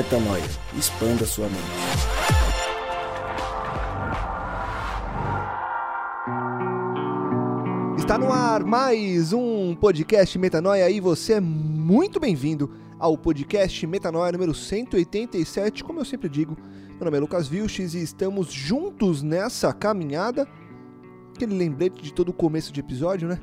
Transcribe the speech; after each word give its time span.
Metanoia. 0.00 0.42
Expanda 0.78 1.26
sua 1.26 1.46
mente. 1.46 1.60
Está 7.98 8.16
no 8.16 8.32
ar 8.32 8.64
mais 8.64 9.34
um 9.34 9.74
podcast 9.74 10.38
Metanoia 10.38 10.88
e 10.88 11.00
você 11.00 11.34
é 11.34 11.40
muito 11.40 12.18
bem-vindo 12.18 12.72
ao 12.98 13.18
podcast 13.18 13.86
Metanoia 13.86 14.32
número 14.32 14.54
187. 14.54 15.84
Como 15.84 16.00
eu 16.00 16.04
sempre 16.06 16.30
digo, 16.30 16.56
meu 16.92 17.04
nome 17.04 17.18
é 17.18 17.20
Lucas 17.20 17.46
Vilches 17.46 17.92
e 17.92 18.02
estamos 18.02 18.50
juntos 18.50 19.22
nessa 19.22 19.70
caminhada. 19.70 20.48
Aquele 21.36 21.54
lembrete 21.54 22.00
de 22.02 22.14
todo 22.14 22.30
o 22.30 22.32
começo 22.32 22.72
de 22.72 22.80
episódio, 22.80 23.28
né? 23.28 23.38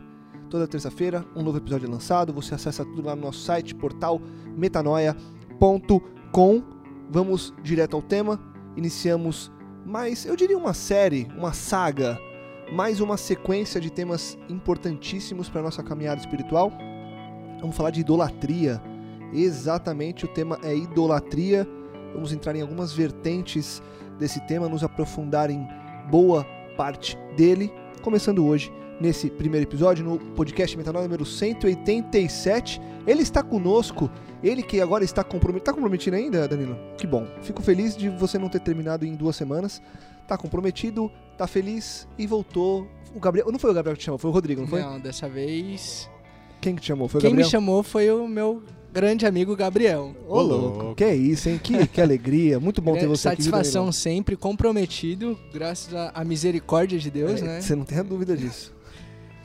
Toda 0.49 0.67
terça-feira, 0.67 1.23
um 1.35 1.43
novo 1.43 1.59
episódio 1.59 1.87
é 1.87 1.91
lançado. 1.91 2.33
Você 2.33 2.55
acessa 2.55 2.83
tudo 2.83 3.03
lá 3.03 3.15
no 3.15 3.21
nosso 3.21 3.41
site, 3.41 3.75
portal 3.75 4.19
metanoia.com. 4.57 6.16
Vamos 7.09 7.53
direto 7.63 7.95
ao 7.95 8.01
tema. 8.01 8.39
Iniciamos 8.75 9.51
mais, 9.85 10.25
eu 10.25 10.35
diria, 10.35 10.57
uma 10.57 10.73
série, 10.73 11.27
uma 11.37 11.53
saga, 11.53 12.19
mais 12.71 12.99
uma 12.99 13.17
sequência 13.17 13.79
de 13.79 13.89
temas 13.89 14.37
importantíssimos 14.49 15.49
para 15.49 15.61
nossa 15.61 15.81
caminhada 15.81 16.19
espiritual. 16.19 16.71
Vamos 17.61 17.75
falar 17.75 17.91
de 17.91 18.01
idolatria. 18.01 18.81
Exatamente, 19.33 20.25
o 20.25 20.27
tema 20.27 20.59
é 20.63 20.75
idolatria. 20.75 21.67
Vamos 22.13 22.31
entrar 22.31 22.55
em 22.55 22.61
algumas 22.61 22.93
vertentes 22.93 23.81
desse 24.19 24.39
tema, 24.47 24.67
nos 24.67 24.83
aprofundar 24.83 25.49
em 25.49 25.67
boa 26.09 26.45
parte 26.75 27.17
dele. 27.35 27.71
Começando 28.01 28.45
hoje, 28.45 28.71
nesse 28.99 29.29
primeiro 29.29 29.65
episódio, 29.67 30.03
no 30.03 30.17
podcast 30.35 30.75
Metanol 30.77 31.03
número 31.03 31.25
187. 31.25 32.81
Ele 33.05 33.21
está 33.21 33.41
conosco, 33.43 34.09
ele 34.43 34.61
que 34.61 34.81
agora 34.81 35.03
está 35.03 35.23
comprometido. 35.23 35.59
Está 35.61 35.73
comprometido 35.73 36.15
ainda, 36.15 36.47
Danilo? 36.47 36.77
Que 36.97 37.07
bom. 37.07 37.25
Fico 37.41 37.61
feliz 37.61 37.95
de 37.95 38.09
você 38.09 38.37
não 38.37 38.49
ter 38.49 38.59
terminado 38.59 39.05
em 39.05 39.15
duas 39.15 39.35
semanas. 39.35 39.81
Está 40.21 40.37
comprometido, 40.37 41.09
está 41.31 41.47
feliz 41.47 42.07
e 42.17 42.27
voltou. 42.27 42.87
O 43.15 43.19
Gabriel. 43.19 43.49
Não 43.51 43.57
foi 43.59 43.71
o 43.71 43.73
Gabriel 43.73 43.95
que 43.95 44.01
te 44.01 44.05
chamou, 44.05 44.17
foi 44.19 44.29
o 44.29 44.33
Rodrigo, 44.33 44.61
não 44.61 44.67
foi? 44.67 44.81
Não, 44.81 44.99
dessa 44.99 45.29
vez. 45.29 46.09
Quem 46.59 46.75
que 46.75 46.81
te 46.81 46.87
chamou? 46.87 47.07
Foi 47.07 47.19
o 47.19 47.21
Quem 47.21 47.29
Gabriel? 47.31 47.45
me 47.47 47.51
chamou 47.51 47.81
foi 47.83 48.11
o 48.11 48.27
meu 48.27 48.61
grande 48.91 49.25
amigo 49.25 49.55
Gabriel. 49.55 50.13
Ô, 50.27 50.41
louco. 50.41 50.95
Que 50.95 51.03
é 51.05 51.15
isso, 51.15 51.47
hein? 51.47 51.59
Que, 51.63 51.87
que 51.87 52.01
alegria. 52.01 52.59
Muito 52.59 52.81
bom 52.81 52.93
ter 52.95 53.07
você 53.07 53.29
aqui. 53.29 53.43
viu, 53.43 53.51
Satisfação 53.51 53.91
sempre, 53.91 54.35
comprometido, 54.35 55.39
graças 55.53 55.93
à- 55.93 56.11
à 56.13 56.25
misericórdia 56.25 56.99
de 56.99 57.09
Deus, 57.09 57.41
É, 57.41 57.45
né? 57.45 57.61
Você 57.61 57.75
não 57.75 57.85
tem 57.85 57.99
a 57.99 58.03
dúvida 58.03 58.35
disso. 58.35 58.75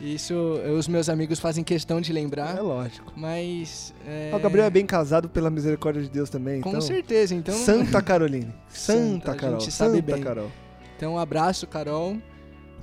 Isso 0.02 0.34
os 0.76 0.88
meus 0.88 1.08
amigos 1.08 1.38
fazem 1.38 1.62
questão 1.62 2.00
de 2.00 2.10
É 2.10 2.14
lembrar, 2.14 2.60
lógico. 2.60 3.12
mas. 3.16 3.94
é, 4.04 4.32
O 4.34 4.38
Gabriel 4.40 4.66
é 4.66 4.70
bem 4.70 4.84
casado 4.84 5.28
pela 5.28 5.48
misericórdia 5.48 6.02
de 6.02 6.08
Deus 6.10 6.28
também. 6.28 6.60
Com 6.60 6.70
então... 6.70 6.80
certeza, 6.80 7.34
então. 7.34 7.54
Santa 7.54 8.02
Caroline. 8.02 8.52
Santa, 8.68 9.02
Santa, 9.02 9.30
a 9.30 9.34
Carol. 9.36 9.60
gente 9.60 9.70
sabe 9.72 9.96
Santa 9.96 10.12
bem. 10.14 10.20
Carol. 10.22 10.50
Então, 10.96 11.14
um 11.14 11.18
abraço, 11.18 11.66
Carol. 11.68 12.16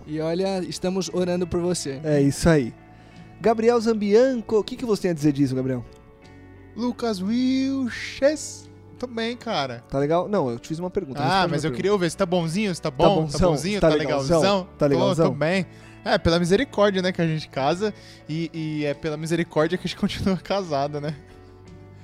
E 0.08 0.20
olha, 0.22 0.60
estamos 0.64 1.10
orando 1.14 1.46
por 1.46 1.60
você. 1.60 2.00
É 2.06 2.22
isso 2.22 2.48
aí. 2.48 2.74
Gabriel 3.42 3.80
Zambianco, 3.82 4.58
o 4.60 4.64
que, 4.64 4.76
que 4.78 4.86
você 4.86 5.04
tem 5.04 5.12
a 5.12 5.14
dizer 5.14 5.34
disso, 5.34 5.54
Gabriel? 5.56 5.84
Lucas 6.76 7.22
Wilches. 7.22 8.70
Tô 8.98 9.08
bem, 9.08 9.36
cara. 9.38 9.84
Tá 9.90 9.98
legal? 10.00 10.28
Não, 10.28 10.50
eu 10.50 10.60
te 10.60 10.70
fiz 10.70 10.80
uma 10.80 10.90
pergunta. 10.90 11.22
Ah, 11.22 11.48
mas 11.48 11.64
eu 11.64 11.70
pergunta. 11.70 11.76
queria 11.76 11.94
ouvir. 11.94 12.10
Você 12.10 12.18
tá 12.18 12.26
bonzinho? 12.26 12.74
Você 12.74 12.82
tá 12.82 12.92
bom? 12.92 13.22
bonzão? 13.24 13.52
bonzinho? 13.52 13.80
Tá 13.80 13.90
Tá, 13.90 13.96
legalzão? 13.96 14.40
legalzão? 14.40 14.68
Tá 14.78 14.88
legalzão? 14.88 15.26
Tô, 15.28 15.32
tô 15.32 15.38
bem. 15.38 15.66
É, 16.04 16.18
pela 16.18 16.40
misericórdia, 16.40 17.02
né, 17.02 17.12
que 17.12 17.22
a 17.22 17.28
gente 17.28 17.48
casa. 17.50 17.94
E, 18.28 18.50
e 18.54 18.86
é 18.86 18.94
pela 18.94 19.18
misericórdia 19.18 19.78
que 19.78 19.86
a 19.86 19.88
gente 19.88 19.98
continua 20.00 20.38
casado, 20.38 21.00
né? 21.02 21.16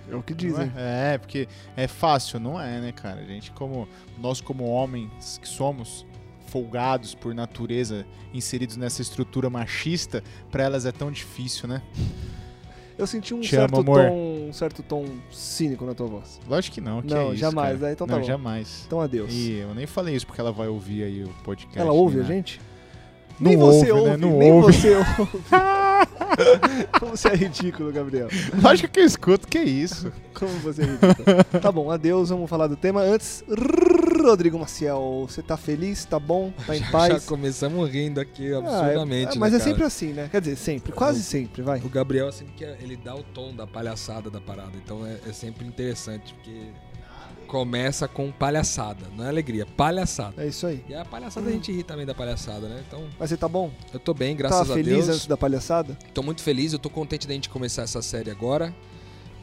É 0.09 0.15
o 0.15 0.21
que 0.21 0.33
dizem. 0.33 0.71
é? 0.75 1.13
É, 1.13 1.17
porque 1.17 1.47
é 1.75 1.87
fácil, 1.87 2.39
não 2.39 2.61
é, 2.61 2.79
né, 2.79 2.91
cara? 2.91 3.21
A 3.21 3.25
gente, 3.25 3.51
como. 3.51 3.87
Nós, 4.19 4.39
como 4.39 4.65
homens 4.65 5.39
que 5.41 5.47
somos 5.47 6.05
folgados 6.47 7.15
por 7.15 7.33
natureza, 7.33 8.05
inseridos 8.33 8.77
nessa 8.77 9.01
estrutura 9.01 9.49
machista, 9.49 10.23
pra 10.51 10.63
elas 10.63 10.85
é 10.85 10.91
tão 10.91 11.11
difícil, 11.11 11.67
né? 11.67 11.81
Eu 12.97 13.05
senti 13.05 13.33
um 13.33 13.41
Te 13.41 13.49
certo, 13.49 13.75
amo, 13.75 13.83
tom, 13.83 14.47
um 14.47 14.53
certo 14.53 14.81
tom 14.81 15.05
cínico 15.29 15.83
na 15.85 15.93
tua 15.93 16.07
voz. 16.07 16.39
Lógico 16.47 16.75
que 16.75 16.81
não, 16.81 17.01
que 17.01 17.13
Não, 17.13 17.29
é 17.31 17.33
isso, 17.33 17.37
jamais, 17.37 17.73
cara. 17.73 17.87
né? 17.87 17.91
Então 17.91 18.07
tá 18.07 18.13
não, 18.13 18.21
bom. 18.21 18.27
jamais. 18.27 18.83
Então 18.87 19.01
adeus. 19.01 19.33
E 19.33 19.53
eu 19.53 19.75
nem 19.75 19.85
falei 19.85 20.15
isso 20.15 20.25
porque 20.25 20.39
ela 20.39 20.51
vai 20.51 20.69
ouvir 20.69 21.03
aí 21.03 21.23
o 21.23 21.29
podcast. 21.43 21.77
Ela 21.77 21.91
ouve 21.91 22.19
a 22.19 22.23
né? 22.23 22.27
gente? 22.27 22.61
Não 23.39 23.49
nem 23.49 23.57
você 23.57 23.91
ouve, 23.91 23.91
ouve, 23.91 24.09
né? 24.11 24.17
Não 24.17 24.37
nem 24.37 24.51
ouve. 24.51 24.73
você 24.73 24.95
ouve. 24.95 25.31
Como 26.99 27.15
você 27.17 27.29
é 27.29 27.35
ridículo, 27.35 27.91
Gabriel. 27.91 28.27
Lógico 28.61 28.89
que 28.89 28.99
eu 28.99 29.05
escuto, 29.05 29.47
que 29.47 29.59
isso? 29.59 30.11
Como 30.33 30.51
você 30.59 30.81
é 30.81 30.85
ridículo. 30.85 31.61
tá 31.61 31.71
bom, 31.71 31.91
adeus, 31.91 32.29
vamos 32.29 32.49
falar 32.49 32.67
do 32.67 32.75
tema. 32.75 33.01
Antes, 33.01 33.43
Rodrigo 34.21 34.57
Maciel, 34.57 35.25
você 35.29 35.41
tá 35.41 35.55
feliz, 35.55 36.03
tá 36.05 36.19
bom, 36.19 36.51
tá 36.65 36.75
em 36.75 36.79
Já 36.83 36.91
paz? 36.91 37.25
começamos 37.25 37.89
rindo 37.89 38.19
aqui 38.19 38.47
Ah, 38.51 38.55
é- 38.55 38.57
absurdamente, 38.57 39.37
é, 39.37 39.39
mas 39.39 39.51
né, 39.51 39.57
é 39.57 39.59
cara? 39.59 39.71
sempre 39.71 39.83
assim, 39.85 40.07
né? 40.13 40.27
Quer 40.31 40.41
dizer, 40.41 40.55
sempre, 40.55 40.91
quase 40.91 41.19
O- 41.19 41.23
sempre, 41.23 41.61
vai. 41.61 41.79
O 41.79 41.89
Gabriel, 41.89 42.27
assim, 42.27 42.45
que 42.55 42.63
ele 42.63 42.97
dá 42.97 43.15
o 43.15 43.23
tom 43.23 43.53
da 43.53 43.67
palhaçada 43.67 44.29
da 44.29 44.41
parada. 44.41 44.71
Então 44.83 45.05
é, 45.05 45.17
é 45.29 45.33
sempre 45.33 45.65
interessante, 45.67 46.33
porque 46.33 46.59
começa 47.55 48.05
com 48.05 48.33
palhaçada, 48.33 49.07
não 49.15 49.23
é 49.23 49.29
alegria, 49.29 49.65
palhaçada. 49.65 50.43
É 50.43 50.47
isso 50.49 50.67
aí. 50.67 50.83
E 50.89 50.93
a 50.93 51.05
palhaçada 51.05 51.47
a 51.47 51.51
gente 51.53 51.71
ri 51.71 51.83
também 51.83 52.05
da 52.05 52.13
palhaçada, 52.13 52.67
né? 52.67 52.83
Então, 52.85 53.07
Mas 53.17 53.29
você 53.29 53.37
tá 53.37 53.47
bom? 53.47 53.71
eu 53.93 53.99
tô 53.99 54.13
bem, 54.13 54.35
graças 54.35 54.57
Tava 54.57 54.73
a 54.73 54.75
feliz 54.75 55.05
Deus. 55.05 55.07
antes 55.07 55.25
da 55.25 55.37
palhaçada? 55.37 55.97
Tô 56.13 56.21
muito 56.21 56.43
feliz, 56.43 56.73
eu 56.73 56.79
tô 56.79 56.89
contente 56.89 57.25
da 57.25 57.33
gente 57.33 57.47
começar 57.47 57.83
essa 57.83 58.01
série 58.01 58.29
agora, 58.29 58.75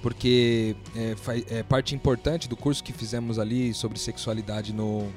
porque 0.02 0.76
é, 0.94 1.16
é 1.60 1.62
parte 1.62 1.94
importante 1.94 2.50
do 2.50 2.54
curso 2.54 2.84
que 2.84 2.92
fizemos 2.92 3.38
ali 3.38 3.72
sobre 3.72 3.98
sexualidade 3.98 4.74
no, 4.74 5.08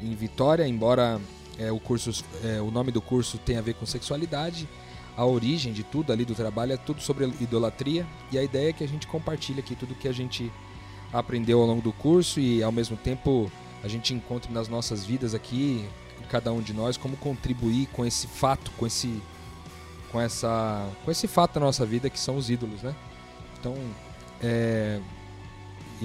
em 0.00 0.14
Vitória, 0.14 0.64
embora 0.64 1.20
é, 1.58 1.72
o, 1.72 1.80
curso, 1.80 2.24
é, 2.44 2.60
o 2.60 2.70
nome 2.70 2.92
do 2.92 3.02
curso 3.02 3.36
tenha 3.36 3.58
a 3.58 3.62
ver 3.62 3.74
com 3.74 3.84
sexualidade, 3.84 4.68
a 5.16 5.26
origem 5.26 5.72
de 5.72 5.82
tudo 5.82 6.12
ali 6.12 6.24
do 6.24 6.36
trabalho 6.36 6.72
é 6.72 6.76
tudo 6.76 7.02
sobre 7.02 7.24
idolatria, 7.40 8.06
e 8.30 8.38
a 8.38 8.44
ideia 8.44 8.70
é 8.70 8.72
que 8.72 8.84
a 8.84 8.88
gente 8.88 9.08
compartilhe 9.08 9.58
aqui 9.58 9.74
tudo 9.74 9.92
que 9.96 10.06
a 10.06 10.12
gente 10.12 10.52
aprendeu 11.12 11.60
ao 11.60 11.66
longo 11.66 11.82
do 11.82 11.92
curso 11.92 12.40
e 12.40 12.62
ao 12.62 12.72
mesmo 12.72 12.96
tempo 12.96 13.50
a 13.82 13.88
gente 13.88 14.14
encontre 14.14 14.52
nas 14.52 14.68
nossas 14.68 15.04
vidas 15.04 15.34
aqui, 15.34 15.84
cada 16.30 16.52
um 16.52 16.62
de 16.62 16.72
nós, 16.72 16.96
como 16.96 17.16
contribuir 17.16 17.86
com 17.92 18.06
esse 18.06 18.26
fato, 18.26 18.70
com 18.78 18.86
esse 18.86 19.22
com 20.10 20.20
essa 20.20 20.88
com 21.04 21.10
esse 21.10 21.26
fato 21.26 21.54
da 21.54 21.60
nossa 21.60 21.84
vida 21.84 22.08
que 22.08 22.18
são 22.18 22.36
os 22.36 22.48
ídolos, 22.48 22.82
né? 22.82 22.94
Então, 23.58 23.74
é, 24.42 25.00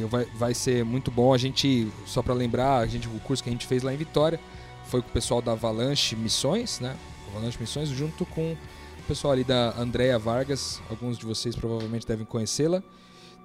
vai, 0.06 0.26
vai 0.26 0.54
ser 0.54 0.84
muito 0.84 1.10
bom 1.10 1.34
a 1.34 1.38
gente 1.38 1.92
só 2.06 2.22
para 2.22 2.34
lembrar, 2.34 2.78
a 2.78 2.86
gente 2.86 3.08
o 3.08 3.20
curso 3.22 3.42
que 3.42 3.50
a 3.50 3.52
gente 3.52 3.66
fez 3.66 3.84
lá 3.84 3.94
em 3.94 3.98
Vitória 3.98 4.40
foi 4.86 5.02
com 5.02 5.10
o 5.10 5.12
pessoal 5.12 5.42
da 5.42 5.54
Avalanche 5.54 6.16
Missões, 6.16 6.80
né? 6.80 6.96
Avalanche 7.30 7.58
Missões 7.60 7.90
junto 7.90 8.26
com 8.26 8.52
o 8.52 9.04
pessoal 9.08 9.34
ali 9.34 9.44
da 9.44 9.74
Andrea 9.78 10.20
Vargas, 10.20 10.82
alguns 10.90 11.18
de 11.18 11.26
vocês 11.26 11.56
provavelmente 11.56 12.06
devem 12.06 12.26
conhecê-la, 12.26 12.84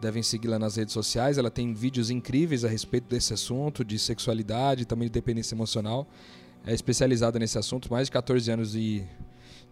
devem 0.03 0.23
segui-la 0.23 0.59
nas 0.59 0.77
redes 0.77 0.93
sociais. 0.93 1.39
Ela 1.39 1.51
tem 1.51 1.73
vídeos 1.73 2.11
incríveis 2.11 2.65
a 2.65 2.69
respeito 2.69 3.09
desse 3.09 3.33
assunto 3.33 3.85
de 3.85 3.99
sexualidade, 3.99 4.85
também 4.85 5.09
de 5.09 5.13
dependência 5.13 5.55
emocional. 5.55 6.07
É 6.67 6.75
especializada 6.75 7.39
nesse 7.39 7.59
assunto, 7.59 7.91
mais 7.91 8.09
de 8.09 8.13
14 8.13 8.51
anos 8.51 8.73
de 8.73 9.05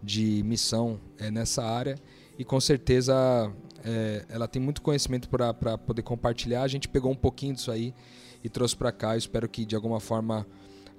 de 0.01 0.41
missão 0.43 0.99
é, 1.17 1.29
nessa 1.29 1.63
área 1.63 1.95
e 2.37 2.43
com 2.43 2.59
certeza 2.59 3.13
é, 3.83 4.25
ela 4.29 4.47
tem 4.47 4.61
muito 4.61 4.81
conhecimento 4.81 5.29
para 5.29 5.77
poder 5.77 6.01
compartilhar. 6.01 6.63
A 6.63 6.67
gente 6.67 6.87
pegou 6.87 7.11
um 7.11 7.15
pouquinho 7.15 7.53
disso 7.53 7.71
aí 7.71 7.93
e 8.43 8.49
trouxe 8.49 8.75
para 8.75 8.91
cá. 8.91 9.13
Eu 9.13 9.19
espero 9.19 9.47
que 9.47 9.65
de 9.65 9.75
alguma 9.75 9.99
forma 9.99 10.47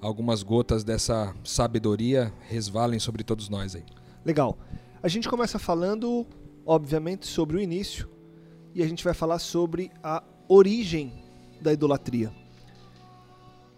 algumas 0.01 0.43
gotas 0.43 0.85
dessa 0.85 1.35
sabedoria 1.45 2.33
resvalem 2.49 2.99
sobre 2.99 3.25
todos 3.25 3.49
nós 3.49 3.75
aí. 3.75 3.85
Legal. 4.25 4.57
A 5.03 5.09
gente 5.09 5.29
começa 5.29 5.59
falando, 5.59 6.27
obviamente, 6.65 7.27
sobre 7.27 7.57
o 7.57 7.61
início 7.61 8.09
e 8.75 8.83
a 8.83 8.87
gente 8.87 9.05
vai 9.05 9.15
falar 9.15 9.39
sobre 9.39 9.91
a 10.03 10.23
origem 10.49 11.13
da 11.61 11.73
idolatria. 11.73 12.33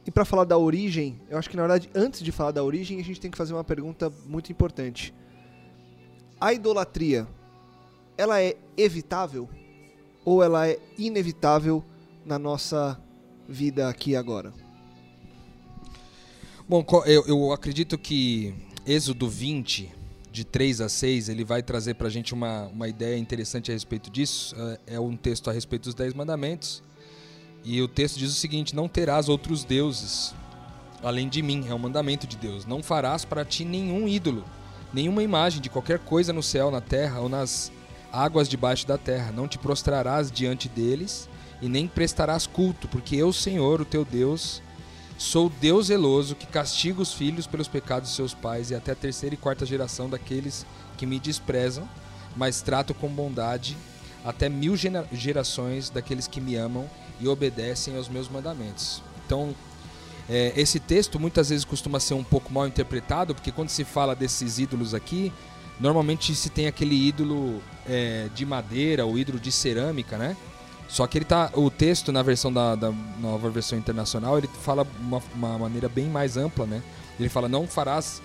E 0.06 0.11
para 0.11 0.25
falar 0.25 0.44
da 0.44 0.58
origem, 0.58 1.20
eu 1.29 1.38
acho 1.38 1.49
que 1.49 1.56
na 1.56 1.62
verdade, 1.62 1.91
antes 1.94 2.23
de 2.23 2.31
falar 2.31 2.50
da 2.50 2.62
origem, 2.62 3.00
a 3.00 3.05
gente 3.05 3.20
tem 3.20 3.31
que 3.31 3.38
fazer 3.38 3.55
uma 3.55 3.64
pergunta 3.64 4.12
muito 4.26 4.52
importante. 4.52 5.14
A 6.41 6.52
idolatria, 6.52 7.26
ela 8.17 8.41
é 8.41 8.56
evitável 8.76 9.49
ou 10.25 10.43
ela 10.43 10.69
é 10.69 10.79
inevitável 10.99 11.82
na 12.25 12.38
nossa 12.38 13.00
vida 13.49 13.88
aqui 13.88 14.12
e 14.12 14.17
agora? 14.17 14.52
Bom, 16.69 16.85
eu, 17.06 17.26
eu 17.26 17.52
acredito 17.52 17.99
que 17.99 18.55
Êxodo 18.87 19.29
20, 19.29 19.93
de 20.35 20.45
3 20.45 20.81
a 20.81 20.89
6, 20.89 21.29
ele 21.29 21.45
vai 21.45 21.63
trazer 21.63 21.95
pra 21.95 22.11
gente 22.11 22.35
uma, 22.35 22.65
uma 22.67 22.89
ideia 22.89 23.17
interessante 23.17 23.71
a 23.71 23.75
respeito 23.75 24.11
disso. 24.11 24.55
É 24.89 24.95
é 24.97 25.01
um 25.01 25.17
texto 25.17 25.49
a 25.49 25.53
respeito 25.53 25.85
dos 25.85 25.95
Dez 25.95 26.13
Mandamentos. 26.13 26.83
E 27.65 27.81
o 27.81 27.87
texto 27.87 28.19
diz 28.19 28.33
o 28.33 28.35
seguinte: 28.35 28.75
Não 28.75 28.89
terás 28.89 29.29
outros 29.29 29.63
deuses 29.63 30.35
além 31.05 31.29
de 31.29 31.41
mim. 31.41 31.67
É 31.69 31.75
um 31.75 31.79
mandamento 31.79 32.27
de 32.27 32.37
Deus. 32.37 32.67
Não 32.67 32.83
farás 32.83 33.25
para 33.25 33.45
ti 33.45 33.65
nenhum 33.65 34.09
ídolo, 34.09 34.45
nenhuma 34.93 35.23
imagem 35.23 35.61
de 35.61 35.71
qualquer 35.71 36.01
coisa 36.01 36.33
no 36.33 36.43
céu, 36.43 36.69
na 36.69 36.81
terra 36.81 37.21
ou 37.21 37.29
nas 37.29 37.71
águas 38.13 38.49
debaixo 38.49 38.89
da 38.89 38.99
terra. 38.99 39.31
Não 39.31 39.47
te 39.47 39.57
prostrarás 39.57 40.33
diante 40.33 40.69
deles 40.69 41.29
e 41.63 41.69
nem 41.69 41.87
prestarás 41.87 42.45
culto, 42.45 42.89
porque 42.89 43.15
eu, 43.15 43.33
Senhor, 43.33 43.81
o 43.81 43.85
teu 43.85 44.05
Deus, 44.05 44.61
sou 45.17 45.49
Deus 45.49 45.87
zeloso 45.87 46.35
que 46.35 46.47
castiga 46.47 47.01
os 47.01 47.13
filhos 47.13 47.47
pelos 47.47 47.69
pecados 47.69 48.11
de 48.11 48.17
seus 48.17 48.35
pais 48.35 48.71
e 48.71 48.75
até 48.75 48.93
a 48.93 48.97
terceira 48.97 49.35
e 49.35 49.39
quarta 49.39 49.65
geração 49.65 50.09
daqueles 50.09 50.67
que 50.97 51.07
me 51.07 51.19
desprezam, 51.19 51.89
mas 52.37 52.63
trato 52.63 52.93
com 52.95 53.09
bondade 53.09 53.77
até 54.25 54.49
mil 54.49 54.77
gera- 54.77 55.07
gerações 55.13 55.91
daqueles 55.91 56.27
que 56.27 56.41
me 56.41 56.57
amam 56.57 56.89
e 57.21 57.29
obedecem 57.29 57.97
aos 57.97 58.09
meus 58.09 58.29
mandamentos. 58.29 59.03
Então, 59.27 59.55
é, 60.29 60.53
esse 60.57 60.81
texto 60.81 61.21
muitas 61.21 61.51
vezes 61.51 61.65
costuma 61.65 62.01
ser 62.01 62.15
um 62.15 62.25
pouco 62.25 62.53
mal 62.53 62.67
interpretado, 62.67 63.35
porque 63.35 63.53
quando 63.53 63.69
se 63.69 63.85
fala 63.85 64.15
desses 64.17 64.59
ídolos 64.59 64.95
aqui, 64.95 65.33
normalmente 65.79 66.35
se 66.35 66.49
tem 66.49 66.67
aquele 66.67 66.95
ídolo 66.95 67.63
é, 67.87 68.29
de 68.35 68.47
madeira, 68.47 69.07
o 69.07 69.19
ídolo 69.19 69.39
de 69.39 69.53
cerâmica, 69.53 70.17
né? 70.17 70.37
Só 70.89 71.07
que 71.07 71.19
ele 71.19 71.25
tá, 71.25 71.51
o 71.55 71.71
texto 71.71 72.13
na 72.13 72.23
versão 72.23 72.53
da, 72.53 72.75
da 72.75 72.93
nova 73.19 73.51
versão 73.51 73.79
internacional, 73.79 74.39
ele 74.39 74.49
fala 74.63 74.87
uma, 75.01 75.23
uma 75.35 75.59
maneira 75.59 75.89
bem 75.89 76.09
mais 76.09 76.37
ampla, 76.37 76.67
né? 76.67 76.83
Ele 77.19 77.29
fala: 77.29 77.49
não 77.49 77.67
farás 77.67 78.21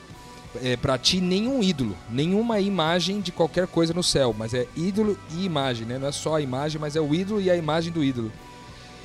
é, 0.62 0.76
para 0.76 0.98
ti 0.98 1.22
nenhum 1.22 1.64
ídolo, 1.64 1.96
nenhuma 2.10 2.60
imagem 2.60 3.22
de 3.22 3.32
qualquer 3.32 3.68
coisa 3.68 3.94
no 3.94 4.04
céu, 4.04 4.36
mas 4.38 4.54
é 4.54 4.68
ídolo 4.76 5.18
e 5.32 5.46
imagem, 5.46 5.86
né? 5.86 5.98
Não 5.98 6.08
é 6.08 6.12
só 6.12 6.36
a 6.36 6.42
imagem, 6.42 6.80
mas 6.80 6.96
é 6.96 7.02
o 7.02 7.14
ídolo 7.14 7.42
e 7.42 7.50
a 7.50 7.56
imagem 7.56 7.92
do 7.92 8.04
ídolo. 8.04 8.32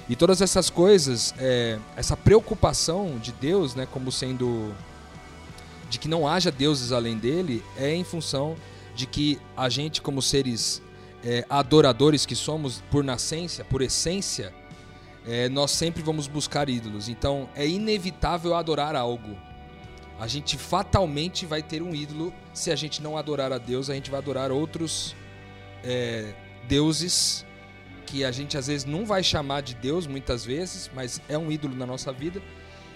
E 0.08 0.14
todas 0.14 0.42
essas 0.42 0.68
coisas, 0.68 1.34
é, 1.38 1.78
essa 1.96 2.16
preocupação 2.16 3.18
de 3.18 3.32
Deus, 3.32 3.74
né, 3.74 3.88
como 3.90 4.12
sendo 4.12 4.74
de 5.88 5.98
que 5.98 6.08
não 6.08 6.28
haja 6.28 6.50
deuses 6.50 6.92
além 6.92 7.16
dele, 7.16 7.62
é 7.76 7.94
em 7.94 8.04
função 8.04 8.56
de 8.94 9.06
que 9.06 9.38
a 9.56 9.68
gente, 9.68 10.02
como 10.02 10.20
seres 10.20 10.82
é, 11.24 11.44
adoradores 11.48 12.26
que 12.26 12.36
somos 12.36 12.82
por 12.90 13.02
nascença, 13.02 13.64
por 13.64 13.80
essência, 13.80 14.52
é, 15.26 15.48
nós 15.48 15.70
sempre 15.70 16.02
vamos 16.02 16.28
buscar 16.28 16.68
ídolos. 16.68 17.08
Então 17.08 17.48
é 17.54 17.66
inevitável 17.66 18.54
adorar 18.54 18.94
algo. 18.94 19.36
A 20.20 20.28
gente 20.28 20.56
fatalmente 20.58 21.46
vai 21.46 21.62
ter 21.62 21.82
um 21.82 21.94
ídolo. 21.94 22.32
Se 22.52 22.70
a 22.70 22.76
gente 22.76 23.02
não 23.02 23.16
adorar 23.16 23.52
a 23.52 23.58
Deus, 23.58 23.88
a 23.88 23.94
gente 23.94 24.10
vai 24.10 24.20
adorar 24.20 24.52
outros 24.52 25.16
é, 25.82 26.34
deuses 26.68 27.44
que 28.06 28.22
a 28.24 28.30
gente 28.30 28.56
às 28.56 28.66
vezes 28.66 28.84
não 28.84 29.06
vai 29.06 29.22
chamar 29.22 29.62
de 29.62 29.74
Deus 29.74 30.06
muitas 30.06 30.44
vezes, 30.44 30.90
mas 30.94 31.20
é 31.28 31.38
um 31.38 31.50
ídolo 31.50 31.74
na 31.74 31.86
nossa 31.86 32.12
vida. 32.12 32.40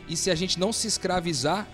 E 0.06 0.16
se 0.16 0.30
a 0.30 0.34
gente 0.34 0.60
não 0.60 0.72
se 0.72 0.86
escravizar 0.86 1.66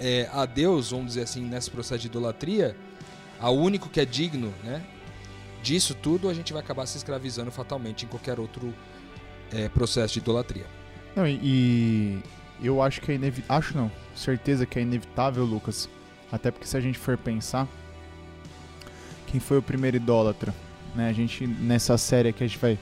é, 0.00 0.28
a 0.32 0.44
Deus, 0.44 0.90
vamos 0.90 1.06
dizer 1.06 1.22
assim, 1.22 1.42
nesse 1.42 1.70
processo 1.70 2.00
de 2.00 2.08
idolatria, 2.08 2.76
ao 3.40 3.56
único 3.56 3.88
que 3.88 4.00
é 4.00 4.04
digno, 4.04 4.52
né? 4.64 4.84
Disso 5.66 5.96
tudo 5.96 6.28
a 6.28 6.34
gente 6.34 6.52
vai 6.52 6.62
acabar 6.62 6.86
se 6.86 6.96
escravizando 6.96 7.50
fatalmente 7.50 8.04
em 8.04 8.08
qualquer 8.08 8.38
outro 8.38 8.72
é, 9.52 9.68
processo 9.68 10.14
de 10.14 10.20
idolatria. 10.20 10.64
Não, 11.16 11.26
e, 11.26 12.22
eu 12.62 12.80
acho 12.80 13.00
que 13.00 13.10
é 13.10 13.16
inevitável. 13.16 13.56
Acho 13.58 13.76
não, 13.76 13.90
certeza 14.14 14.64
que 14.64 14.78
é 14.78 14.82
inevitável, 14.82 15.44
Lucas. 15.44 15.88
Até 16.30 16.52
porque 16.52 16.68
se 16.68 16.76
a 16.76 16.80
gente 16.80 16.96
for 16.96 17.18
pensar, 17.18 17.66
quem 19.26 19.40
foi 19.40 19.58
o 19.58 19.62
primeiro 19.62 19.96
idólatra? 19.96 20.54
Né? 20.94 21.08
A 21.08 21.12
gente, 21.12 21.44
nessa 21.48 21.98
série 21.98 22.28
aqui, 22.28 22.44
a 22.44 22.46
gente 22.46 22.58
vai, 22.60 22.78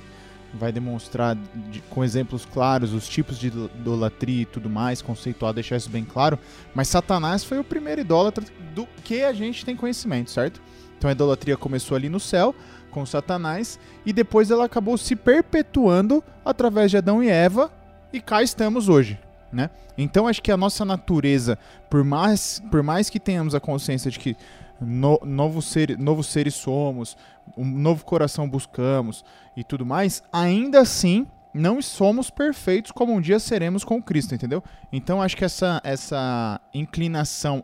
vai 0.53 0.71
demonstrar 0.71 1.35
de- 1.71 1.81
com 1.89 2.05
exemplos 2.05 2.45
claros 2.45 2.93
os 2.93 3.09
tipos 3.09 3.39
de 3.39 3.47
idol- 3.47 3.71
idolatria 3.77 4.43
e 4.43 4.47
tudo 4.47 4.69
mais, 4.69 5.01
conceituar, 5.01 5.55
deixar 5.55 5.77
isso 5.79 5.89
bem 5.89 6.05
claro. 6.05 6.39
Mas 6.75 6.89
Satanás 6.89 7.43
foi 7.45 7.59
o 7.59 7.65
primeiro 7.65 8.03
idólatra 8.03 8.45
do 8.75 8.87
que 9.03 9.23
a 9.25 9.33
gente 9.33 9.65
tem 9.65 9.75
conhecimento, 9.75 10.31
certo? 10.31 10.61
Então 11.05 11.11
a 11.11 11.13
idolatria 11.13 11.55
começou 11.55 11.95
ali 11.95 12.09
no 12.09 12.19
céu, 12.19 12.55
com 12.91 13.05
Satanás, 13.05 13.79
e 14.07 14.13
depois 14.13 14.51
ela 14.51 14.65
acabou 14.65 14.97
se 14.97 15.15
perpetuando 15.15 16.25
através 16.43 16.91
de 16.91 16.97
Adão 16.97 17.23
e 17.23 17.29
Eva, 17.29 17.71
e 18.11 18.23
cá 18.23 18.43
estamos 18.43 18.89
hoje, 18.89 19.21
né? 19.53 19.69
Então 19.99 20.27
acho 20.27 20.41
que 20.41 20.51
a 20.51 20.57
nossa 20.57 20.83
natureza, 20.83 21.59
por 21.91 22.03
mais, 22.05 22.63
por 22.71 22.83
mais 22.83 23.11
que 23.11 23.21
tenhamos 23.21 23.55
a 23.55 23.61
consciência 23.61 24.11
de 24.11 24.19
que 24.19 24.35
no, 24.81 25.21
novos, 25.23 25.67
ser, 25.67 25.99
novos 25.99 26.29
seres 26.29 26.55
somos, 26.55 27.19
um 27.55 27.67
novo 27.67 28.03
coração 28.03 28.49
buscamos 28.49 29.27
e 29.55 29.63
tudo 29.63 29.85
mais, 29.85 30.23
ainda 30.33 30.81
assim 30.81 31.27
não 31.53 31.83
somos 31.83 32.31
perfeitos 32.31 32.91
como 32.93 33.13
um 33.13 33.21
dia 33.21 33.39
seremos 33.39 33.85
com 33.85 34.03
Cristo, 34.03 34.35
entendeu? 34.35 34.65
Então 34.91 35.21
acho 35.21 35.37
que 35.37 35.45
essa, 35.45 35.83
essa 35.85 36.59
inclinação 36.73 37.63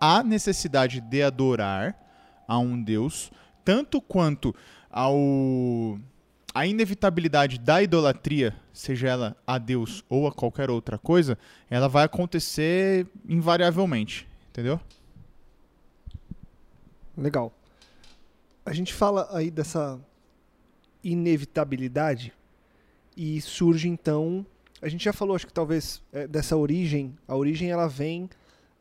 à 0.00 0.24
necessidade 0.24 1.00
de 1.00 1.22
adorar 1.22 1.94
a 2.50 2.58
um 2.58 2.82
Deus, 2.82 3.30
tanto 3.64 4.00
quanto 4.02 4.52
ao 4.90 5.96
a 6.52 6.66
inevitabilidade 6.66 7.60
da 7.60 7.80
idolatria, 7.80 8.56
seja 8.72 9.06
ela 9.06 9.36
a 9.46 9.56
Deus 9.56 10.04
ou 10.08 10.26
a 10.26 10.32
qualquer 10.32 10.68
outra 10.68 10.98
coisa, 10.98 11.38
ela 11.70 11.88
vai 11.88 12.02
acontecer 12.02 13.06
invariavelmente, 13.28 14.26
entendeu? 14.48 14.80
Legal. 17.16 17.52
A 18.66 18.72
gente 18.72 18.92
fala 18.92 19.28
aí 19.30 19.48
dessa 19.48 20.00
inevitabilidade 21.04 22.32
e 23.16 23.40
surge 23.40 23.88
então. 23.88 24.44
A 24.82 24.88
gente 24.88 25.04
já 25.04 25.12
falou, 25.12 25.36
acho 25.36 25.46
que 25.46 25.52
talvez 25.52 26.02
é, 26.12 26.26
dessa 26.26 26.56
origem. 26.56 27.16
A 27.28 27.36
origem 27.36 27.70
ela 27.70 27.86
vem 27.86 28.28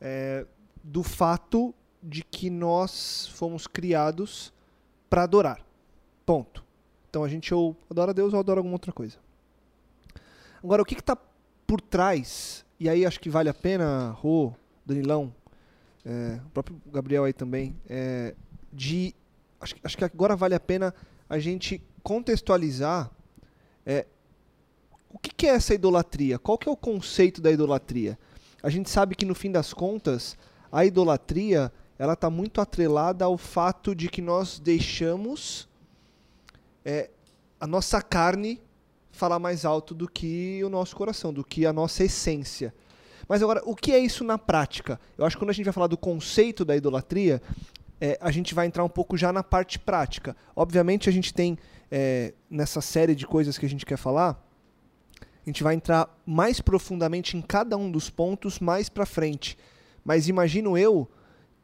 é, 0.02 0.44
do 0.84 1.04
fato 1.04 1.72
de 2.02 2.24
que 2.24 2.50
nós 2.50 3.28
fomos 3.28 3.68
criados 3.68 4.54
para 5.10 5.24
adorar. 5.24 5.62
Ponto. 6.26 6.64
Então 7.10 7.24
a 7.24 7.28
gente 7.28 7.54
ou 7.54 7.76
adora 7.90 8.14
Deus 8.14 8.34
ou 8.34 8.40
adora 8.40 8.60
alguma 8.60 8.76
outra 8.76 8.92
coisa. 8.92 9.18
Agora, 10.64 10.82
o 10.82 10.86
que 10.86 10.94
está 10.94 11.18
por 11.66 11.82
trás? 11.82 12.66
E 12.80 12.88
aí 12.90 13.06
acho 13.06 13.20
que 13.20 13.30
vale 13.30 13.50
a 13.50 13.54
pena, 13.54 14.12
Rô, 14.12 14.54
Danilão, 14.86 15.34
é, 16.06 16.40
o 16.46 16.50
próprio 16.50 16.82
Gabriel 16.92 17.24
aí 17.26 17.34
também, 17.34 17.76
é, 17.90 18.36
de 18.72 19.14
acho, 19.60 19.76
acho 19.84 19.98
que 19.98 20.04
agora 20.04 20.36
vale 20.36 20.56
a 20.56 20.60
pena 20.60 20.94
a 21.30 21.40
gente 21.40 21.82
contextualizar 22.02 23.12
é, 23.86 24.06
o 25.10 25.18
que, 25.18 25.34
que 25.34 25.48
é 25.48 25.52
essa 25.52 25.74
idolatria? 25.74 26.38
Qual 26.38 26.58
que 26.58 26.70
é 26.70 26.72
o 26.72 26.78
conceito 26.78 27.42
da 27.42 27.52
idolatria? 27.52 28.18
A 28.62 28.70
gente 28.70 28.90
sabe 28.90 29.16
que 29.16 29.26
no 29.26 29.34
fim 29.34 29.52
das 29.52 29.74
contas 29.74 30.38
a 30.72 30.86
idolatria 30.86 31.72
ela 32.00 32.14
está 32.14 32.30
muito 32.30 32.62
atrelada 32.62 33.26
ao 33.26 33.38
fato 33.38 33.94
de 33.94 34.08
que 34.08 34.22
nós 34.22 34.58
deixamos 34.58 35.68
é, 36.86 37.10
a 37.60 37.68
nossa 37.68 38.02
carne 38.02 38.62
falar 39.12 39.38
mais 39.38 39.66
alto 39.66 39.94
do 39.94 40.08
que 40.08 40.64
o 40.64 40.70
nosso 40.70 40.96
coração, 40.96 41.34
do 41.34 41.44
que 41.44 41.66
a 41.66 41.74
nossa 41.74 42.06
essência. 42.06 42.74
Mas 43.28 43.44
agora, 43.44 43.62
o 43.66 43.76
que 43.76 43.92
é 43.92 44.00
isso 44.00 44.24
na 44.24 44.38
prática? 44.38 44.98
Eu 45.18 45.26
acho 45.26 45.36
que 45.36 45.44
quando 45.44 45.50
a 45.50 45.54
gente 45.54 45.66
vai 45.66 45.74
falar 45.74 45.88
do 45.88 45.98
conceito 45.98 46.64
da 46.64 46.74
idolatria, 46.74 47.42
é, 48.00 48.18
a 48.22 48.32
gente 48.32 48.56
vai 48.56 48.66
entrar 48.66 48.86
um 48.86 48.90
pouco 48.90 49.18
já 49.18 49.34
na 49.34 49.44
parte 49.44 49.78
prática. 49.78 50.38
Obviamente, 50.56 51.10
a 51.10 51.12
gente 51.12 51.34
tem 51.34 51.58
é, 51.92 52.34
nessa 52.50 52.80
série 52.80 53.14
de 53.14 53.28
coisas 53.28 53.58
que 53.58 53.66
a 53.66 53.70
gente 53.70 53.86
quer 53.86 53.98
falar, 53.98 54.42
a 55.22 55.50
gente 55.50 55.64
vai 55.64 55.76
entrar 55.76 56.10
mais 56.26 56.62
profundamente 56.62 57.36
em 57.36 57.42
cada 57.42 57.76
um 57.76 57.92
dos 57.92 58.10
pontos 58.10 58.58
mais 58.58 58.88
para 58.88 59.06
frente. 59.06 59.58
Mas 60.04 60.30
imagino 60.30 60.78
eu 60.78 61.10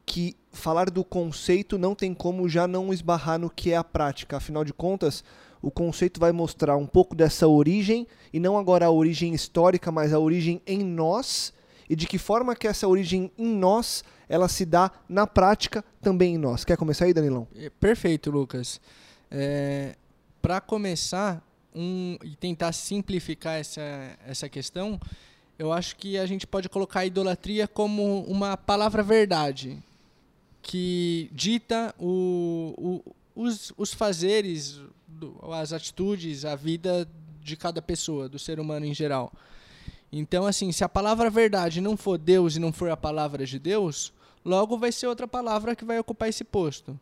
que 0.06 0.36
falar 0.52 0.88
do 0.88 1.04
conceito 1.04 1.76
não 1.76 1.94
tem 1.94 2.14
como 2.14 2.48
já 2.48 2.68
não 2.68 2.94
esbarrar 2.94 3.38
no 3.38 3.50
que 3.50 3.72
é 3.72 3.76
a 3.76 3.84
prática. 3.84 4.36
Afinal 4.36 4.64
de 4.64 4.72
contas, 4.72 5.24
o 5.60 5.70
conceito 5.70 6.20
vai 6.20 6.30
mostrar 6.30 6.76
um 6.76 6.86
pouco 6.86 7.14
dessa 7.14 7.48
origem, 7.48 8.06
e 8.32 8.38
não 8.38 8.56
agora 8.56 8.86
a 8.86 8.90
origem 8.90 9.34
histórica, 9.34 9.90
mas 9.90 10.12
a 10.12 10.18
origem 10.18 10.62
em 10.66 10.84
nós, 10.84 11.52
e 11.90 11.96
de 11.96 12.06
que 12.06 12.18
forma 12.18 12.54
que 12.54 12.68
essa 12.68 12.86
origem 12.86 13.30
em 13.36 13.54
nós, 13.54 14.04
ela 14.28 14.48
se 14.48 14.64
dá 14.64 14.90
na 15.08 15.26
prática 15.26 15.84
também 16.00 16.36
em 16.36 16.38
nós. 16.38 16.64
Quer 16.64 16.76
começar 16.76 17.06
aí, 17.06 17.12
Danilão? 17.12 17.48
É, 17.54 17.68
Perfeito, 17.68 18.30
Lucas. 18.30 18.80
Para 20.40 20.60
começar 20.60 21.42
um, 21.74 22.16
e 22.22 22.36
tentar 22.36 22.72
simplificar 22.72 23.54
essa, 23.54 23.82
essa 24.24 24.48
questão, 24.48 25.00
eu 25.58 25.72
acho 25.72 25.96
que 25.96 26.16
a 26.16 26.26
gente 26.26 26.46
pode 26.46 26.68
colocar 26.68 27.00
a 27.00 27.06
idolatria 27.06 27.66
como 27.66 28.22
uma 28.22 28.56
palavra 28.56 29.02
verdade 29.02 29.82
que 30.66 31.30
dita 31.32 31.94
o, 31.96 32.74
o, 32.76 33.14
os, 33.40 33.72
os 33.78 33.94
fazeres, 33.94 34.80
as 35.52 35.72
atitudes, 35.72 36.44
a 36.44 36.56
vida 36.56 37.08
de 37.40 37.56
cada 37.56 37.80
pessoa, 37.80 38.28
do 38.28 38.36
ser 38.36 38.58
humano 38.58 38.84
em 38.84 38.92
geral. 38.92 39.32
Então, 40.10 40.44
assim, 40.44 40.72
se 40.72 40.82
a 40.82 40.88
palavra 40.88 41.30
verdade 41.30 41.80
não 41.80 41.96
for 41.96 42.18
Deus 42.18 42.56
e 42.56 42.58
não 42.58 42.72
for 42.72 42.90
a 42.90 42.96
palavra 42.96 43.46
de 43.46 43.60
Deus, 43.60 44.12
logo 44.44 44.76
vai 44.76 44.90
ser 44.90 45.06
outra 45.06 45.28
palavra 45.28 45.76
que 45.76 45.84
vai 45.84 46.00
ocupar 46.00 46.28
esse 46.28 46.42
posto. 46.42 46.98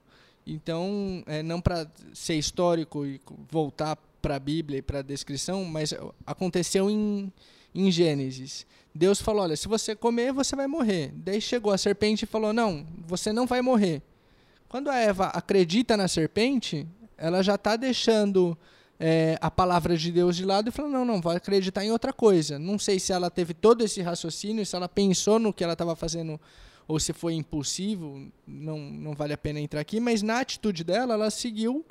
Então, 0.46 1.24
é, 1.26 1.42
não 1.42 1.58
para 1.58 1.90
ser 2.12 2.34
histórico 2.34 3.06
e 3.06 3.18
voltar 3.50 3.96
para 4.20 4.36
a 4.36 4.38
Bíblia 4.38 4.80
e 4.80 4.82
para 4.82 4.98
a 4.98 5.02
descrição, 5.02 5.64
mas 5.64 5.94
aconteceu 6.26 6.90
em, 6.90 7.32
em 7.74 7.90
Gênesis. 7.90 8.66
Deus 8.94 9.20
falou: 9.20 9.42
olha, 9.42 9.56
se 9.56 9.66
você 9.66 9.96
comer, 9.96 10.32
você 10.32 10.54
vai 10.54 10.66
morrer. 10.66 11.12
Daí 11.16 11.40
chegou 11.40 11.72
a 11.72 11.78
serpente 11.78 12.24
e 12.24 12.28
falou: 12.28 12.52
não, 12.52 12.86
você 13.06 13.32
não 13.32 13.46
vai 13.46 13.60
morrer. 13.60 14.00
Quando 14.68 14.88
a 14.88 14.96
Eva 14.96 15.26
acredita 15.26 15.96
na 15.96 16.06
serpente, 16.06 16.86
ela 17.16 17.42
já 17.42 17.56
está 17.56 17.76
deixando 17.76 18.56
é, 18.98 19.36
a 19.40 19.50
palavra 19.50 19.96
de 19.96 20.12
Deus 20.12 20.36
de 20.36 20.44
lado 20.44 20.68
e 20.68 20.72
falou: 20.72 20.90
não, 20.90 21.04
não, 21.04 21.20
vai 21.20 21.36
acreditar 21.36 21.84
em 21.84 21.90
outra 21.90 22.12
coisa. 22.12 22.58
Não 22.58 22.78
sei 22.78 23.00
se 23.00 23.12
ela 23.12 23.30
teve 23.30 23.52
todo 23.52 23.82
esse 23.82 24.00
raciocínio, 24.00 24.64
se 24.64 24.76
ela 24.76 24.88
pensou 24.88 25.38
no 25.38 25.52
que 25.52 25.64
ela 25.64 25.72
estava 25.72 25.96
fazendo 25.96 26.40
ou 26.86 27.00
se 27.00 27.12
foi 27.12 27.34
impulsivo, 27.34 28.30
não, 28.46 28.78
não 28.78 29.14
vale 29.14 29.32
a 29.32 29.38
pena 29.38 29.58
entrar 29.58 29.80
aqui, 29.80 29.98
mas 29.98 30.22
na 30.22 30.40
atitude 30.40 30.84
dela, 30.84 31.14
ela 31.14 31.30
seguiu 31.30 31.84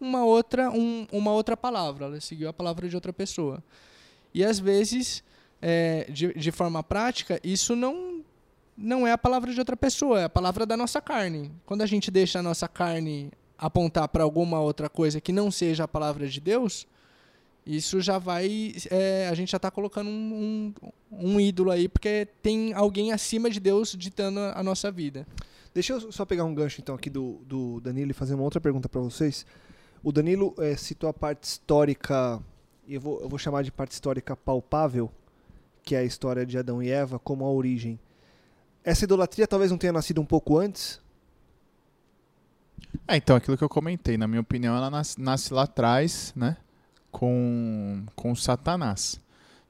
uma 0.00 0.24
outra, 0.24 0.68
um, 0.70 1.06
uma 1.12 1.32
outra 1.32 1.56
palavra, 1.56 2.06
ela 2.06 2.20
seguiu 2.20 2.48
a 2.48 2.52
palavra 2.52 2.88
de 2.88 2.94
outra 2.96 3.12
pessoa. 3.12 3.62
E 4.34 4.44
às 4.44 4.58
vezes, 4.58 5.22
é, 5.62 6.06
de, 6.10 6.34
de 6.34 6.50
forma 6.50 6.82
prática, 6.82 7.40
isso 7.44 7.76
não, 7.76 8.22
não 8.76 9.06
é 9.06 9.12
a 9.12 9.18
palavra 9.18 9.52
de 9.52 9.58
outra 9.60 9.76
pessoa, 9.76 10.20
é 10.20 10.24
a 10.24 10.28
palavra 10.28 10.66
da 10.66 10.76
nossa 10.76 11.00
carne. 11.00 11.52
Quando 11.64 11.82
a 11.82 11.86
gente 11.86 12.10
deixa 12.10 12.40
a 12.40 12.42
nossa 12.42 12.66
carne 12.66 13.30
apontar 13.56 14.08
para 14.08 14.24
alguma 14.24 14.60
outra 14.60 14.88
coisa 14.88 15.20
que 15.20 15.32
não 15.32 15.50
seja 15.50 15.84
a 15.84 15.88
palavra 15.88 16.26
de 16.26 16.40
Deus, 16.40 16.86
isso 17.64 18.00
já 18.00 18.18
vai. 18.18 18.74
É, 18.90 19.28
a 19.30 19.34
gente 19.34 19.52
já 19.52 19.56
está 19.56 19.70
colocando 19.70 20.10
um, 20.10 20.74
um, 21.12 21.34
um, 21.34 21.40
ídolo 21.40 21.70
aí, 21.70 21.88
porque 21.88 22.26
tem 22.42 22.72
alguém 22.72 23.12
acima 23.12 23.48
de 23.48 23.60
Deus 23.60 23.94
ditando 23.96 24.40
a 24.40 24.62
nossa 24.64 24.90
vida. 24.90 25.24
Deixa 25.72 25.92
eu 25.92 26.12
só 26.12 26.24
pegar 26.24 26.44
um 26.44 26.54
gancho 26.54 26.80
então 26.80 26.94
aqui 26.96 27.08
do, 27.08 27.40
do 27.46 27.80
Danilo 27.80 28.10
e 28.10 28.14
fazer 28.14 28.34
uma 28.34 28.42
outra 28.42 28.60
pergunta 28.60 28.88
para 28.88 29.00
vocês. 29.00 29.46
O 30.02 30.10
Danilo 30.10 30.54
é, 30.58 30.76
citou 30.76 31.08
a 31.08 31.14
parte 31.14 31.44
histórica, 31.44 32.42
eu 32.88 33.00
vou, 33.00 33.20
eu 33.20 33.28
vou 33.28 33.38
chamar 33.38 33.62
de 33.62 33.70
parte 33.70 33.92
histórica 33.92 34.34
palpável, 34.34 35.08
que 35.82 35.94
é 35.94 35.98
a 35.98 36.04
história 36.04 36.46
de 36.46 36.56
Adão 36.56 36.82
e 36.82 36.90
Eva, 36.90 37.18
como 37.18 37.44
a 37.44 37.50
origem. 37.50 37.98
Essa 38.84 39.04
idolatria 39.04 39.46
talvez 39.46 39.70
não 39.70 39.78
tenha 39.78 39.92
nascido 39.92 40.20
um 40.20 40.24
pouco 40.24 40.58
antes? 40.58 41.00
É, 43.06 43.16
então, 43.16 43.36
aquilo 43.36 43.56
que 43.56 43.64
eu 43.64 43.68
comentei, 43.68 44.16
na 44.16 44.26
minha 44.26 44.40
opinião, 44.40 44.76
ela 44.76 44.90
nasce, 44.90 45.20
nasce 45.20 45.52
lá 45.52 45.62
atrás, 45.62 46.32
né? 46.36 46.56
Com, 47.10 48.04
com 48.16 48.34
Satanás, 48.34 49.20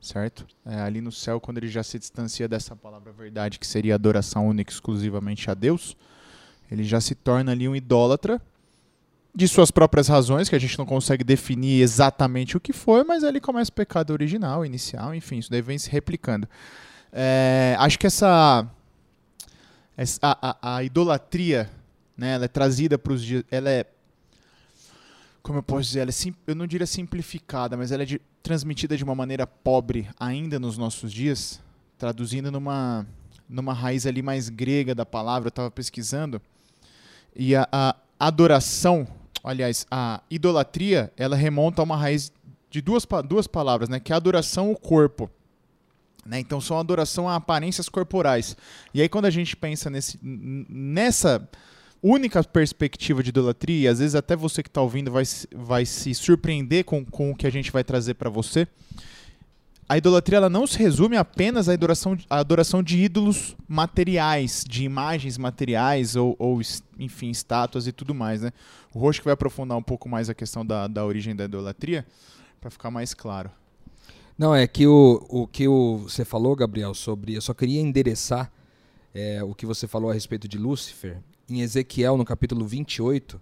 certo? 0.01 0.47
É, 0.65 0.81
ali 0.81 1.01
no 1.01 1.11
céu, 1.11 1.41
quando 1.41 1.59
ele 1.59 1.69
já 1.69 1.83
se 1.83 1.99
distancia 1.99 2.49
dessa 2.49 2.77
palavra 2.77 3.13
verdade, 3.13 3.59
que 3.59 3.67
seria 3.67 3.95
adoração 3.95 4.47
única 4.47 4.73
exclusivamente 4.73 5.51
a 5.51 5.55
Deus, 5.55 5.97
ele 6.71 6.85
já 6.85 7.01
se 7.01 7.15
torna 7.15 7.53
ali 7.53 7.69
um 7.69 7.77
idólatra, 7.77 8.41
de 9.35 9.49
suas 9.49 9.71
próprias 9.71 10.09
razões, 10.09 10.49
que 10.49 10.55
a 10.55 10.59
gente 10.59 10.79
não 10.79 10.85
consegue 10.85 11.25
definir 11.25 11.81
exatamente 11.81 12.57
o 12.57 12.61
que 12.61 12.73
foi, 12.73 13.03
mas 13.03 13.23
ele 13.23 13.41
começa 13.41 13.71
o 13.71 13.75
pecado 13.75 14.11
original, 14.13 14.65
inicial, 14.65 15.15
enfim, 15.15 15.39
isso 15.39 15.51
daí 15.51 15.63
vem 15.63 15.79
se 15.79 15.91
replicando. 15.91 16.47
É, 17.13 17.75
acho 17.79 17.99
que 17.99 18.07
essa, 18.07 18.67
essa 19.97 20.19
a, 20.23 20.51
a, 20.51 20.77
a 20.77 20.85
idolatria 20.85 21.71
né? 22.17 22.35
Ela 22.35 22.45
é 22.45 22.49
trazida 22.49 22.99
para 22.99 23.13
os 23.13 23.23
dias. 23.23 23.45
Ela 23.51 23.71
é. 23.71 23.87
Como 25.43 25.59
eu 25.59 25.63
posso 25.63 25.83
dizer? 25.83 26.01
Ela 26.01 26.11
é 26.11 26.13
sim, 26.13 26.35
eu 26.47 26.55
não 26.55 26.67
diria 26.67 26.87
simplificada, 26.87 27.77
mas 27.77 27.91
ela 27.91 28.05
é 28.05 28.07
de, 28.07 28.21
transmitida 28.43 28.97
de 28.97 29.03
uma 29.03 29.15
maneira 29.15 29.45
pobre 29.47 30.09
ainda 30.19 30.59
nos 30.59 30.79
nossos 30.79 31.13
dias, 31.13 31.61
traduzindo 31.99 32.49
numa, 32.51 33.05
numa 33.49 33.73
raiz 33.73 34.07
ali 34.07 34.23
mais 34.23 34.49
grega 34.49 34.95
da 34.95 35.05
palavra. 35.05 35.49
Eu 35.49 35.51
estava 35.51 35.71
pesquisando. 35.71 36.41
E 37.35 37.57
a, 37.57 37.67
a 37.73 37.97
adoração, 38.21 39.09
aliás, 39.43 39.87
a 39.91 40.23
idolatria, 40.31 41.13
ela 41.17 41.37
remonta 41.37 41.83
a 41.83 41.85
uma 41.85 41.97
raiz 41.97 42.33
de 42.71 42.81
duas, 42.81 43.07
duas 43.27 43.47
palavras, 43.47 43.89
né? 43.89 44.01
Que 44.01 44.13
é 44.13 44.17
adoração 44.17 44.69
ao 44.69 44.77
corpo. 44.77 45.31
Né? 46.25 46.41
Então, 46.41 46.61
são 46.61 46.79
adoração 46.79 47.29
a 47.29 47.37
aparências 47.37 47.89
corporais. 47.89 48.57
E 48.95 49.03
aí, 49.03 49.09
quando 49.09 49.27
a 49.27 49.31
gente 49.31 49.57
pensa 49.57 49.91
nesse, 49.91 50.19
nessa 50.23 51.47
única 52.03 52.43
perspectiva 52.43 53.23
de 53.23 53.29
idolatria, 53.29 53.81
e 53.81 53.89
às 53.89 53.99
vezes 53.99 54.15
até 54.15 54.35
você 54.35 54.63
que 54.63 54.69
está 54.69 54.81
ouvindo 54.81 55.11
vai, 55.11 55.25
vai 55.55 55.85
se 55.85 56.15
surpreender 56.15 56.85
com, 56.85 57.05
com 57.05 57.31
o 57.31 57.37
que 57.37 57.47
a 57.47 57.51
gente 57.51 57.71
vai 57.71 57.85
trazer 57.85 58.15
para 58.15 58.31
você. 58.31 58.67
A 59.93 59.99
idolatria 59.99 60.39
ela 60.39 60.49
não 60.49 60.67
se 60.67 60.79
resume 60.79 61.19
apenas 61.19 61.69
à 61.69 61.75
adoração, 61.75 62.17
à 62.31 62.39
adoração 62.39 62.83
de 62.83 62.97
ídolos 62.97 63.55
materiais, 63.69 64.65
de 64.67 64.85
imagens 64.85 65.37
materiais 65.37 66.17
ou, 66.17 66.35
ou, 66.39 66.63
enfim, 66.99 67.29
estátuas 67.29 67.87
e 67.87 67.93
tudo 67.93 68.15
mais. 68.15 68.41
Né? 68.41 68.53
O 68.95 68.99
Roxo 68.99 69.21
vai 69.23 69.35
aprofundar 69.35 69.77
um 69.77 69.83
pouco 69.83 70.09
mais 70.09 70.31
a 70.31 70.35
questão 70.35 70.65
da, 70.65 70.89
da 70.89 71.05
origem 71.05 71.37
da 71.37 71.45
idolatria 71.45 72.07
para 72.59 72.71
ficar 72.71 72.91
mais 72.91 73.13
claro. 73.13 73.51
Não, 74.39 74.55
é 74.55 74.67
que 74.67 74.87
o, 74.87 75.27
o 75.29 75.47
que 75.47 75.69
o, 75.69 75.99
você 75.99 76.25
falou, 76.25 76.57
Gabriel, 76.57 76.95
sobre. 76.95 77.35
Eu 77.35 77.43
só 77.43 77.53
queria 77.53 77.79
endereçar 77.79 78.51
é, 79.15 79.45
o 79.45 79.55
que 79.55 79.67
você 79.67 79.87
falou 79.87 80.11
a 80.11 80.15
respeito 80.15 80.49
de 80.49 80.57
Lúcifer 80.57 81.19
em 81.51 81.61
Ezequiel, 81.61 82.17
no 82.17 82.25
capítulo 82.25 82.65
28, 82.65 83.39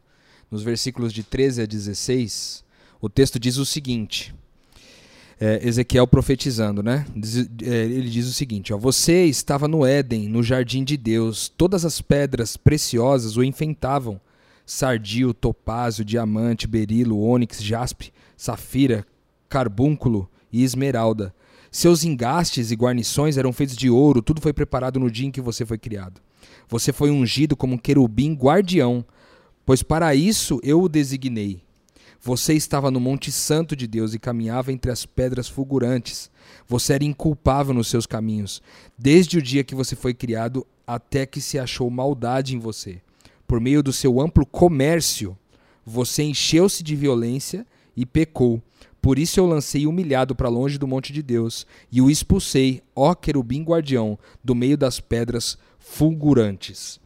nos 0.50 0.64
versículos 0.64 1.12
de 1.12 1.22
13 1.22 1.62
a 1.62 1.66
16, 1.66 2.64
o 3.00 3.08
texto 3.08 3.38
diz 3.38 3.56
o 3.56 3.64
seguinte. 3.64 4.34
É, 5.42 5.66
Ezequiel 5.66 6.06
profetizando, 6.06 6.82
né? 6.82 7.06
Diz, 7.16 7.48
é, 7.62 7.84
ele 7.84 8.10
diz 8.10 8.28
o 8.28 8.32
seguinte: 8.32 8.74
ó, 8.74 8.76
Você 8.76 9.24
estava 9.24 9.66
no 9.66 9.86
Éden, 9.86 10.28
no 10.28 10.42
jardim 10.42 10.84
de 10.84 10.98
Deus, 10.98 11.48
todas 11.48 11.86
as 11.86 12.02
pedras 12.02 12.58
preciosas 12.58 13.38
o 13.38 13.42
enfeitavam: 13.42 14.20
sardio, 14.66 15.32
topázio, 15.32 16.04
diamante, 16.04 16.66
berilo, 16.66 17.18
ônix, 17.18 17.62
jaspe, 17.62 18.12
safira, 18.36 19.06
carbúnculo 19.48 20.28
e 20.52 20.62
esmeralda. 20.62 21.34
Seus 21.70 22.04
engastes 22.04 22.70
e 22.70 22.74
guarnições 22.74 23.38
eram 23.38 23.52
feitos 23.52 23.76
de 23.76 23.88
ouro, 23.88 24.20
tudo 24.20 24.40
foi 24.40 24.52
preparado 24.52 25.00
no 25.00 25.10
dia 25.10 25.26
em 25.26 25.30
que 25.30 25.40
você 25.40 25.64
foi 25.64 25.78
criado. 25.78 26.20
Você 26.68 26.92
foi 26.92 27.10
ungido 27.10 27.56
como 27.56 27.74
um 27.74 27.78
querubim 27.78 28.34
guardião, 28.34 29.04
pois 29.64 29.82
para 29.82 30.14
isso 30.14 30.60
eu 30.62 30.82
o 30.82 30.88
designei. 30.88 31.62
Você 32.22 32.52
estava 32.52 32.90
no 32.90 33.00
Monte 33.00 33.32
Santo 33.32 33.74
de 33.74 33.86
Deus 33.86 34.12
e 34.12 34.18
caminhava 34.18 34.70
entre 34.70 34.90
as 34.90 35.06
pedras 35.06 35.48
fulgurantes. 35.48 36.30
Você 36.68 36.92
era 36.92 37.04
inculpável 37.04 37.72
nos 37.72 37.88
seus 37.88 38.04
caminhos, 38.04 38.60
desde 38.98 39.38
o 39.38 39.42
dia 39.42 39.64
que 39.64 39.74
você 39.74 39.96
foi 39.96 40.12
criado 40.12 40.66
até 40.86 41.24
que 41.24 41.40
se 41.40 41.58
achou 41.58 41.88
maldade 41.88 42.54
em 42.54 42.58
você. 42.58 43.00
Por 43.46 43.58
meio 43.58 43.82
do 43.82 43.90
seu 43.90 44.20
amplo 44.20 44.44
comércio, 44.44 45.36
você 45.84 46.22
encheu-se 46.22 46.82
de 46.82 46.94
violência 46.94 47.66
e 47.96 48.04
pecou. 48.04 48.62
Por 49.00 49.18
isso 49.18 49.40
eu 49.40 49.46
lancei 49.46 49.86
humilhado 49.86 50.34
para 50.34 50.50
longe 50.50 50.76
do 50.76 50.86
monte 50.86 51.14
de 51.14 51.22
Deus 51.22 51.66
e 51.90 52.02
o 52.02 52.10
expulsei, 52.10 52.82
ó 52.94 53.14
querubim 53.14 53.62
guardião, 53.64 54.18
do 54.44 54.54
meio 54.54 54.76
das 54.76 55.00
pedras 55.00 55.56
fulgurantes. 55.78 56.99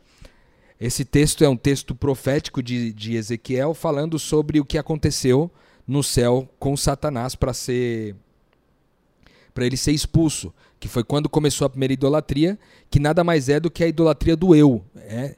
Esse 0.80 1.04
texto 1.04 1.44
é 1.44 1.48
um 1.48 1.56
texto 1.56 1.94
profético 1.94 2.62
de, 2.62 2.92
de 2.92 3.16
Ezequiel 3.16 3.74
falando 3.74 4.18
sobre 4.18 4.58
o 4.60 4.64
que 4.64 4.76
aconteceu 4.76 5.50
no 5.86 6.02
céu 6.02 6.48
com 6.58 6.76
Satanás 6.76 7.34
para 7.34 7.52
ser 7.52 8.16
para 9.52 9.64
ele 9.64 9.76
ser 9.76 9.92
expulso, 9.92 10.52
que 10.80 10.88
foi 10.88 11.04
quando 11.04 11.28
começou 11.28 11.64
a 11.64 11.70
primeira 11.70 11.94
idolatria, 11.94 12.58
que 12.90 12.98
nada 12.98 13.22
mais 13.22 13.48
é 13.48 13.60
do 13.60 13.70
que 13.70 13.84
a 13.84 13.86
idolatria 13.86 14.34
do 14.34 14.52
eu. 14.52 14.84
É, 14.96 15.36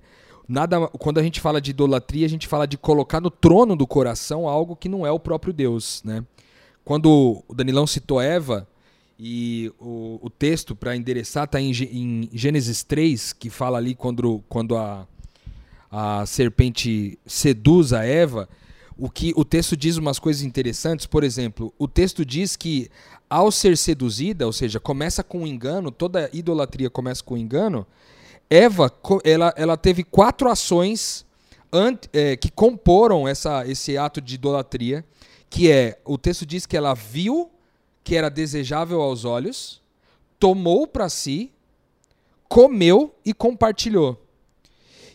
nada, 0.48 0.88
quando 0.88 1.18
a 1.18 1.22
gente 1.22 1.38
fala 1.38 1.60
de 1.60 1.70
idolatria, 1.70 2.24
a 2.24 2.28
gente 2.28 2.46
fala 2.46 2.66
de 2.66 2.78
colocar 2.78 3.20
no 3.20 3.30
trono 3.30 3.76
do 3.76 3.86
coração 3.86 4.48
algo 4.48 4.74
que 4.74 4.88
não 4.88 5.06
é 5.06 5.10
o 5.10 5.20
próprio 5.20 5.52
Deus. 5.52 6.02
Né? 6.02 6.24
Quando 6.82 7.42
o 7.46 7.54
Danilão 7.54 7.86
citou 7.86 8.18
Eva, 8.18 8.66
e 9.18 9.72
o, 9.78 10.18
o 10.22 10.30
texto 10.30 10.76
para 10.76 10.94
endereçar 10.94 11.44
está 11.44 11.60
em, 11.60 11.70
em, 11.70 12.28
Gênesis 12.32 12.82
3, 12.82 13.32
que 13.32 13.48
fala 13.48 13.78
ali 13.78 13.94
quando, 13.94 14.42
quando 14.48 14.76
a, 14.76 15.06
a 15.90 16.24
serpente 16.26 17.18
seduz 17.26 17.92
a 17.92 18.04
Eva. 18.04 18.48
O 18.98 19.10
que 19.10 19.32
o 19.36 19.44
texto 19.44 19.76
diz 19.76 19.96
umas 19.96 20.18
coisas 20.18 20.42
interessantes, 20.42 21.04
por 21.04 21.22
exemplo, 21.22 21.72
o 21.78 21.86
texto 21.86 22.24
diz 22.24 22.56
que 22.56 22.88
ao 23.28 23.50
ser 23.50 23.76
seduzida, 23.76 24.46
ou 24.46 24.52
seja, 24.52 24.80
começa 24.80 25.22
com 25.22 25.40
um 25.40 25.46
engano, 25.46 25.90
toda 25.90 26.30
idolatria 26.32 26.88
começa 26.88 27.22
com 27.22 27.34
um 27.34 27.38
engano. 27.38 27.86
Eva, 28.48 28.90
ela, 29.24 29.52
ela 29.56 29.76
teve 29.76 30.02
quatro 30.02 30.48
ações 30.48 31.26
ant, 31.72 32.08
é, 32.12 32.36
que 32.36 32.50
comporam 32.50 33.26
essa, 33.26 33.66
esse 33.66 33.98
ato 33.98 34.20
de 34.20 34.36
idolatria, 34.36 35.04
que 35.50 35.70
é, 35.70 35.98
o 36.04 36.16
texto 36.16 36.46
diz 36.46 36.64
que 36.64 36.76
ela 36.76 36.94
viu 36.94 37.50
que 38.02 38.14
era 38.14 38.30
desejável 38.30 39.02
aos 39.02 39.24
olhos, 39.24 39.82
tomou 40.38 40.86
para 40.86 41.08
si, 41.08 41.52
comeu 42.48 43.14
e 43.24 43.34
compartilhou. 43.34 44.25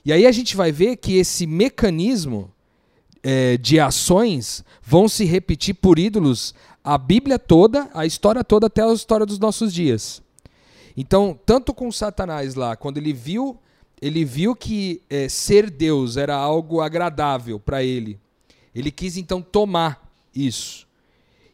E 0.04 0.12
aí 0.12 0.26
a 0.26 0.32
gente 0.32 0.56
vai 0.56 0.72
ver 0.72 0.98
que 0.98 1.18
esse 1.18 1.46
mecanismo 1.46 2.52
é, 3.24 3.58
de 3.58 3.80
ações 3.80 4.64
vão 4.82 5.08
se 5.08 5.26
repetir 5.26 5.76
por 5.76 6.00
ídolos 6.00 6.56
a 6.84 6.98
Bíblia 6.98 7.38
toda, 7.38 7.90
a 7.94 8.06
história 8.06 8.44
toda 8.44 8.68
até 8.68 8.82
a 8.84 8.92
história 8.92 9.26
dos 9.26 9.38
nossos 9.38 9.74
dias. 9.74 10.22
Então, 10.98 11.40
tanto 11.46 11.74
com 11.74 11.92
Satanás 11.92 12.56
lá, 12.56 12.76
quando 12.76 12.98
ele 12.98 13.14
viu, 13.14 13.58
ele 14.02 14.26
viu 14.26 14.56
que 14.56 15.02
é, 15.10 15.30
ser 15.30 15.70
Deus 15.70 16.18
era 16.18 16.36
algo 16.36 16.82
agradável 16.82 17.60
para 17.60 17.84
ele. 17.84 18.20
Ele 18.74 18.92
quis 18.92 19.18
então 19.18 19.42
tomar 19.42 20.12
isso 20.34 20.88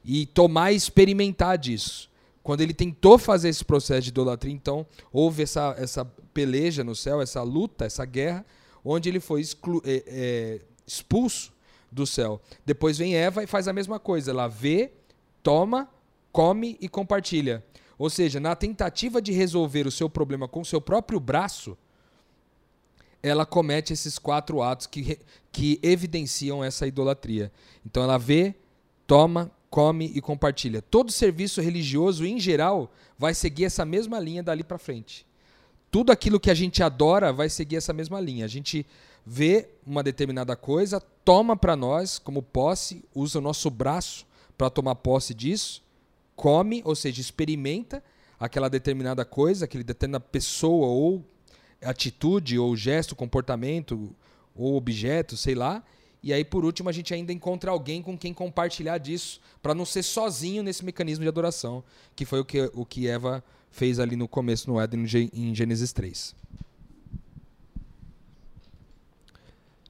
e 0.05 0.25
tomar 0.25 0.71
e 0.71 0.75
experimentar 0.75 1.57
disso. 1.57 2.09
Quando 2.47 2.61
ele 2.61 2.73
tentou 2.73 3.17
fazer 3.17 3.49
esse 3.49 3.65
processo 3.65 4.03
de 4.03 4.07
idolatria, 4.07 4.53
então 4.53 4.87
houve 5.11 5.43
essa, 5.43 5.75
essa 5.77 6.05
peleja 6.33 6.81
no 6.81 6.95
céu, 6.95 7.21
essa 7.21 7.43
luta, 7.43 7.83
essa 7.83 8.05
guerra, 8.05 8.45
onde 8.85 9.09
ele 9.09 9.19
foi 9.19 9.41
é, 9.83 10.03
é, 10.07 10.61
expulso 10.87 11.51
do 11.91 12.07
céu. 12.07 12.41
Depois 12.65 12.97
vem 12.97 13.17
Eva 13.17 13.43
e 13.43 13.47
faz 13.47 13.67
a 13.67 13.73
mesma 13.73 13.99
coisa. 13.99 14.31
Ela 14.31 14.47
vê, 14.47 14.93
toma, 15.43 15.89
come 16.31 16.77
e 16.79 16.87
compartilha. 16.87 17.65
Ou 17.97 18.09
seja, 18.09 18.39
na 18.39 18.55
tentativa 18.55 19.21
de 19.21 19.33
resolver 19.33 19.85
o 19.85 19.91
seu 19.91 20.09
problema 20.09 20.47
com 20.47 20.61
o 20.61 20.65
seu 20.65 20.79
próprio 20.79 21.19
braço, 21.19 21.77
ela 23.21 23.45
comete 23.45 23.91
esses 23.91 24.17
quatro 24.17 24.61
atos 24.61 24.87
que, 24.87 25.19
que 25.51 25.81
evidenciam 25.83 26.63
essa 26.63 26.87
idolatria. 26.87 27.51
Então 27.85 28.03
ela 28.03 28.17
vê, 28.17 28.55
toma, 29.05 29.51
come 29.69 30.11
e 30.13 30.21
compartilha. 30.21 30.81
Todo 30.81 31.11
serviço 31.11 31.61
religioso, 31.61 32.25
em 32.25 32.39
geral, 32.39 32.91
vai 33.17 33.33
seguir 33.33 33.65
essa 33.65 33.85
mesma 33.85 34.19
linha 34.19 34.43
dali 34.43 34.63
para 34.63 34.77
frente. 34.77 35.25
Tudo 35.91 36.11
aquilo 36.11 36.39
que 36.39 36.51
a 36.51 36.53
gente 36.53 36.83
adora 36.83 37.31
vai 37.31 37.49
seguir 37.49 37.77
essa 37.77 37.93
mesma 37.93 38.19
linha. 38.19 38.45
A 38.45 38.47
gente 38.47 38.85
vê 39.25 39.69
uma 39.85 40.03
determinada 40.03 40.55
coisa, 40.55 41.01
toma 41.23 41.55
para 41.55 41.75
nós 41.75 42.17
como 42.17 42.41
posse, 42.41 43.03
usa 43.13 43.39
o 43.39 43.41
nosso 43.41 43.69
braço 43.69 44.25
para 44.57 44.69
tomar 44.69 44.95
posse 44.95 45.33
disso, 45.33 45.83
come, 46.35 46.81
ou 46.85 46.95
seja, 46.95 47.19
experimenta 47.19 48.03
aquela 48.39 48.69
determinada 48.69 49.25
coisa, 49.25 49.65
aquele 49.65 49.83
determinada 49.83 50.23
pessoa 50.23 50.87
ou 50.87 51.25
atitude 51.81 52.57
ou 52.57 52.75
gesto, 52.75 53.15
comportamento 53.15 54.15
ou 54.55 54.75
objeto, 54.75 55.35
sei 55.35 55.55
lá, 55.55 55.83
e 56.23 56.33
aí, 56.33 56.43
por 56.43 56.65
último, 56.65 56.89
a 56.89 56.91
gente 56.91 57.13
ainda 57.13 57.31
encontra 57.31 57.71
alguém 57.71 58.01
com 58.01 58.17
quem 58.17 58.33
compartilhar 58.33 58.97
disso, 58.97 59.39
para 59.61 59.73
não 59.73 59.85
ser 59.85 60.03
sozinho 60.03 60.63
nesse 60.63 60.83
mecanismo 60.83 61.23
de 61.23 61.29
adoração, 61.29 61.83
que 62.15 62.25
foi 62.25 62.39
o 62.39 62.45
que, 62.45 62.69
o 62.73 62.85
que 62.85 63.07
Eva 63.07 63.43
fez 63.69 63.99
ali 63.99 64.15
no 64.15 64.27
começo 64.27 64.69
no 64.69 64.79
Éden, 64.79 65.05
em 65.33 65.53
Gênesis 65.53 65.93
3. 65.93 66.35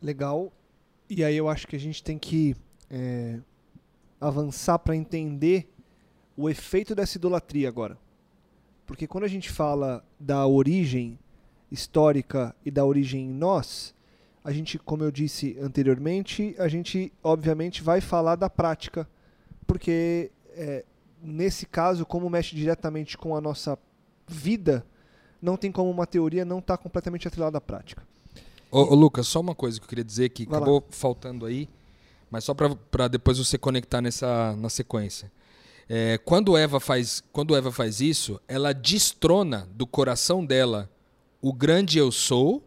Legal. 0.01 0.51
E 1.09 1.23
aí 1.23 1.35
eu 1.35 1.47
acho 1.47 1.67
que 1.67 1.75
a 1.75 1.79
gente 1.79 2.03
tem 2.03 2.17
que 2.17 2.55
é, 2.89 3.39
avançar 4.19 4.77
para 4.79 4.95
entender 4.95 5.71
o 6.35 6.49
efeito 6.49 6.93
dessa 6.93 7.17
idolatria 7.17 7.67
agora. 7.67 7.97
Porque 8.85 9.07
quando 9.07 9.23
a 9.23 9.29
gente 9.29 9.49
fala 9.49 10.05
da 10.19 10.45
origem 10.45 11.17
histórica 11.71 12.55
e 12.63 12.71
da 12.71 12.85
origem 12.85 13.25
em 13.25 13.33
nós, 13.33 13.93
a 14.47 14.51
gente, 14.53 14.79
como 14.79 15.03
eu 15.03 15.11
disse 15.11 15.57
anteriormente, 15.59 16.55
a 16.57 16.69
gente 16.69 17.11
obviamente 17.21 17.83
vai 17.83 17.99
falar 17.99 18.37
da 18.37 18.49
prática, 18.49 19.05
porque 19.67 20.31
é, 20.55 20.85
nesse 21.21 21.65
caso, 21.65 22.05
como 22.05 22.29
mexe 22.29 22.55
diretamente 22.55 23.17
com 23.17 23.35
a 23.35 23.41
nossa 23.41 23.77
vida, 24.25 24.85
não 25.41 25.57
tem 25.57 25.69
como 25.69 25.91
uma 25.91 26.07
teoria 26.07 26.45
não 26.45 26.59
estar 26.59 26.77
tá 26.77 26.81
completamente 26.81 27.27
atrelada 27.27 27.57
à 27.57 27.61
prática. 27.61 28.07
Ô, 28.71 28.83
ô, 28.83 28.95
Lucas, 28.95 29.27
só 29.27 29.41
uma 29.41 29.53
coisa 29.53 29.81
que 29.81 29.83
eu 29.83 29.89
queria 29.89 30.05
dizer 30.05 30.29
que 30.29 30.45
Vai 30.45 30.55
acabou 30.55 30.79
lá. 30.79 30.85
faltando 30.91 31.45
aí, 31.45 31.67
mas 32.31 32.45
só 32.45 32.53
para 32.53 33.09
depois 33.09 33.37
você 33.37 33.57
conectar 33.57 34.01
nessa 34.01 34.55
na 34.55 34.69
sequência. 34.69 35.29
É, 35.89 36.17
quando 36.19 36.55
Eva 36.55 36.79
faz 36.79 37.21
quando 37.33 37.53
Eva 37.53 37.69
faz 37.69 37.99
isso, 37.99 38.39
ela 38.47 38.71
destrona 38.71 39.67
do 39.73 39.85
coração 39.85 40.45
dela 40.45 40.89
o 41.41 41.51
grande 41.51 41.97
eu 41.97 42.13
sou 42.13 42.63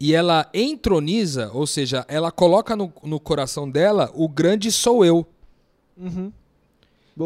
e 0.00 0.14
ela 0.14 0.48
entroniza, 0.54 1.50
ou 1.52 1.66
seja, 1.66 2.06
ela 2.08 2.32
coloca 2.32 2.74
no, 2.74 2.90
no 3.02 3.20
coração 3.20 3.70
dela 3.70 4.10
o 4.14 4.26
grande 4.26 4.72
sou 4.72 5.04
eu. 5.04 5.26
Uhum. 5.94 6.32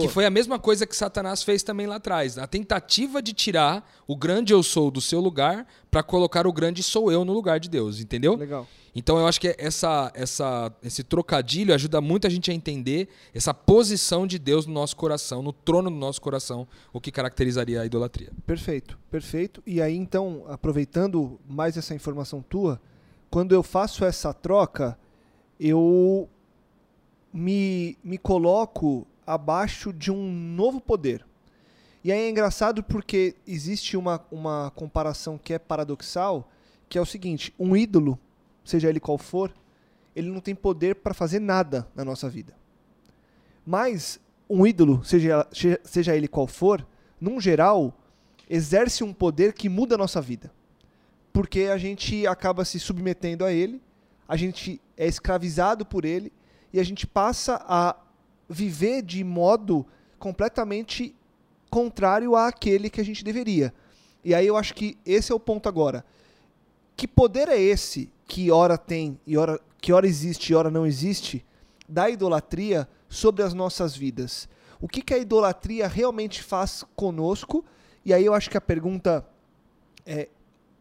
Que 0.00 0.08
foi 0.08 0.24
a 0.24 0.30
mesma 0.30 0.58
coisa 0.58 0.86
que 0.86 0.96
Satanás 0.96 1.42
fez 1.42 1.62
também 1.62 1.86
lá 1.86 1.96
atrás. 1.96 2.38
A 2.38 2.46
tentativa 2.46 3.22
de 3.22 3.32
tirar 3.32 3.88
o 4.06 4.16
grande 4.16 4.52
eu 4.52 4.62
sou 4.62 4.90
do 4.90 5.00
seu 5.00 5.20
lugar 5.20 5.66
para 5.90 6.02
colocar 6.02 6.46
o 6.46 6.52
grande 6.52 6.82
sou 6.82 7.12
eu 7.12 7.24
no 7.24 7.32
lugar 7.32 7.60
de 7.60 7.68
Deus, 7.68 8.00
entendeu? 8.00 8.36
Legal. 8.36 8.66
Então 8.94 9.18
eu 9.18 9.26
acho 9.26 9.40
que 9.40 9.54
essa, 9.58 10.12
essa, 10.14 10.72
esse 10.82 11.02
trocadilho 11.02 11.74
ajuda 11.74 12.00
muito 12.00 12.26
a 12.26 12.30
gente 12.30 12.50
a 12.50 12.54
entender 12.54 13.08
essa 13.34 13.52
posição 13.52 14.26
de 14.26 14.38
Deus 14.38 14.66
no 14.66 14.72
nosso 14.72 14.96
coração, 14.96 15.42
no 15.42 15.52
trono 15.52 15.90
do 15.90 15.96
nosso 15.96 16.20
coração, 16.20 16.66
o 16.92 17.00
que 17.00 17.10
caracterizaria 17.10 17.80
a 17.80 17.86
idolatria. 17.86 18.30
Perfeito, 18.46 18.96
perfeito. 19.10 19.62
E 19.66 19.82
aí 19.82 19.96
então, 19.96 20.44
aproveitando 20.48 21.40
mais 21.48 21.76
essa 21.76 21.94
informação 21.94 22.40
tua, 22.40 22.80
quando 23.30 23.52
eu 23.52 23.64
faço 23.64 24.04
essa 24.04 24.32
troca, 24.32 24.96
eu 25.58 26.28
me, 27.32 27.98
me 28.04 28.16
coloco 28.16 29.04
abaixo 29.26 29.92
de 29.92 30.10
um 30.10 30.30
novo 30.30 30.80
poder. 30.80 31.24
E 32.02 32.12
aí 32.12 32.20
é 32.20 32.28
engraçado 32.28 32.82
porque 32.82 33.34
existe 33.46 33.96
uma, 33.96 34.24
uma 34.30 34.70
comparação 34.74 35.38
que 35.38 35.54
é 35.54 35.58
paradoxal, 35.58 36.50
que 36.88 36.98
é 36.98 37.00
o 37.00 37.06
seguinte: 37.06 37.54
um 37.58 37.76
ídolo 37.76 38.18
seja 38.64 38.88
ele 38.88 39.00
qual 39.00 39.18
for, 39.18 39.52
ele 40.14 40.30
não 40.30 40.40
tem 40.40 40.54
poder 40.54 40.96
para 40.96 41.14
fazer 41.14 41.40
nada 41.40 41.88
na 41.94 42.04
nossa 42.04 42.28
vida. 42.28 42.54
Mas 43.66 44.20
um 44.48 44.66
ídolo, 44.66 45.04
seja, 45.04 45.46
seja 45.84 46.16
ele 46.16 46.28
qual 46.28 46.46
for, 46.46 46.86
num 47.20 47.40
geral, 47.40 47.98
exerce 48.48 49.02
um 49.02 49.12
poder 49.12 49.52
que 49.52 49.68
muda 49.68 49.94
a 49.94 49.98
nossa 49.98 50.20
vida. 50.20 50.52
Porque 51.32 51.62
a 51.62 51.78
gente 51.78 52.26
acaba 52.26 52.64
se 52.64 52.78
submetendo 52.78 53.44
a 53.44 53.52
ele, 53.52 53.82
a 54.28 54.36
gente 54.36 54.80
é 54.96 55.06
escravizado 55.06 55.84
por 55.84 56.04
ele 56.04 56.32
e 56.72 56.78
a 56.78 56.84
gente 56.84 57.06
passa 57.06 57.60
a 57.66 57.96
viver 58.48 59.02
de 59.02 59.22
modo 59.24 59.86
completamente 60.18 61.14
contrário 61.70 62.36
àquele 62.36 62.88
que 62.88 63.00
a 63.00 63.04
gente 63.04 63.24
deveria. 63.24 63.74
E 64.24 64.34
aí 64.34 64.46
eu 64.46 64.56
acho 64.56 64.74
que 64.74 64.96
esse 65.04 65.32
é 65.32 65.34
o 65.34 65.40
ponto 65.40 65.68
agora. 65.68 66.04
Que 66.96 67.06
poder 67.08 67.48
é 67.48 67.60
esse 67.60 68.10
que 68.26 68.50
ora 68.50 68.78
tem 68.78 69.18
e 69.26 69.36
ora, 69.36 69.60
que 69.80 69.92
ora 69.92 70.06
existe 70.06 70.50
e 70.50 70.54
ora 70.54 70.70
não 70.70 70.86
existe, 70.86 71.44
da 71.88 72.08
idolatria 72.08 72.88
sobre 73.08 73.42
as 73.42 73.52
nossas 73.52 73.96
vidas. 73.96 74.48
O 74.80 74.88
que, 74.88 75.02
que 75.02 75.14
a 75.14 75.18
idolatria 75.18 75.86
realmente 75.86 76.42
faz 76.42 76.84
conosco? 76.96 77.64
E 78.04 78.12
aí 78.12 78.24
eu 78.24 78.34
acho 78.34 78.50
que 78.50 78.56
a 78.56 78.60
pergunta 78.60 79.26
é, 80.06 80.28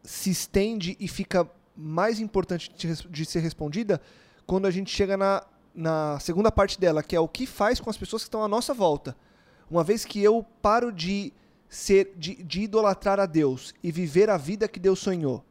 se 0.03 0.29
estende 0.29 0.95
e 0.99 1.07
fica 1.07 1.49
mais 1.75 2.19
importante 2.19 2.71
de 3.09 3.25
ser 3.25 3.39
respondida 3.39 3.99
quando 4.45 4.67
a 4.67 4.71
gente 4.71 4.91
chega 4.91 5.17
na, 5.17 5.43
na 5.73 6.19
segunda 6.19 6.51
parte 6.51 6.79
dela, 6.79 7.03
que 7.03 7.15
é 7.15 7.19
o 7.19 7.27
que 7.27 7.45
faz 7.45 7.79
com 7.79 7.89
as 7.89 7.97
pessoas 7.97 8.23
que 8.23 8.27
estão 8.27 8.43
à 8.43 8.47
nossa 8.47 8.73
volta. 8.73 9.15
Uma 9.69 9.83
vez 9.83 10.05
que 10.05 10.21
eu 10.21 10.45
paro 10.61 10.91
de 10.91 11.33
ser 11.67 12.13
de, 12.15 12.35
de 12.43 12.61
idolatrar 12.61 13.19
a 13.19 13.25
Deus 13.25 13.73
e 13.83 13.91
viver 13.91 14.29
a 14.29 14.37
vida 14.37 14.67
que 14.67 14.79
Deus 14.79 14.99
sonhou 14.99 15.43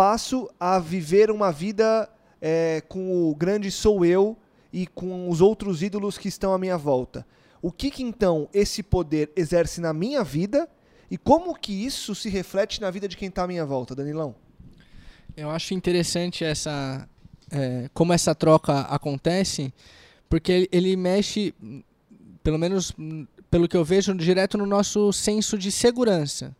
passo 0.00 0.48
a 0.58 0.78
viver 0.78 1.30
uma 1.30 1.52
vida 1.52 2.08
é, 2.40 2.82
com 2.88 3.28
o 3.28 3.34
grande 3.34 3.70
sou 3.70 4.02
eu 4.02 4.34
e 4.72 4.86
com 4.86 5.28
os 5.28 5.42
outros 5.42 5.82
ídolos 5.82 6.16
que 6.16 6.26
estão 6.26 6.54
à 6.54 6.58
minha 6.58 6.78
volta. 6.78 7.26
O 7.60 7.70
que, 7.70 7.90
que 7.90 8.02
então 8.02 8.48
esse 8.54 8.82
poder 8.82 9.30
exerce 9.36 9.78
na 9.78 9.92
minha 9.92 10.24
vida 10.24 10.66
e 11.10 11.18
como 11.18 11.54
que 11.54 11.84
isso 11.84 12.14
se 12.14 12.30
reflete 12.30 12.80
na 12.80 12.90
vida 12.90 13.06
de 13.06 13.14
quem 13.14 13.28
está 13.28 13.42
à 13.42 13.46
minha 13.46 13.66
volta, 13.66 13.94
Danilão? 13.94 14.34
Eu 15.36 15.50
acho 15.50 15.74
interessante 15.74 16.44
essa 16.44 17.06
é, 17.50 17.90
como 17.92 18.12
essa 18.12 18.34
troca 18.34 18.80
acontece, 18.82 19.72
porque 20.28 20.52
ele, 20.52 20.68
ele 20.72 20.96
mexe, 20.96 21.54
pelo 22.42 22.58
menos 22.58 22.94
pelo 23.50 23.68
que 23.68 23.76
eu 23.76 23.84
vejo, 23.84 24.14
direto 24.14 24.56
no 24.56 24.64
nosso 24.64 25.12
senso 25.12 25.58
de 25.58 25.72
segurança. 25.72 26.54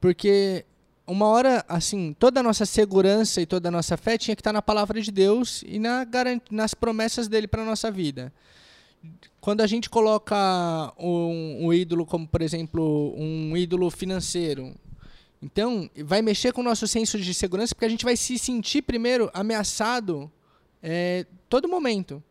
Porque 0.00 0.64
uma 1.06 1.26
hora, 1.26 1.64
assim, 1.68 2.14
toda 2.18 2.40
a 2.40 2.42
nossa 2.42 2.66
segurança 2.66 3.40
e 3.40 3.46
toda 3.46 3.68
a 3.68 3.72
nossa 3.72 3.96
fé 3.96 4.18
tinha 4.18 4.36
que 4.36 4.40
estar 4.40 4.52
na 4.52 4.60
palavra 4.60 5.00
de 5.00 5.10
Deus 5.10 5.64
e 5.66 5.78
na 5.78 6.06
nas 6.50 6.74
promessas 6.74 7.28
dele 7.28 7.46
para 7.46 7.62
a 7.62 7.64
nossa 7.64 7.90
vida. 7.90 8.32
Quando 9.40 9.60
a 9.60 9.66
gente 9.66 9.88
coloca 9.88 10.36
um, 10.98 11.66
um, 11.66 11.72
ídolo 11.72 12.04
como, 12.04 12.26
por 12.26 12.42
exemplo, 12.42 13.14
um 13.16 13.56
ídolo 13.56 13.90
financeiro, 13.90 14.74
então 15.40 15.88
vai 16.04 16.20
mexer 16.22 16.52
com 16.52 16.60
o 16.60 16.64
nosso 16.64 16.86
senso 16.86 17.18
de 17.18 17.32
segurança 17.32 17.74
porque 17.74 17.86
a 17.86 17.88
gente 17.88 18.04
vai 18.04 18.16
se 18.16 18.38
sentir 18.38 18.82
primeiro 18.82 19.30
ameaçado 19.32 20.30
é, 20.82 21.26
todo 21.48 21.68
momento 21.68 22.22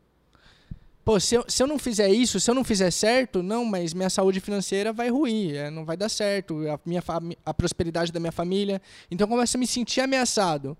pô, 1.07 1.21
se 1.21 1.35
eu, 1.35 1.45
se 1.47 1.63
eu 1.63 1.67
não 1.67 1.79
fizer 1.79 2.09
isso, 2.09 2.37
se 2.37 2.51
eu 2.51 2.53
não 2.53 2.65
fizer 2.65 2.91
certo, 2.91 3.41
não, 3.41 3.63
mas 3.63 3.93
minha 3.93 4.09
saúde 4.09 4.41
financeira 4.41 4.91
vai 4.91 5.07
ruir, 5.07 5.55
é, 5.55 5.69
não 5.69 5.85
vai 5.85 5.95
dar 5.95 6.09
certo, 6.09 6.67
a, 6.69 6.77
minha 6.85 7.01
a 7.45 7.53
prosperidade 7.53 8.11
da 8.11 8.19
minha 8.19 8.31
família. 8.33 8.81
Então 9.09 9.23
eu 9.23 9.29
começo 9.29 9.55
a 9.55 9.57
me 9.57 9.65
sentir 9.65 10.01
ameaçado. 10.01 10.77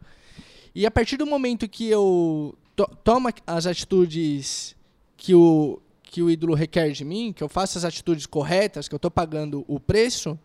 E 0.76 0.86
a 0.86 0.92
partir 0.92 1.16
do 1.16 1.26
momento 1.26 1.66
que 1.70 1.88
eu 1.88 2.54
to 2.76 2.86
tomo 3.06 3.30
as 3.48 3.66
atitudes 3.66 4.76
que 5.16 5.34
o, 5.34 5.80
que 6.04 6.22
o 6.22 6.30
ídolo 6.30 6.56
requer 6.56 6.92
de 6.92 7.06
mim, 7.06 7.32
que 7.32 7.42
eu 7.42 7.48
faço 7.48 7.78
as 7.78 7.86
atitudes 7.86 8.26
corretas, 8.26 8.90
que 8.90 8.94
eu 8.94 8.98
estou 8.98 9.10
pagando 9.10 9.64
o 9.66 9.80
preço, 9.80 10.38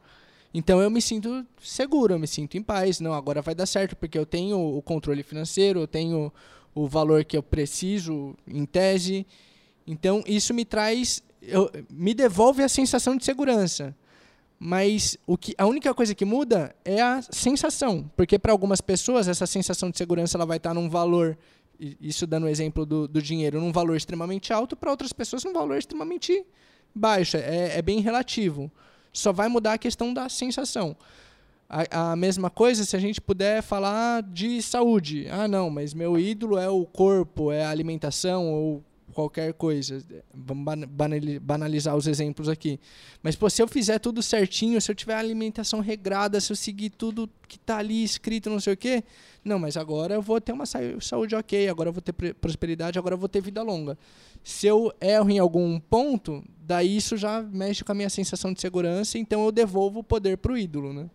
então 0.54 0.80
eu 0.80 0.90
me 0.90 1.00
sinto 1.00 1.46
seguro, 1.60 2.14
eu 2.14 2.18
me 2.18 2.26
sinto 2.26 2.56
em 2.56 2.62
paz. 2.62 3.00
Não, 3.00 3.12
agora 3.12 3.40
vai 3.40 3.54
dar 3.54 3.66
certo, 3.66 3.96
porque 3.96 4.18
eu 4.18 4.26
tenho 4.26 4.58
o 4.58 4.82
controle 4.82 5.22
financeiro, 5.22 5.80
eu 5.80 5.86
tenho 5.86 6.32
o 6.74 6.86
valor 6.86 7.24
que 7.24 7.36
eu 7.36 7.42
preciso, 7.42 8.34
em 8.46 8.64
tese, 8.64 9.26
então 9.86 10.22
isso 10.26 10.54
me 10.54 10.64
traz, 10.64 11.22
eu, 11.42 11.70
me 11.90 12.14
devolve 12.14 12.62
a 12.62 12.68
sensação 12.68 13.16
de 13.16 13.24
segurança. 13.24 13.94
Mas 14.58 15.18
o 15.26 15.36
que, 15.36 15.54
a 15.58 15.66
única 15.66 15.92
coisa 15.92 16.14
que 16.14 16.24
muda 16.24 16.74
é 16.84 17.02
a 17.02 17.20
sensação, 17.20 18.08
porque 18.16 18.38
para 18.38 18.52
algumas 18.52 18.80
pessoas 18.80 19.26
essa 19.26 19.44
sensação 19.44 19.90
de 19.90 19.98
segurança 19.98 20.36
ela 20.36 20.46
vai 20.46 20.58
estar 20.58 20.72
num 20.72 20.88
valor 20.88 21.36
isso 22.00 22.26
dando 22.26 22.44
o 22.44 22.48
exemplo 22.48 22.86
do, 22.86 23.08
do 23.08 23.20
dinheiro 23.20 23.60
num 23.60 23.72
valor 23.72 23.96
extremamente 23.96 24.52
alto, 24.52 24.76
para 24.76 24.90
outras 24.90 25.12
pessoas 25.12 25.42
num 25.44 25.52
valor 25.52 25.76
extremamente 25.76 26.44
baixo. 26.94 27.36
É, 27.36 27.78
é 27.78 27.82
bem 27.82 28.00
relativo. 28.00 28.70
Só 29.12 29.32
vai 29.32 29.48
mudar 29.48 29.74
a 29.74 29.78
questão 29.78 30.12
da 30.14 30.28
sensação. 30.28 30.96
A, 31.68 32.12
a 32.12 32.16
mesma 32.16 32.50
coisa 32.50 32.84
se 32.84 32.96
a 32.96 32.98
gente 32.98 33.20
puder 33.20 33.62
falar 33.62 34.22
de 34.22 34.60
saúde. 34.62 35.26
Ah, 35.30 35.48
não, 35.48 35.70
mas 35.70 35.94
meu 35.94 36.18
ídolo 36.18 36.58
é 36.58 36.68
o 36.68 36.84
corpo, 36.84 37.50
é 37.50 37.64
a 37.64 37.70
alimentação 37.70 38.52
ou 38.52 38.84
qualquer 39.12 39.52
coisa. 39.54 40.02
Vamos 40.34 40.64
ban- 40.64 40.86
banali- 40.88 41.38
banalizar 41.38 41.96
os 41.96 42.06
exemplos 42.06 42.48
aqui. 42.48 42.80
Mas 43.22 43.36
pô, 43.36 43.48
se 43.50 43.62
eu 43.62 43.68
fizer 43.68 43.98
tudo 43.98 44.22
certinho, 44.22 44.80
se 44.80 44.90
eu 44.90 44.94
tiver 44.94 45.14
alimentação 45.14 45.80
regrada, 45.80 46.40
se 46.40 46.52
eu 46.52 46.56
seguir 46.56 46.90
tudo 46.90 47.28
que 47.46 47.58
tá 47.58 47.78
ali 47.78 48.02
escrito, 48.02 48.48
não 48.50 48.58
sei 48.60 48.72
o 48.72 48.76
quê, 48.76 49.04
não, 49.44 49.58
mas 49.58 49.76
agora 49.76 50.14
eu 50.14 50.22
vou 50.22 50.40
ter 50.40 50.52
uma 50.52 50.66
sa- 50.66 50.78
saúde 51.00 51.34
ok, 51.34 51.68
agora 51.68 51.88
eu 51.88 51.92
vou 51.92 52.02
ter 52.02 52.12
prosperidade, 52.34 52.98
agora 52.98 53.14
eu 53.14 53.18
vou 53.18 53.28
ter 53.28 53.40
vida 53.42 53.62
longa. 53.62 53.98
Se 54.42 54.66
eu 54.66 54.92
erro 55.00 55.30
em 55.30 55.38
algum 55.38 55.78
ponto, 55.78 56.42
daí 56.60 56.96
isso 56.96 57.16
já 57.16 57.42
mexe 57.42 57.84
com 57.84 57.92
a 57.92 57.94
minha 57.94 58.10
sensação 58.10 58.52
de 58.52 58.60
segurança, 58.60 59.18
então 59.18 59.44
eu 59.44 59.52
devolvo 59.52 60.00
o 60.00 60.04
poder 60.04 60.38
pro 60.38 60.56
ídolo, 60.56 60.92
né? 60.92 61.08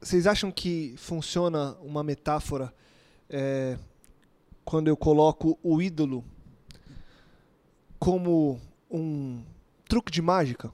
Vocês 0.00 0.26
acham 0.26 0.52
que 0.52 0.94
funciona 0.96 1.76
uma 1.82 2.02
metáfora 2.04 2.72
é, 3.28 3.76
quando 4.64 4.88
eu 4.88 4.96
coloco 4.96 5.58
o 5.62 5.80
ídolo 5.82 6.24
como 7.98 8.60
um 8.90 9.42
truque 9.88 10.10
de 10.10 10.22
mágica? 10.22 10.72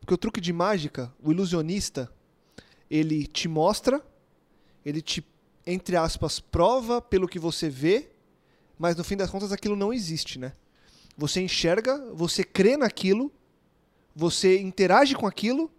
Porque 0.00 0.14
o 0.14 0.18
truque 0.18 0.40
de 0.40 0.52
mágica, 0.52 1.12
o 1.22 1.32
ilusionista, 1.32 2.10
ele 2.90 3.26
te 3.26 3.48
mostra, 3.48 4.02
ele 4.84 5.00
te, 5.00 5.24
entre 5.66 5.96
aspas, 5.96 6.40
prova 6.40 7.00
pelo 7.00 7.26
que 7.26 7.38
você 7.38 7.68
vê, 7.68 8.10
mas 8.78 8.96
no 8.96 9.04
fim 9.04 9.16
das 9.16 9.30
contas 9.30 9.52
aquilo 9.52 9.76
não 9.76 9.92
existe, 9.92 10.38
né? 10.38 10.52
Você 11.16 11.40
enxerga, 11.40 11.96
você 12.12 12.44
crê 12.44 12.76
naquilo, 12.76 13.32
você 14.14 14.60
interage 14.60 15.14
com 15.14 15.26
aquilo, 15.26 15.70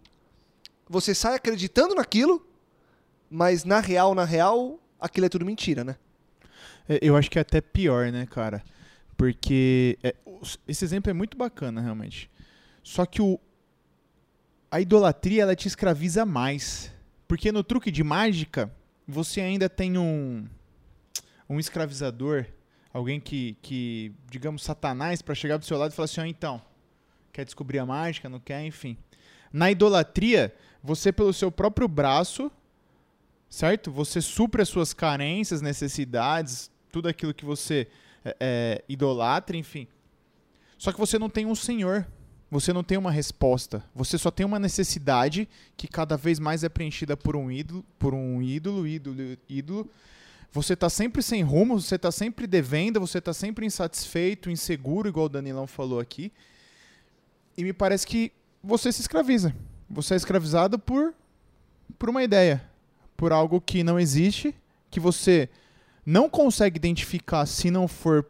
você 0.88 1.14
sai 1.14 1.34
acreditando 1.34 1.94
naquilo, 1.94 2.44
mas 3.30 3.64
na 3.64 3.80
real, 3.80 4.14
na 4.14 4.24
real, 4.24 4.80
aquilo 5.00 5.26
é 5.26 5.28
tudo 5.28 5.44
mentira, 5.44 5.84
né? 5.84 5.96
É, 6.88 6.98
Eu 7.02 7.16
acho 7.16 7.30
que 7.30 7.38
é 7.38 7.42
até 7.42 7.60
pior, 7.60 8.10
né, 8.10 8.26
cara? 8.26 8.64
Porque 9.16 9.98
é, 10.02 10.14
esse 10.68 10.84
exemplo 10.84 11.10
é 11.10 11.14
muito 11.14 11.36
bacana, 11.36 11.80
realmente. 11.80 12.30
Só 12.82 13.06
que 13.06 13.22
o, 13.22 13.40
a 14.70 14.80
idolatria, 14.80 15.42
ela 15.42 15.56
te 15.56 15.66
escraviza 15.66 16.26
mais. 16.26 16.92
Porque 17.26 17.50
no 17.50 17.64
truque 17.64 17.90
de 17.90 18.04
mágica, 18.04 18.70
você 19.06 19.40
ainda 19.40 19.68
tem 19.68 19.96
um, 19.98 20.46
um 21.48 21.58
escravizador, 21.58 22.46
alguém 22.92 23.20
que, 23.20 23.56
que 23.62 24.12
digamos, 24.30 24.62
satanás, 24.62 25.22
pra 25.22 25.34
chegar 25.34 25.56
do 25.56 25.64
seu 25.64 25.78
lado 25.78 25.92
e 25.92 25.94
falar 25.94 26.04
assim, 26.04 26.20
ó, 26.20 26.24
então, 26.24 26.62
quer 27.32 27.44
descobrir 27.44 27.78
a 27.78 27.86
mágica, 27.86 28.28
não 28.28 28.38
quer, 28.38 28.64
enfim. 28.64 28.96
Na 29.52 29.70
idolatria, 29.70 30.54
você 30.82 31.10
pelo 31.10 31.32
seu 31.32 31.50
próprio 31.50 31.88
braço, 31.88 32.50
certo? 33.48 33.90
Você 33.90 34.20
supre 34.20 34.62
as 34.62 34.68
suas 34.68 34.92
carências, 34.92 35.60
necessidades, 35.60 36.70
tudo 36.92 37.08
aquilo 37.08 37.34
que 37.34 37.44
você 37.44 37.88
é, 38.26 38.36
é, 38.40 38.84
idolatra, 38.88 39.56
enfim. 39.56 39.86
Só 40.76 40.90
que 40.90 40.98
você 40.98 41.16
não 41.16 41.30
tem 41.30 41.46
um 41.46 41.54
senhor, 41.54 42.04
você 42.50 42.72
não 42.72 42.82
tem 42.82 42.98
uma 42.98 43.10
resposta, 43.10 43.84
você 43.94 44.18
só 44.18 44.32
tem 44.32 44.44
uma 44.44 44.58
necessidade 44.58 45.48
que 45.76 45.86
cada 45.86 46.16
vez 46.16 46.40
mais 46.40 46.64
é 46.64 46.68
preenchida 46.68 47.16
por 47.16 47.36
um 47.36 47.52
ídolo, 47.52 47.84
por 48.00 48.14
um 48.14 48.42
ídolo, 48.42 48.84
ídolo, 48.84 49.38
ídolo. 49.48 49.90
Você 50.50 50.72
está 50.72 50.90
sempre 50.90 51.22
sem 51.22 51.42
rumo, 51.42 51.80
você 51.80 51.94
está 51.94 52.10
sempre 52.10 52.48
devendo, 52.48 52.98
você 52.98 53.18
está 53.18 53.32
sempre 53.32 53.64
insatisfeito, 53.64 54.50
inseguro, 54.50 55.08
igual 55.08 55.26
o 55.26 55.28
Danilão 55.28 55.66
falou 55.66 56.00
aqui. 56.00 56.32
E 57.56 57.62
me 57.62 57.72
parece 57.72 58.06
que 58.06 58.32
você 58.62 58.90
se 58.90 59.02
escraviza. 59.02 59.54
Você 59.88 60.14
é 60.14 60.16
escravizado 60.16 60.78
por, 60.80 61.14
por 61.96 62.10
uma 62.10 62.24
ideia, 62.24 62.68
por 63.16 63.32
algo 63.32 63.60
que 63.60 63.84
não 63.84 64.00
existe, 64.00 64.52
que 64.90 64.98
você 64.98 65.48
não 66.06 66.30
consegue 66.30 66.76
identificar 66.76 67.44
se 67.46 67.68
não 67.68 67.88
for 67.88 68.24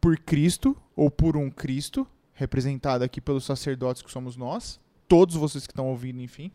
por 0.00 0.16
Cristo 0.16 0.76
ou 0.94 1.10
por 1.10 1.36
um 1.36 1.50
Cristo, 1.50 2.06
representado 2.32 3.02
aqui 3.02 3.20
pelos 3.20 3.44
sacerdotes 3.44 4.00
que 4.00 4.10
somos 4.10 4.36
nós, 4.36 4.80
todos 5.08 5.34
vocês 5.34 5.66
que 5.66 5.72
estão 5.72 5.88
ouvindo, 5.88 6.22
enfim. 6.22 6.52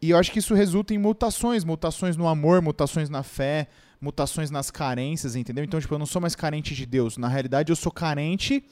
E 0.00 0.10
eu 0.10 0.16
acho 0.16 0.30
que 0.30 0.38
isso 0.38 0.54
resulta 0.54 0.94
em 0.94 0.98
mutações, 0.98 1.64
mutações 1.64 2.16
no 2.16 2.28
amor, 2.28 2.62
mutações 2.62 3.10
na 3.10 3.22
fé, 3.22 3.66
mutações 4.00 4.50
nas 4.50 4.70
carências, 4.70 5.36
entendeu? 5.36 5.64
Então, 5.64 5.78
tipo, 5.80 5.92
eu 5.92 5.98
não 5.98 6.06
sou 6.06 6.22
mais 6.22 6.34
carente 6.34 6.74
de 6.74 6.86
Deus. 6.86 7.18
Na 7.18 7.28
realidade, 7.28 7.70
eu 7.70 7.76
sou 7.76 7.92
carente 7.92 8.64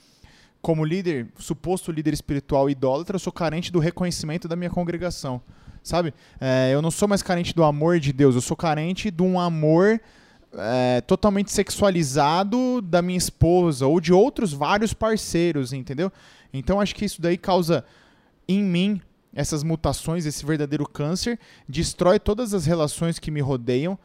como 0.63 0.85
líder, 0.85 1.29
suposto 1.39 1.93
líder 1.93 2.15
espiritual 2.15 2.71
idólatra, 2.71 3.17
eu 3.17 3.21
sou 3.21 3.33
carente 3.33 3.71
do 3.71 3.79
reconhecimento 3.79 4.49
da 4.49 4.57
minha 4.57 4.71
congregação, 4.71 5.41
sabe? 5.83 6.15
É, 6.41 6.71
eu 6.73 6.81
não 6.81 6.91
sou 6.91 7.07
mais 7.07 7.23
carente 7.23 7.55
do 7.55 7.63
amor 7.63 8.01
de 8.01 8.13
Deus, 8.13 8.35
eu 8.35 8.41
sou 8.41 8.57
carente 8.57 9.11
de 9.11 9.23
um 9.23 9.39
amor 9.39 10.01
é, 10.55 11.01
totalmente 11.03 11.53
sexualizado 11.53 12.81
da 12.81 13.03
minha 13.03 13.19
esposa 13.19 13.87
ou 13.87 14.01
de 14.01 14.13
outros 14.13 14.53
vários 14.53 14.95
parceiros, 14.95 15.73
entendeu? 15.73 16.13
Então 16.53 16.81
acho 16.81 16.95
que 16.95 17.05
isso 17.05 17.21
daí 17.21 17.37
causa 17.37 17.85
em 18.47 18.63
mim 18.63 19.01
essas 19.35 19.63
mutações, 19.63 20.27
esse 20.27 20.45
verdadeiro 20.45 20.89
câncer, 20.89 21.39
destrói 21.69 22.19
todas 22.19 22.55
as 22.55 22.67
relações 22.67 23.19
que 23.19 23.31
me 23.31 23.41
rodeiam, 23.41 23.99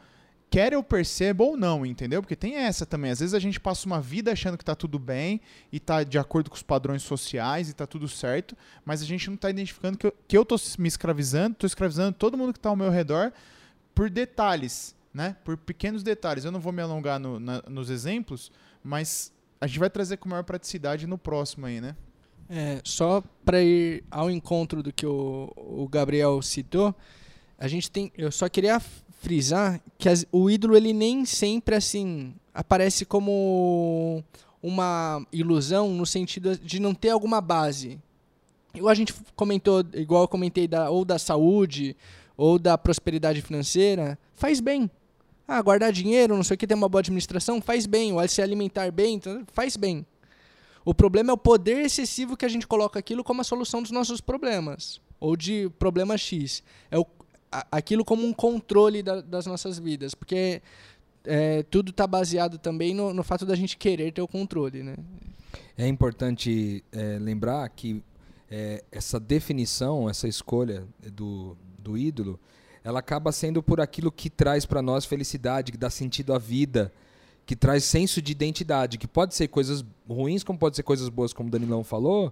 quer 0.50 0.72
eu 0.72 0.82
perceba 0.82 1.42
ou 1.42 1.56
não, 1.56 1.84
entendeu? 1.84 2.22
Porque 2.22 2.36
tem 2.36 2.54
essa 2.54 2.86
também. 2.86 3.10
Às 3.10 3.18
vezes 3.18 3.34
a 3.34 3.40
gente 3.40 3.58
passa 3.58 3.86
uma 3.86 4.00
vida 4.00 4.30
achando 4.30 4.56
que 4.56 4.64
tá 4.64 4.76
tudo 4.76 4.98
bem 4.98 5.40
e 5.72 5.80
tá 5.80 6.04
de 6.04 6.18
acordo 6.18 6.50
com 6.50 6.56
os 6.56 6.62
padrões 6.62 7.02
sociais 7.02 7.68
e 7.68 7.74
tá 7.74 7.86
tudo 7.86 8.06
certo, 8.06 8.56
mas 8.84 9.02
a 9.02 9.04
gente 9.04 9.28
não 9.28 9.36
tá 9.36 9.50
identificando 9.50 9.98
que 9.98 10.06
eu, 10.06 10.14
que 10.28 10.38
eu 10.38 10.44
tô 10.44 10.56
me 10.78 10.86
escravizando, 10.86 11.56
tô 11.56 11.66
escravizando 11.66 12.16
todo 12.16 12.38
mundo 12.38 12.52
que 12.52 12.60
tá 12.60 12.68
ao 12.68 12.76
meu 12.76 12.90
redor 12.90 13.32
por 13.94 14.08
detalhes, 14.10 14.94
né? 15.14 15.36
Por 15.44 15.56
pequenos 15.56 16.02
detalhes. 16.02 16.44
Eu 16.44 16.50
não 16.52 16.58
vou 16.60 16.72
me 16.72 16.82
alongar 16.82 17.18
no- 17.20 17.38
na- 17.40 17.62
nos 17.68 17.88
exemplos, 17.88 18.50
mas 18.82 19.32
a 19.60 19.66
gente 19.68 19.78
vai 19.78 19.88
trazer 19.88 20.16
com 20.18 20.28
maior 20.28 20.42
praticidade 20.42 21.06
no 21.06 21.16
próximo 21.16 21.64
aí, 21.66 21.80
né? 21.80 21.94
É, 22.50 22.80
só 22.84 23.22
para 23.44 23.62
ir 23.62 24.04
ao 24.10 24.30
encontro 24.30 24.82
do 24.82 24.92
que 24.92 25.06
o, 25.06 25.50
o 25.56 25.88
Gabriel 25.88 26.42
citou, 26.42 26.94
a 27.56 27.66
gente 27.68 27.90
tem, 27.90 28.12
eu 28.18 28.30
só 28.32 28.48
queria 28.48 28.78
frisar 28.80 29.80
que 29.96 30.08
as- 30.08 30.26
o 30.30 30.50
ídolo 30.50 30.76
ele 30.76 30.92
nem 30.92 31.24
sempre 31.24 31.74
assim 31.76 32.34
aparece 32.52 33.06
como 33.06 34.22
uma 34.62 35.26
ilusão 35.32 35.90
no 35.92 36.04
sentido 36.04 36.56
de 36.58 36.78
não 36.80 36.94
ter 36.94 37.10
alguma 37.10 37.40
base. 37.40 37.98
Igual 38.74 38.90
a 38.90 38.94
gente 38.94 39.14
comentou, 39.36 39.84
igual 39.94 40.22
eu 40.24 40.28
comentei 40.28 40.66
da, 40.66 40.90
ou 40.90 41.04
da 41.04 41.18
saúde 41.18 41.96
ou 42.36 42.58
da 42.58 42.76
prosperidade 42.76 43.40
financeira, 43.40 44.18
faz 44.34 44.60
bem. 44.60 44.90
Ah, 45.46 45.60
guardar 45.60 45.92
dinheiro, 45.92 46.34
não 46.36 46.42
sei 46.42 46.54
o 46.54 46.58
que, 46.58 46.66
ter 46.66 46.74
uma 46.74 46.88
boa 46.88 47.00
administração, 47.00 47.60
faz 47.60 47.84
bem. 47.86 48.12
Ou 48.12 48.26
se 48.28 48.40
alimentar 48.40 48.90
bem, 48.90 49.16
então, 49.16 49.44
faz 49.52 49.76
bem. 49.76 50.06
O 50.84 50.94
problema 50.94 51.30
é 51.30 51.34
o 51.34 51.38
poder 51.38 51.84
excessivo 51.84 52.36
que 52.36 52.44
a 52.44 52.48
gente 52.48 52.66
coloca 52.66 52.98
aquilo 52.98 53.22
como 53.24 53.40
a 53.40 53.44
solução 53.44 53.82
dos 53.82 53.90
nossos 53.90 54.20
problemas. 54.20 55.00
Ou 55.20 55.36
de 55.36 55.70
problema 55.78 56.16
X. 56.16 56.62
É 56.90 56.98
o, 56.98 57.06
a- 57.52 57.66
aquilo 57.72 58.04
como 58.04 58.26
um 58.26 58.32
controle 58.32 59.02
da- 59.02 59.20
das 59.20 59.46
nossas 59.46 59.78
vidas. 59.78 60.14
Porque 60.14 60.60
é, 61.24 61.62
tudo 61.64 61.90
está 61.90 62.06
baseado 62.06 62.58
também 62.58 62.94
no, 62.94 63.12
no 63.14 63.22
fato 63.22 63.44
da 63.46 63.54
gente 63.54 63.76
querer 63.76 64.12
ter 64.12 64.20
o 64.22 64.28
controle. 64.28 64.82
Né? 64.82 64.94
É 65.76 65.86
importante 65.88 66.82
é, 66.92 67.18
lembrar 67.18 67.66
que 67.70 68.02
é, 68.50 68.84
essa 68.92 69.18
definição, 69.18 70.08
essa 70.08 70.28
escolha 70.28 70.86
do, 71.12 71.56
do 71.78 71.96
ídolo, 71.96 72.38
ela 72.84 72.98
acaba 72.98 73.32
sendo 73.32 73.62
por 73.62 73.80
aquilo 73.80 74.12
que 74.12 74.28
traz 74.28 74.66
para 74.66 74.82
nós 74.82 75.06
felicidade, 75.06 75.72
que 75.72 75.78
dá 75.78 75.88
sentido 75.88 76.34
à 76.34 76.38
vida, 76.38 76.92
que 77.46 77.56
traz 77.56 77.82
senso 77.84 78.20
de 78.20 78.30
identidade, 78.30 78.98
que 78.98 79.08
pode 79.08 79.34
ser 79.34 79.48
coisas 79.48 79.82
ruins, 80.06 80.44
como 80.44 80.58
pode 80.58 80.76
ser 80.76 80.82
coisas 80.82 81.08
boas, 81.08 81.32
como 81.32 81.48
o 81.48 81.50
Danilão 81.50 81.82
falou. 81.82 82.30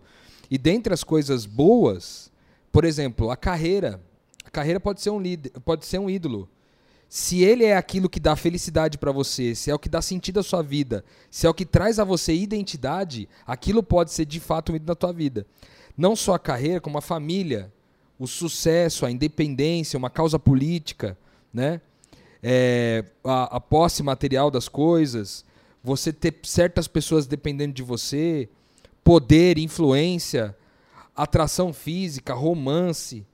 E 0.50 0.58
dentre 0.58 0.92
as 0.92 1.02
coisas 1.02 1.46
boas, 1.46 2.30
por 2.70 2.84
exemplo, 2.84 3.30
a 3.30 3.36
carreira. 3.36 3.98
A 4.44 4.50
carreira 4.50 4.78
pode 4.78 5.00
ser 5.00 5.08
um 5.08 5.20
líder, 5.20 5.50
pode 5.64 5.86
ser 5.86 5.98
um 5.98 6.10
ídolo. 6.10 6.46
Se 7.08 7.42
ele 7.42 7.64
é 7.64 7.76
aquilo 7.76 8.08
que 8.08 8.20
dá 8.20 8.36
felicidade 8.36 8.98
para 8.98 9.12
você, 9.12 9.54
se 9.54 9.70
é 9.70 9.74
o 9.74 9.78
que 9.78 9.88
dá 9.88 10.02
sentido 10.02 10.40
à 10.40 10.42
sua 10.42 10.62
vida, 10.62 11.04
se 11.30 11.46
é 11.46 11.50
o 11.50 11.54
que 11.54 11.64
traz 11.64 11.98
a 11.98 12.04
você 12.04 12.34
identidade, 12.34 13.28
aquilo 13.46 13.82
pode 13.82 14.10
ser 14.10 14.26
de 14.26 14.40
fato 14.40 14.72
um 14.72 14.76
ídolo 14.76 14.88
na 14.88 14.94
tua 14.94 15.12
vida. 15.12 15.46
Não 15.96 16.14
só 16.16 16.34
a 16.34 16.38
carreira, 16.38 16.80
como 16.80 16.98
a 16.98 17.02
família, 17.02 17.72
o 18.22 18.26
sucesso, 18.28 19.04
a 19.04 19.10
independência, 19.10 19.98
uma 19.98 20.08
causa 20.08 20.38
política, 20.38 21.18
né? 21.52 21.80
É, 22.40 23.04
a, 23.24 23.56
a 23.56 23.60
posse 23.60 24.00
material 24.00 24.48
das 24.48 24.68
coisas, 24.68 25.44
você 25.82 26.12
ter 26.12 26.32
certas 26.44 26.86
pessoas 26.86 27.26
dependendo 27.26 27.74
de 27.74 27.82
você, 27.82 28.48
poder, 29.02 29.58
influência, 29.58 30.56
atração 31.16 31.72
física, 31.72 32.32
romance, 32.32 33.26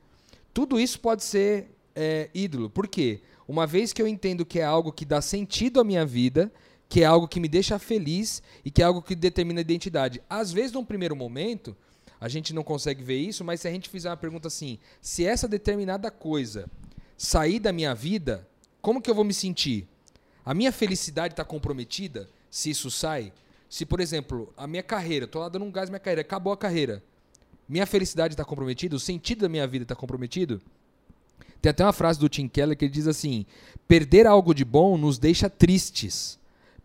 tudo 0.54 0.80
isso 0.80 0.98
pode 1.00 1.22
ser 1.22 1.66
é, 1.94 2.30
ídolo. 2.32 2.70
Por 2.70 2.88
quê? 2.88 3.20
Uma 3.46 3.66
vez 3.66 3.92
que 3.92 4.00
eu 4.00 4.08
entendo 4.08 4.46
que 4.46 4.58
é 4.58 4.64
algo 4.64 4.90
que 4.90 5.04
dá 5.04 5.20
sentido 5.20 5.80
à 5.80 5.84
minha 5.84 6.06
vida, 6.06 6.50
que 6.88 7.02
é 7.02 7.04
algo 7.04 7.28
que 7.28 7.40
me 7.40 7.48
deixa 7.48 7.78
feliz 7.78 8.42
e 8.64 8.70
que 8.70 8.80
é 8.80 8.86
algo 8.86 9.02
que 9.02 9.14
determina 9.14 9.60
a 9.60 9.68
identidade. 9.68 10.22
Às 10.30 10.50
vezes, 10.50 10.72
num 10.72 10.84
primeiro 10.84 11.14
momento, 11.14 11.76
a 12.20 12.28
gente 12.28 12.52
não 12.52 12.62
consegue 12.62 13.02
ver 13.02 13.18
isso, 13.18 13.44
mas 13.44 13.60
se 13.60 13.68
a 13.68 13.70
gente 13.70 13.88
fizer 13.88 14.10
uma 14.10 14.16
pergunta 14.16 14.48
assim, 14.48 14.78
se 15.00 15.24
essa 15.24 15.46
determinada 15.46 16.10
coisa 16.10 16.68
sair 17.16 17.58
da 17.58 17.72
minha 17.72 17.94
vida, 17.94 18.46
como 18.80 19.00
que 19.00 19.10
eu 19.10 19.14
vou 19.14 19.24
me 19.24 19.34
sentir? 19.34 19.86
A 20.44 20.54
minha 20.54 20.72
felicidade 20.72 21.32
está 21.34 21.44
comprometida 21.44 22.28
se 22.50 22.70
isso 22.70 22.90
sai? 22.90 23.32
Se, 23.68 23.84
por 23.84 24.00
exemplo, 24.00 24.52
a 24.56 24.66
minha 24.66 24.82
carreira, 24.82 25.26
estou 25.26 25.42
lá 25.42 25.48
dando 25.48 25.64
um 25.64 25.70
gás 25.70 25.88
na 25.88 25.92
minha 25.92 26.00
carreira, 26.00 26.22
acabou 26.22 26.52
a 26.52 26.56
carreira, 26.56 27.02
minha 27.68 27.86
felicidade 27.86 28.34
está 28.34 28.44
comprometida? 28.44 28.96
O 28.96 29.00
sentido 29.00 29.40
da 29.40 29.48
minha 29.48 29.66
vida 29.66 29.84
está 29.84 29.94
comprometido? 29.94 30.60
Tem 31.60 31.70
até 31.70 31.84
uma 31.84 31.92
frase 31.92 32.18
do 32.18 32.28
Tim 32.28 32.48
Keller 32.48 32.76
que 32.76 32.84
ele 32.84 32.92
diz 32.92 33.06
assim: 33.06 33.44
perder 33.86 34.26
algo 34.26 34.54
de 34.54 34.64
bom 34.64 34.96
nos 34.96 35.18
deixa 35.18 35.50
tristes, 35.50 36.38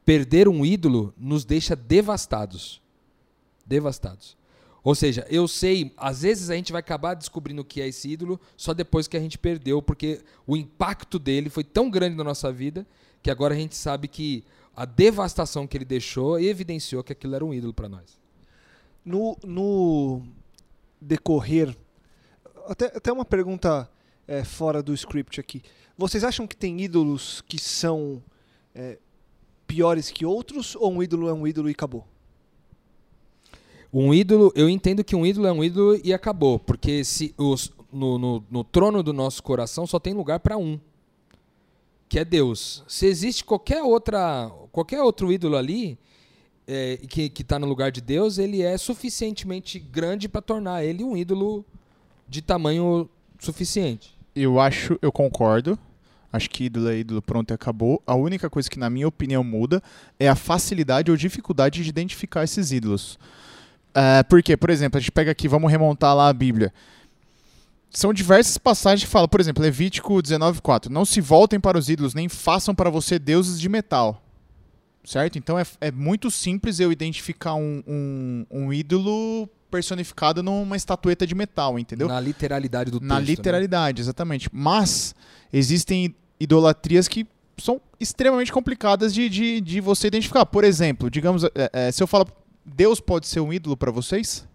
perder 0.04 0.48
um 0.48 0.65
ídolo 0.65 1.13
nos 1.17 1.46
deixa 1.46 1.76
devastados. 1.76 2.82
Devastados. 3.65 4.36
Ou 4.84 4.93
seja, 4.93 5.26
eu 5.30 5.48
sei, 5.48 5.93
às 5.96 6.24
vezes 6.24 6.50
a 6.50 6.56
gente 6.56 6.74
vai 6.74 6.80
acabar 6.80 7.13
descobrindo 7.13 7.62
o 7.62 7.65
que 7.65 7.82
é 7.82 7.88
esse 7.88 8.10
ídolo 8.10 8.39
só 8.58 8.74
depois 8.74 9.08
que 9.08 9.15
a 9.15 9.19
gente 9.19 9.38
perdeu, 9.38 9.82
porque 9.82 10.22
o 10.46 10.58
impacto 10.58 11.17
dele 11.17 11.50
foi 11.50 11.63
tão 11.63 11.89
grande 11.89 12.17
na 12.17 12.24
nossa 12.24 12.52
vida 12.52 12.86
que 13.22 13.32
agora 13.32 13.54
a 13.54 13.58
gente 13.58 13.76
sabe 13.76 14.10
que 14.10 14.43
a 14.76 14.84
devastação 14.84 15.65
que 15.65 15.78
ele 15.78 15.86
deixou 15.86 16.38
evidenciou 16.38 17.02
que 17.04 17.13
aquilo 17.13 17.36
era 17.36 17.46
um 17.46 17.54
ídolo 17.54 17.74
para 17.74 17.88
nós. 17.88 18.19
No, 19.06 19.38
no 19.43 20.22
decorrer, 21.00 21.76
até, 22.67 22.88
até 22.88 23.12
uma 23.12 23.24
pergunta 23.24 23.89
é, 24.28 24.43
fora 24.43 24.84
do 24.84 24.93
script 24.93 25.39
aqui. 25.39 25.62
Vocês 25.98 26.24
acham 26.26 26.46
que 26.46 26.58
tem 26.58 26.82
ídolos 26.82 27.41
que 27.48 27.58
são 27.58 28.22
é, 28.76 28.98
piores 29.65 30.12
que 30.12 30.26
outros 30.26 30.76
ou 30.76 30.91
um 30.91 31.04
ídolo 31.04 31.30
é 31.30 31.34
um 31.34 31.48
ídolo 31.48 31.69
e 31.69 31.72
acabou? 31.72 32.06
Um 33.93 34.12
ídolo, 34.12 34.51
eu 34.56 34.67
entendo 34.67 35.03
que 35.03 35.15
um 35.15 35.23
ídolo 35.23 35.45
é 35.45 35.51
um 35.51 35.63
ídolo 35.63 35.99
e 36.03 36.12
acabou, 36.12 36.58
porque 36.58 37.03
se 37.03 37.36
os, 37.38 37.71
no, 37.91 38.17
no, 38.17 38.43
no 38.49 38.63
trono 38.63 39.03
do 39.03 39.13
nosso 39.13 39.43
coração 39.43 39.86
só 39.86 39.99
tem 39.99 40.13
lugar 40.13 40.39
para 40.39 40.58
um, 40.58 40.79
que 42.10 42.17
é 42.17 42.25
Deus. 42.25 42.84
Se 42.88 43.06
existe 43.06 43.45
qualquer 43.45 43.84
outra, 43.84 44.51
qualquer 44.71 45.01
outro 45.01 45.32
ídolo 45.32 45.56
ali 45.56 45.97
é, 46.67 46.97
que 47.08 47.32
está 47.38 47.60
no 47.60 47.67
lugar 47.67 47.91
de 47.91 48.01
Deus, 48.01 48.39
ele 48.39 48.63
é 48.63 48.77
suficientemente 48.77 49.77
grande 49.77 50.27
para 50.27 50.41
tornar 50.41 50.84
ele 50.84 51.03
um 51.03 51.15
ídolo 51.15 51.63
de 52.27 52.41
tamanho 52.41 53.08
suficiente. 53.38 54.17
Eu 54.36 54.60
acho, 54.60 54.97
eu 55.01 55.12
concordo. 55.12 55.77
Acho 56.32 56.49
que 56.49 56.63
ídolo 56.63 56.89
é 56.89 56.97
ídolo, 56.97 57.21
pronto 57.21 57.51
e 57.51 57.53
acabou. 57.53 58.01
A 58.08 58.15
única 58.15 58.49
coisa 58.49 58.67
que, 58.67 58.79
na 58.79 58.89
minha 58.89 59.08
opinião, 59.08 59.43
muda 59.43 59.84
é 60.19 60.27
a 60.27 60.36
facilidade 60.36 61.12
ou 61.12 61.17
dificuldade 61.17 61.84
de 61.84 61.89
identificar 61.89 62.43
esses 62.43 62.71
ídolos. 62.71 63.19
Uh, 63.95 64.27
porque, 64.27 64.58
por 64.58 64.69
exemplo, 64.69 64.97
a 64.97 64.99
gente 64.99 65.12
pega 65.12 65.32
aqui, 65.32 65.47
vamos 65.47 65.71
remontar 65.71 66.15
lá 66.15 66.27
a 66.27 66.34
Bíblia. 66.34 66.73
São 67.91 68.12
diversas 68.12 68.58
passagens 68.58 69.06
que 69.06 69.12
falam, 69.12 69.27
por 69.27 69.39
exemplo, 69.39 69.62
Levítico 69.62 70.15
19,4. 70.15 70.89
Não 70.89 71.06
se 71.06 71.21
voltem 71.21 71.60
para 71.60 71.77
os 71.77 71.89
ídolos, 71.89 72.15
nem 72.15 72.27
façam 72.27 72.73
para 72.73 72.89
você 72.89 73.19
deuses 73.19 73.60
de 73.60 73.69
metal. 73.69 74.19
Certo? 75.06 75.38
Então 75.38 75.60
é, 75.60 75.65
é 75.82 75.91
muito 75.91 76.32
simples 76.32 76.79
eu 76.79 76.91
identificar 76.91 77.56
um, 77.56 77.84
um, 77.86 78.45
um 78.49 78.73
ídolo 78.73 79.47
personificado 79.69 80.41
numa 80.41 80.77
estatueta 80.77 81.27
de 81.27 81.36
metal, 81.36 81.77
entendeu? 81.77 82.08
Na 82.08 82.19
literalidade 82.19 82.89
do 82.89 82.99
texto. 82.99 83.10
Na 83.10 83.19
né? 83.19 83.25
literalidade, 83.25 83.99
né? 83.99 84.03
exatamente. 84.03 84.49
Mas 84.51 85.13
existem 85.51 86.15
idolatrias 86.39 87.08
que 87.08 87.27
são 87.58 87.82
extremamente 87.99 88.51
complicadas 88.51 89.13
de, 89.13 89.29
de, 89.29 89.62
de 89.62 89.82
você 89.82 90.08
identificar. 90.08 90.45
Por 90.45 90.63
exemplo, 90.63 91.10
digamos, 91.10 91.43
é, 91.43 91.49
é, 91.73 91.91
se 91.91 92.01
eu 92.01 92.08
falo 92.08 92.27
Deus 92.65 92.99
pode 92.99 93.28
ser 93.28 93.41
um 93.41 93.52
ídolo 93.52 93.76
para 93.76 93.91
vocês? 93.91 94.47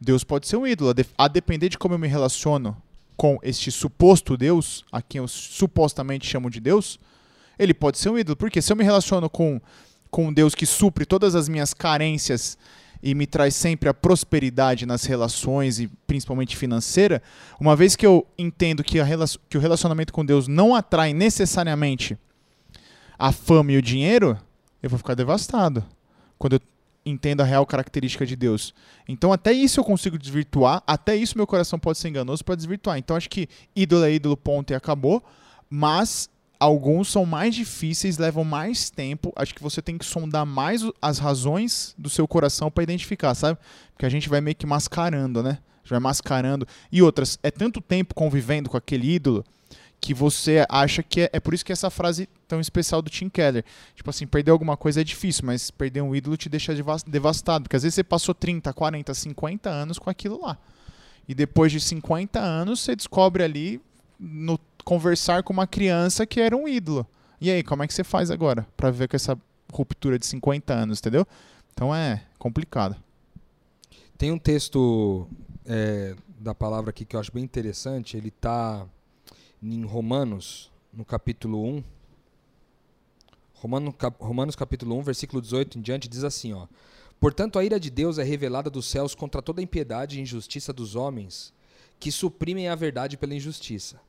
Deus 0.00 0.24
pode 0.24 0.46
ser 0.46 0.56
um 0.56 0.66
ídolo. 0.66 0.94
A 1.16 1.28
depender 1.28 1.68
de 1.68 1.78
como 1.78 1.94
eu 1.94 1.98
me 1.98 2.08
relaciono 2.08 2.76
com 3.16 3.38
este 3.42 3.70
suposto 3.70 4.36
Deus, 4.36 4.84
a 4.90 5.00
quem 5.00 5.18
eu 5.20 5.28
supostamente 5.28 6.26
chamo 6.26 6.50
de 6.50 6.60
Deus, 6.60 6.98
ele 7.58 7.74
pode 7.74 7.98
ser 7.98 8.10
um 8.10 8.18
ídolo. 8.18 8.36
Porque 8.36 8.62
se 8.62 8.72
eu 8.72 8.76
me 8.76 8.84
relaciono 8.84 9.28
com, 9.28 9.60
com 10.10 10.28
um 10.28 10.32
Deus 10.32 10.54
que 10.54 10.66
supre 10.66 11.04
todas 11.04 11.34
as 11.34 11.48
minhas 11.48 11.74
carências 11.74 12.56
e 13.02 13.14
me 13.14 13.26
traz 13.26 13.54
sempre 13.54 13.88
a 13.88 13.94
prosperidade 13.94 14.86
nas 14.86 15.04
relações 15.04 15.78
e 15.78 15.88
principalmente 16.06 16.56
financeira, 16.56 17.22
uma 17.60 17.76
vez 17.76 17.94
que 17.94 18.06
eu 18.06 18.26
entendo 18.38 18.82
que, 18.82 18.98
a, 18.98 19.06
que 19.48 19.58
o 19.58 19.60
relacionamento 19.60 20.12
com 20.12 20.24
Deus 20.24 20.48
não 20.48 20.74
atrai 20.74 21.12
necessariamente 21.12 22.18
a 23.18 23.32
fama 23.32 23.72
e 23.72 23.76
o 23.76 23.82
dinheiro, 23.82 24.38
eu 24.82 24.88
vou 24.90 24.98
ficar 24.98 25.14
devastado 25.14 25.84
quando 26.38 26.54
eu 26.54 26.60
entendo 27.04 27.40
a 27.40 27.44
real 27.44 27.64
característica 27.64 28.26
de 28.26 28.34
Deus. 28.34 28.74
Então, 29.08 29.32
até 29.32 29.52
isso 29.52 29.78
eu 29.78 29.84
consigo 29.84 30.18
desvirtuar, 30.18 30.82
até 30.86 31.14
isso 31.14 31.38
meu 31.38 31.46
coração 31.46 31.78
pode 31.78 31.98
ser 31.98 32.08
enganoso 32.08 32.44
para 32.44 32.56
desvirtuar. 32.56 32.98
Então, 32.98 33.16
acho 33.16 33.30
que 33.30 33.48
ídolo 33.74 34.04
é 34.04 34.12
ídolo, 34.12 34.36
ponto 34.36 34.72
e 34.72 34.74
acabou. 34.74 35.22
Mas 35.70 36.28
alguns 36.58 37.08
são 37.08 37.24
mais 37.24 37.54
difíceis, 37.54 38.18
levam 38.18 38.42
mais 38.42 38.90
tempo. 38.90 39.32
Acho 39.36 39.54
que 39.54 39.62
você 39.62 39.80
tem 39.80 39.96
que 39.96 40.04
sondar 40.04 40.44
mais 40.44 40.82
as 41.00 41.18
razões 41.18 41.94
do 41.96 42.10
seu 42.10 42.26
coração 42.26 42.70
para 42.70 42.82
identificar, 42.82 43.34
sabe? 43.34 43.58
Porque 43.92 44.06
a 44.06 44.10
gente 44.10 44.28
vai 44.28 44.40
meio 44.40 44.56
que 44.56 44.66
mascarando, 44.66 45.42
né? 45.42 45.58
Vai 45.88 46.00
mascarando. 46.00 46.66
E 46.90 47.00
outras, 47.00 47.38
é 47.42 47.50
tanto 47.50 47.80
tempo 47.80 48.14
convivendo 48.14 48.68
com 48.68 48.76
aquele 48.76 49.14
ídolo 49.14 49.44
que 50.06 50.14
você 50.14 50.64
acha 50.68 51.02
que 51.02 51.22
é, 51.22 51.30
é 51.32 51.40
por 51.40 51.52
isso 51.52 51.64
que 51.64 51.72
essa 51.72 51.90
frase 51.90 52.28
tão 52.46 52.60
especial 52.60 53.02
do 53.02 53.10
Tim 53.10 53.28
Keller. 53.28 53.64
Tipo 53.92 54.08
assim, 54.08 54.24
perder 54.24 54.52
alguma 54.52 54.76
coisa 54.76 55.00
é 55.00 55.04
difícil, 55.04 55.44
mas 55.44 55.68
perder 55.68 56.00
um 56.00 56.14
ídolo 56.14 56.36
te 56.36 56.48
deixa 56.48 56.72
devastado, 57.04 57.64
porque 57.64 57.74
às 57.74 57.82
vezes 57.82 57.96
você 57.96 58.04
passou 58.04 58.32
30, 58.32 58.72
40, 58.72 59.12
50 59.12 59.68
anos 59.68 59.98
com 59.98 60.08
aquilo 60.08 60.40
lá. 60.40 60.56
E 61.26 61.34
depois 61.34 61.72
de 61.72 61.80
50 61.80 62.38
anos 62.38 62.82
você 62.82 62.94
descobre 62.94 63.42
ali 63.42 63.80
no 64.16 64.60
conversar 64.84 65.42
com 65.42 65.52
uma 65.52 65.66
criança 65.66 66.24
que 66.24 66.40
era 66.40 66.56
um 66.56 66.68
ídolo. 66.68 67.04
E 67.40 67.50
aí, 67.50 67.64
como 67.64 67.82
é 67.82 67.88
que 67.88 67.92
você 67.92 68.04
faz 68.04 68.30
agora 68.30 68.64
para 68.76 68.92
ver 68.92 69.08
com 69.08 69.16
essa 69.16 69.36
ruptura 69.72 70.20
de 70.20 70.26
50 70.26 70.72
anos, 70.72 71.00
entendeu? 71.00 71.26
Então 71.74 71.92
é 71.92 72.22
complicado. 72.38 72.94
Tem 74.16 74.30
um 74.30 74.38
texto 74.38 75.26
é, 75.64 76.14
da 76.38 76.54
palavra 76.54 76.90
aqui 76.90 77.04
que 77.04 77.16
eu 77.16 77.20
acho 77.20 77.32
bem 77.32 77.42
interessante. 77.42 78.16
Ele 78.16 78.28
está 78.28 78.86
em 79.62 79.84
Romanos, 79.84 80.70
no 80.92 81.04
capítulo 81.04 81.64
1. 81.64 81.84
Romanos, 83.54 83.94
cap, 83.98 84.16
Romanos 84.22 84.54
capítulo 84.54 84.96
1, 84.98 85.02
versículo 85.02 85.40
18 85.40 85.78
em 85.78 85.82
diante, 85.82 86.08
diz 86.08 86.24
assim, 86.24 86.52
ó. 86.52 86.66
Portanto, 87.18 87.58
a 87.58 87.64
ira 87.64 87.80
de 87.80 87.90
Deus 87.90 88.18
é 88.18 88.22
revelada 88.22 88.68
dos 88.68 88.86
céus 88.86 89.14
contra 89.14 89.40
toda 89.40 89.60
a 89.60 89.64
impiedade 89.64 90.18
e 90.18 90.22
injustiça 90.22 90.72
dos 90.72 90.94
homens, 90.94 91.52
que 91.98 92.12
suprimem 92.12 92.68
a 92.68 92.74
verdade 92.74 93.16
pela 93.16 93.34
injustiça. 93.34 94.00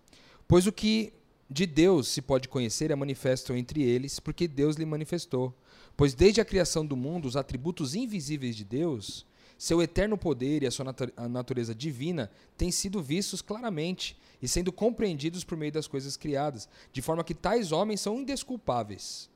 Pois 0.48 0.68
o 0.68 0.72
que 0.72 1.14
de 1.50 1.66
Deus 1.66 2.10
se 2.10 2.22
pode 2.22 2.50
conhecer 2.50 2.92
é 2.92 2.96
manifesto 2.96 3.54
entre 3.54 3.82
eles, 3.82 4.20
porque 4.20 4.48
Deus 4.48 4.76
lhe 4.76 4.86
manifestou. 4.86 5.54
Pois 5.96 6.14
desde 6.14 6.42
a 6.42 6.46
criação 6.46 6.86
do 6.86 6.98
mundo, 6.98 7.26
os 7.26 7.38
atributos 7.38 7.96
invisíveis 7.96 8.56
de 8.56 8.66
Deus, 8.66 9.26
seu 9.58 9.82
eterno 9.82 10.18
poder 10.18 10.62
e 10.62 10.68
a 10.68 10.72
sua 10.72 10.94
natureza 11.28 11.74
divina 11.74 12.32
têm 12.56 12.72
sido 12.72 13.02
vistos 13.02 13.42
claramente 13.42 14.18
e 14.42 14.48
sendo 14.48 14.72
compreendidos 14.72 15.44
por 15.44 15.58
meio 15.58 15.72
das 15.72 15.88
coisas 15.88 16.16
criadas, 16.16 16.70
de 16.94 17.02
forma 17.02 17.24
que 17.24 17.34
tais 17.34 17.72
homens 17.72 18.02
são 18.02 18.20
indesculpáveis. 18.20 19.30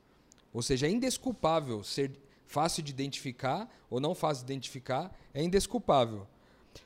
Ou 0.52 0.62
seja, 0.62 0.86
é 0.86 0.90
indesculpável 0.90 1.82
ser 1.82 2.12
fácil 2.46 2.82
de 2.82 2.92
identificar 2.92 3.68
ou 3.90 3.98
não 3.98 4.14
fácil 4.14 4.44
de 4.44 4.52
identificar, 4.52 5.10
é 5.34 5.42
indesculpável. 5.42 6.26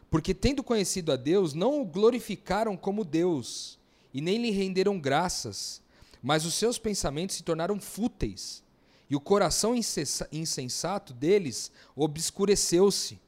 Porque 0.09 0.33
tendo 0.33 0.63
conhecido 0.63 1.13
a 1.13 1.17
Deus, 1.17 1.53
não 1.53 1.83
o 1.83 1.85
glorificaram 1.85 2.77
como 2.77 3.05
Deus 3.05 3.79
e 4.15 4.21
nem 4.21 4.41
lhe 4.41 4.51
renderam 4.51 4.99
graças, 4.99 5.83
mas 6.23 6.47
os 6.47 6.55
seus 6.55 6.79
pensamentos 6.79 7.37
se 7.37 7.43
tornaram 7.43 7.79
fúteis, 7.79 8.65
e 9.11 9.15
o 9.15 9.21
coração 9.21 9.75
insensato 10.33 11.13
deles 11.13 11.71
obscureceu-se 11.95 13.21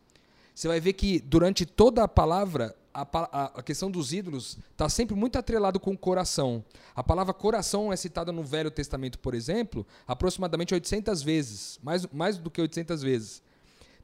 você 0.58 0.66
vai 0.66 0.80
ver 0.80 0.94
que 0.94 1.20
durante 1.20 1.64
toda 1.64 2.02
a 2.02 2.08
palavra, 2.08 2.74
a, 2.92 3.06
a, 3.12 3.44
a 3.60 3.62
questão 3.62 3.88
dos 3.88 4.12
ídolos 4.12 4.58
está 4.72 4.88
sempre 4.88 5.14
muito 5.14 5.38
atrelado 5.38 5.78
com 5.78 5.92
o 5.92 5.96
coração. 5.96 6.64
A 6.96 7.04
palavra 7.04 7.32
coração 7.32 7.92
é 7.92 7.96
citada 7.96 8.32
no 8.32 8.42
Velho 8.42 8.68
Testamento, 8.68 9.20
por 9.20 9.34
exemplo, 9.34 9.86
aproximadamente 10.04 10.74
800 10.74 11.22
vezes, 11.22 11.78
mais, 11.80 12.04
mais 12.08 12.38
do 12.38 12.50
que 12.50 12.60
800 12.60 13.02
vezes 13.02 13.40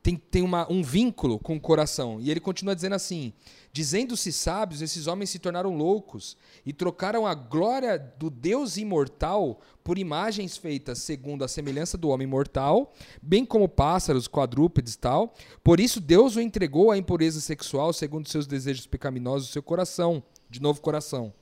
tem, 0.04 0.16
tem 0.16 0.42
uma, 0.42 0.70
um 0.70 0.82
vínculo 0.82 1.38
com 1.38 1.56
o 1.56 1.60
coração. 1.60 2.20
E 2.20 2.30
ele 2.30 2.38
continua 2.38 2.74
dizendo 2.74 2.94
assim: 2.94 3.32
Dizendo-se 3.72 4.30
sábios, 4.30 4.82
esses 4.82 5.06
homens 5.06 5.30
se 5.30 5.38
tornaram 5.38 5.74
loucos 5.74 6.36
e 6.64 6.74
trocaram 6.74 7.26
a 7.26 7.34
glória 7.34 7.98
do 7.98 8.28
Deus 8.28 8.76
imortal 8.76 9.62
por 9.82 9.96
imagens 9.96 10.58
feitas 10.58 10.98
segundo 10.98 11.42
a 11.42 11.48
semelhança 11.48 11.96
do 11.96 12.10
homem 12.10 12.26
mortal, 12.26 12.92
bem 13.22 13.46
como 13.46 13.66
pássaros, 13.66 14.28
quadrúpedes 14.28 14.92
e 14.92 14.98
tal. 14.98 15.34
Por 15.64 15.80
isso 15.80 16.02
Deus 16.02 16.36
o 16.36 16.40
entregou 16.40 16.90
à 16.90 16.98
impureza 16.98 17.40
sexual 17.40 17.90
segundo 17.94 18.28
seus 18.28 18.46
desejos 18.46 18.86
pecaminosos 18.86 19.48
seu 19.48 19.62
coração, 19.62 20.22
de 20.50 20.60
novo 20.60 20.82
coração 20.82 21.32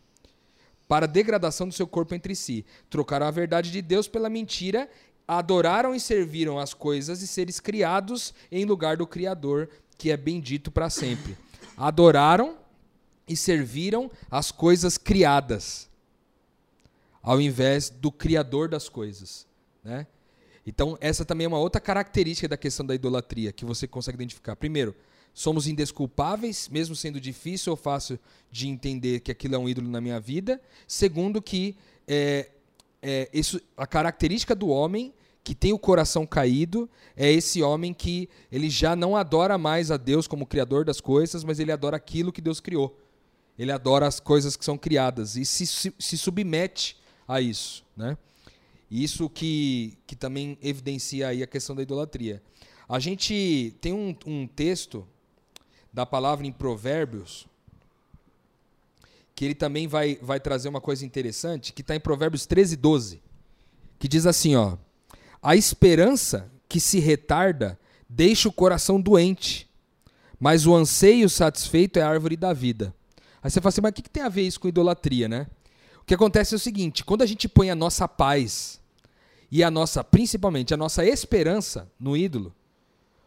para 0.88 1.07
a 1.07 1.09
degradação 1.09 1.66
do 1.66 1.72
seu 1.72 1.87
corpo 1.87 2.14
entre 2.14 2.37
si. 2.37 2.66
Trocaram 2.90 3.25
a 3.25 3.31
verdade 3.31 3.70
de 3.70 3.81
Deus 3.81 4.07
pela 4.07 4.29
mentira, 4.29 4.90
adoraram 5.27 5.95
e 5.95 6.01
serviram 6.01 6.59
as 6.59 6.75
coisas 6.75 7.23
e 7.23 7.27
seres 7.27 7.61
criados 7.61 8.35
em 8.51 8.65
lugar 8.65 8.97
do 8.97 9.07
Criador, 9.07 9.69
que 9.97 10.11
é 10.11 10.17
bendito 10.17 10.71
para 10.71 10.91
sempre. 10.91 11.37
Adoraram 11.77 12.57
e 13.27 13.37
serviram 13.37 14.11
as 14.31 14.51
coisas 14.51 14.99
criadas, 14.99 15.89
ao 17.23 17.41
invés 17.41 17.89
do 17.89 18.11
Criador 18.11 18.69
das 18.69 18.89
coisas. 18.89 19.47
Né? 19.83 20.07
Então, 20.67 20.97
essa 21.01 21.25
também 21.25 21.45
é 21.45 21.49
uma 21.49 21.59
outra 21.59 21.81
característica 21.81 22.49
da 22.49 22.57
questão 22.57 22.85
da 22.85 22.95
idolatria 22.95 23.53
que 23.53 23.65
você 23.65 23.87
consegue 23.87 24.17
identificar. 24.17 24.55
Primeiro, 24.57 24.95
somos 25.35 25.67
indesculpáveis, 25.67 26.69
mesmo 26.69 26.95
sendo 26.95 27.21
difícil 27.21 27.73
ou 27.73 27.77
fácil 27.77 28.19
de 28.51 28.69
entender 28.69 29.21
que 29.21 29.31
aquilo 29.31 29.55
é 29.55 29.59
um 29.59 29.69
ídolo 29.69 29.89
na 29.89 30.01
minha 30.01 30.21
vida. 30.21 30.61
Segundo, 30.87 31.41
que 31.41 31.77
é, 32.07 32.51
é, 33.03 33.29
isso, 33.33 33.61
a 33.77 33.87
característica 33.87 34.55
do 34.55 34.69
homem 34.69 35.12
que 35.45 35.55
tem 35.55 35.73
o 35.73 35.79
coração 35.79 36.25
caído 36.25 36.88
é 37.17 37.31
esse 37.31 37.62
homem 37.62 37.93
que 37.93 38.29
ele 38.51 38.71
já 38.71 38.95
não 38.95 39.17
adora 39.17 39.59
mais 39.59 39.91
a 39.91 39.97
Deus 39.97 40.29
como 40.29 40.47
criador 40.47 40.85
das 40.85 41.01
coisas, 41.01 41.43
mas 41.43 41.59
ele 41.59 41.73
adora 41.73 41.97
aquilo 41.97 42.33
que 42.33 42.41
Deus 42.41 42.61
criou. 42.61 42.97
Ele 43.59 43.73
adora 43.73 44.07
as 44.07 44.21
coisas 44.21 44.57
que 44.57 44.65
são 44.65 44.79
criadas 44.79 45.37
e 45.37 45.45
se, 45.45 45.67
se, 45.67 45.93
se 45.99 46.17
submete 46.17 46.97
a 47.27 47.41
isso, 47.41 47.85
né? 47.97 48.17
Isso 48.91 49.29
que, 49.29 49.99
que 50.07 50.15
também 50.15 50.57
evidencia 50.62 51.29
aí 51.29 51.43
a 51.43 51.47
questão 51.47 51.75
da 51.75 51.83
idolatria. 51.83 52.43
A 52.88 52.99
gente 52.99 53.75
tem 53.81 53.93
um, 53.93 54.15
um 54.27 54.47
texto 54.47 55.07
da 55.93 56.05
palavra 56.05 56.47
em 56.47 56.53
Provérbios, 56.53 57.47
que 59.35 59.45
ele 59.45 59.55
também 59.55 59.87
vai, 59.87 60.18
vai 60.21 60.38
trazer 60.38 60.68
uma 60.68 60.81
coisa 60.81 61.05
interessante, 61.05 61.73
que 61.73 61.81
está 61.81 61.97
em 61.97 62.01
Provérbios 62.01 62.47
13, 62.47 62.77
12, 62.77 63.23
que 63.99 64.09
diz 64.09 64.27
assim, 64.27 64.57
ó, 64.57 64.77
a 65.42 65.57
esperança 65.57 66.51
que 66.68 66.79
se 66.81 66.99
retarda 66.99 67.79
deixa 68.09 68.49
o 68.49 68.53
coração 68.53 69.01
doente, 69.01 69.68
mas 70.38 70.66
o 70.66 70.75
anseio 70.75 71.29
satisfeito 71.29 71.99
é 71.99 72.03
a 72.03 72.09
árvore 72.09 72.37
da 72.37 72.53
vida. 72.53 72.95
Aí 73.42 73.51
você 73.51 73.61
fala 73.61 73.71
assim, 73.71 73.81
mas 73.81 73.90
o 73.90 73.95
que, 73.95 74.03
que 74.03 74.11
tem 74.11 74.23
a 74.23 74.29
ver 74.29 74.42
isso 74.42 74.61
com 74.61 74.68
idolatria, 74.68 75.29
né? 75.29 75.47
O 76.01 76.05
que 76.05 76.14
acontece 76.14 76.55
é 76.55 76.57
o 76.57 76.61
seguinte, 76.61 77.05
quando 77.05 77.23
a 77.23 77.27
gente 77.27 77.49
põe 77.49 77.71
a 77.71 77.75
nossa 77.75 78.07
paz 78.09 78.81
e 79.51 79.62
a 79.62 79.71
nossa, 79.71 80.03
principalmente, 80.03 80.75
a 80.75 80.77
nossa 80.77 81.05
esperança 81.05 81.90
no 81.99 82.16
ídolo, 82.16 82.55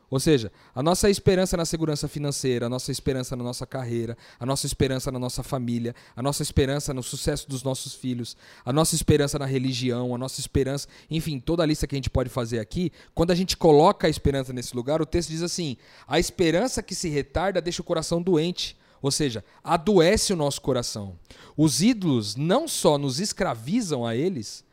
ou 0.10 0.20
seja, 0.20 0.52
a 0.74 0.84
nossa 0.84 1.10
esperança 1.10 1.58
na 1.58 1.66
segurança 1.66 2.08
financeira, 2.08 2.68
a 2.68 2.70
nossa 2.70 2.92
esperança 2.92 3.36
na 3.36 3.44
nossa 3.44 3.66
carreira, 3.66 4.18
a 4.40 4.46
nossa 4.46 4.66
esperança 4.66 5.12
na 5.12 5.18
nossa 5.18 5.42
família, 5.42 5.96
a 6.16 6.22
nossa 6.22 6.44
esperança 6.44 6.94
no 6.94 7.02
sucesso 7.02 7.50
dos 7.50 7.64
nossos 7.64 7.94
filhos, 7.94 8.38
a 8.64 8.72
nossa 8.72 8.96
esperança 8.96 9.40
na 9.40 9.46
religião, 9.46 10.14
a 10.14 10.18
nossa 10.18 10.40
esperança, 10.40 10.88
enfim, 11.10 11.40
toda 11.40 11.64
a 11.64 11.66
lista 11.66 11.88
que 11.88 11.96
a 11.96 11.98
gente 11.98 12.10
pode 12.10 12.30
fazer 12.30 12.60
aqui, 12.60 12.92
quando 13.14 13.32
a 13.32 13.36
gente 13.36 13.58
coloca 13.58 14.08
a 14.08 14.10
esperança 14.10 14.54
nesse 14.54 14.76
lugar, 14.76 15.02
o 15.02 15.06
texto 15.06 15.30
diz 15.30 15.42
assim: 15.42 15.78
a 16.08 16.20
esperança 16.20 16.84
que 16.84 16.94
se 16.94 17.10
retarda 17.10 17.62
deixa 17.62 17.82
o 17.82 17.86
coração 17.86 18.22
doente. 18.22 18.78
Ou 19.02 19.12
seja, 19.12 19.46
adoece 19.64 20.34
o 20.34 20.36
nosso 20.36 20.60
coração. 20.62 21.16
Os 21.56 21.82
ídolos 21.82 22.36
não 22.36 22.68
só 22.68 22.98
nos 22.98 23.20
escravizam 23.20 24.04
a 24.04 24.16
eles, 24.16 24.64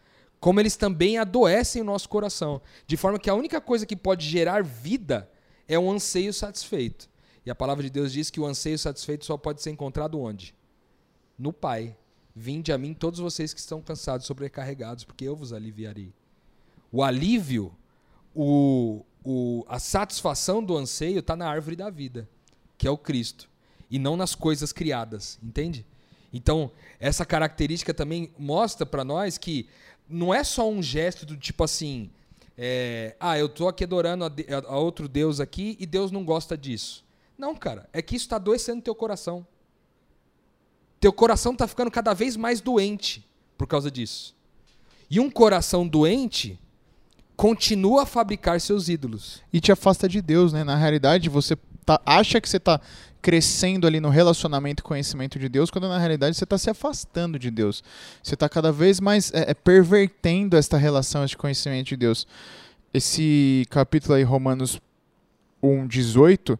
como 0.43 0.59
eles 0.59 0.75
também 0.75 1.19
adoecem 1.19 1.81
o 1.81 1.85
nosso 1.85 2.09
coração. 2.09 2.61
De 2.85 2.97
forma 2.97 3.17
que 3.17 3.31
a 3.31 3.35
única 3.35 3.61
coisa 3.61 3.87
que 3.87 3.95
pode 3.95 4.29
gerar 4.29 4.65
vida 4.65 5.31
é 5.69 5.79
um 5.79 5.89
anseio 5.89 6.33
satisfeito. 6.33 7.09
E 7.47 7.51
a 7.51 7.55
palavra 7.55 7.85
de 7.85 7.89
Deus 7.89 8.13
diz 8.13 8.29
que 8.29 8.41
o 8.41 8.45
anseio 8.45 8.77
satisfeito 8.77 9.25
só 9.25 9.37
pode 9.37 9.63
ser 9.63 9.71
encontrado 9.71 10.21
onde? 10.21 10.53
No 11.39 11.53
Pai. 11.53 11.97
Vinde 12.35 12.73
a 12.73 12.79
mim 12.79 12.93
todos 12.93 13.21
vocês 13.21 13.55
que 13.55 13.61
estão 13.61 13.81
cansados, 13.81 14.27
sobrecarregados, 14.27 15.05
porque 15.05 15.25
eu 15.25 15.37
vos 15.37 15.53
aliviarei. 15.53 16.13
O 16.91 17.05
alívio, 17.05 17.73
o, 18.35 19.05
o, 19.25 19.65
a 19.69 19.79
satisfação 19.79 20.61
do 20.61 20.77
anseio 20.77 21.21
está 21.21 21.37
na 21.37 21.49
árvore 21.49 21.77
da 21.77 21.89
vida, 21.89 22.29
que 22.77 22.89
é 22.89 22.91
o 22.91 22.99
Cristo, 22.99 23.49
e 23.89 23.97
não 23.97 24.17
nas 24.17 24.35
coisas 24.35 24.73
criadas, 24.73 25.39
entende? 25.41 25.87
Então, 26.33 26.73
essa 26.99 27.27
característica 27.27 27.93
também 27.93 28.33
mostra 28.39 28.87
para 28.87 29.05
nós 29.05 29.37
que 29.37 29.69
não 30.09 30.33
é 30.33 30.45
só 30.45 30.69
um 30.69 30.83
gesto 30.83 31.25
do 31.25 31.37
tipo 31.37 31.65
assim, 31.65 32.11
é, 32.57 33.17
ah, 33.19 33.39
eu 33.39 33.49
tô 33.49 33.69
aqui 33.69 33.85
adorando 33.85 34.25
a, 34.25 34.31
a, 34.67 34.77
outro 34.79 35.09
Deus 35.09 35.41
aqui 35.41 35.77
e 35.81 35.87
Deus 35.87 36.11
não 36.11 36.25
gosta 36.25 36.57
disso. 36.57 37.05
Não, 37.37 37.55
cara, 37.55 37.89
é 37.93 38.03
que 38.03 38.15
isso 38.15 38.27
está 38.27 38.37
adoecendo 38.37 38.83
teu 38.83 38.95
coração. 38.95 39.47
Teu 41.01 41.13
coração 41.13 41.53
está 41.53 41.67
ficando 41.67 41.91
cada 41.91 42.15
vez 42.15 42.37
mais 42.37 42.61
doente 42.61 43.27
por 43.59 43.67
causa 43.67 43.91
disso. 43.91 44.37
E 45.11 45.19
um 45.19 45.31
coração 45.31 45.87
doente 45.87 46.59
continua 47.37 48.03
a 48.03 48.07
fabricar 48.07 48.61
seus 48.61 48.89
ídolos. 48.89 49.43
E 49.53 49.61
te 49.61 49.73
afasta 49.73 50.09
de 50.09 50.23
Deus, 50.23 50.53
né? 50.53 50.63
Na 50.63 50.77
realidade, 50.77 51.29
você 51.29 51.57
tá, 51.85 52.01
acha 52.05 52.41
que 52.41 52.49
você 52.49 52.57
está 52.57 52.81
crescendo 53.23 53.87
ali 53.87 54.01
no 54.01 54.09
relacionamento 54.09 54.81
e 54.81 54.83
conhecimento 54.83 55.39
de 55.39 55.49
Deus, 55.49 55.71
quando 55.71 55.89
na 55.89 55.97
realidade 55.97 56.37
você 56.37 56.43
está 56.43 56.59
se 56.59 56.69
afastando 56.69 57.39
de 57.39 57.51
Deus. 57.51 57.83
Você 58.21 58.35
está 58.35 58.49
cada 58.49 58.73
vez 58.73 59.01
mais 59.01 59.33
é, 59.33 59.53
é, 59.53 59.55
pervertendo 59.55 60.57
esta 60.57 60.77
relação, 60.77 61.25
este 61.25 61.37
conhecimento 61.37 61.89
de 61.89 61.97
Deus. 61.97 62.27
Esse 62.93 63.65
capítulo 63.71 64.15
aí, 64.15 64.25
Romanos 64.25 64.81
1, 65.63 65.87
18, 65.87 66.59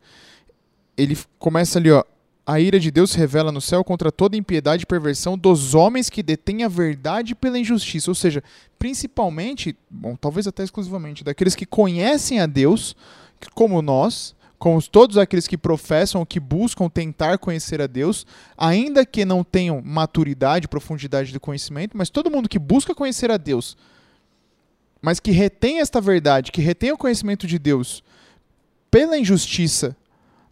ele 0.97 1.19
começa 1.39 1.79
ali, 1.79 1.91
ó. 1.91 2.05
A 2.45 2.59
ira 2.59 2.81
de 2.81 2.91
Deus 2.91 3.15
revela 3.15 3.53
no 3.53 3.61
céu 3.61 3.85
contra 3.85 4.11
toda 4.11 4.37
impiedade 4.37 4.83
e 4.83 4.87
perversão 4.87 5.39
dos 5.39 5.75
homens 5.75 6.11
que 6.11 6.25
detêm 6.25 6.65
a 6.65 6.69
verdade 6.69 7.37
pela 7.37 7.57
injustiça. 7.57 8.11
Ou 8.11 8.17
seja, 8.17 8.43
principalmente, 8.81 9.77
bom, 9.89 10.17
talvez 10.17 10.49
até 10.49 10.65
exclusivamente, 10.65 11.23
daqueles 11.23 11.55
que 11.55 11.65
conhecem 11.65 12.41
a 12.41 12.47
Deus, 12.47 12.97
como 13.55 13.81
nós, 13.81 14.35
com 14.63 14.79
todos 14.79 15.19
aqueles 15.19 15.49
que 15.49 15.59
professam, 15.59 16.25
que 16.25 16.39
buscam 16.39 16.89
tentar 16.89 17.37
conhecer 17.37 17.83
a 17.83 17.89
Deus, 17.89 18.25
ainda 18.57 19.05
que 19.05 19.25
não 19.25 19.43
tenham 19.43 19.83
maturidade, 19.85 20.69
profundidade 20.69 21.33
do 21.33 21.41
conhecimento, 21.41 21.97
mas 21.97 22.09
todo 22.09 22.31
mundo 22.31 22.49
que 22.49 22.61
busca 22.61 22.95
conhecer 22.95 23.29
a 23.33 23.37
Deus, 23.37 23.77
mas 25.01 25.19
que 25.19 25.33
retém 25.33 25.81
esta 25.81 26.01
verdade, 26.01 26.53
que 26.53 26.61
retém 26.61 26.93
o 26.93 26.97
conhecimento 26.97 27.45
de 27.45 27.59
Deus 27.59 28.05
pela 28.89 29.19
injustiça 29.19 29.97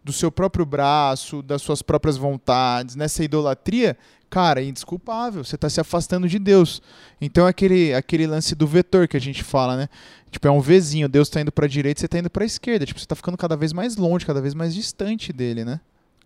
do 0.02 0.12
seu 0.12 0.32
próprio 0.32 0.66
braço, 0.66 1.40
das 1.40 1.62
suas 1.62 1.80
próprias 1.80 2.16
vontades, 2.16 2.96
nessa 2.96 3.22
idolatria, 3.22 3.96
cara, 4.30 4.62
é 4.62 4.64
indesculpável. 4.64 5.44
Você 5.44 5.56
está 5.56 5.68
se 5.68 5.80
afastando 5.80 6.28
de 6.28 6.38
Deus. 6.38 6.80
Então 7.20 7.46
é 7.46 7.50
aquele, 7.50 7.92
aquele 7.92 8.26
lance 8.26 8.54
do 8.54 8.66
vetor 8.66 9.08
que 9.08 9.16
a 9.16 9.20
gente 9.20 9.42
fala, 9.42 9.76
né? 9.76 9.88
Tipo, 10.30 10.46
é 10.46 10.50
um 10.50 10.60
Vzinho, 10.60 11.08
Deus 11.08 11.28
está 11.28 11.40
indo 11.40 11.50
para 11.50 11.66
a 11.66 11.68
direita, 11.68 11.98
você 11.98 12.06
está 12.06 12.18
indo 12.18 12.30
para 12.30 12.44
a 12.44 12.46
esquerda. 12.46 12.86
Tipo, 12.86 13.00
você 13.00 13.04
está 13.04 13.16
ficando 13.16 13.36
cada 13.36 13.56
vez 13.56 13.72
mais 13.72 13.96
longe, 13.96 14.24
cada 14.24 14.40
vez 14.40 14.54
mais 14.54 14.74
distante 14.74 15.32
dele, 15.32 15.64
né? 15.64 15.80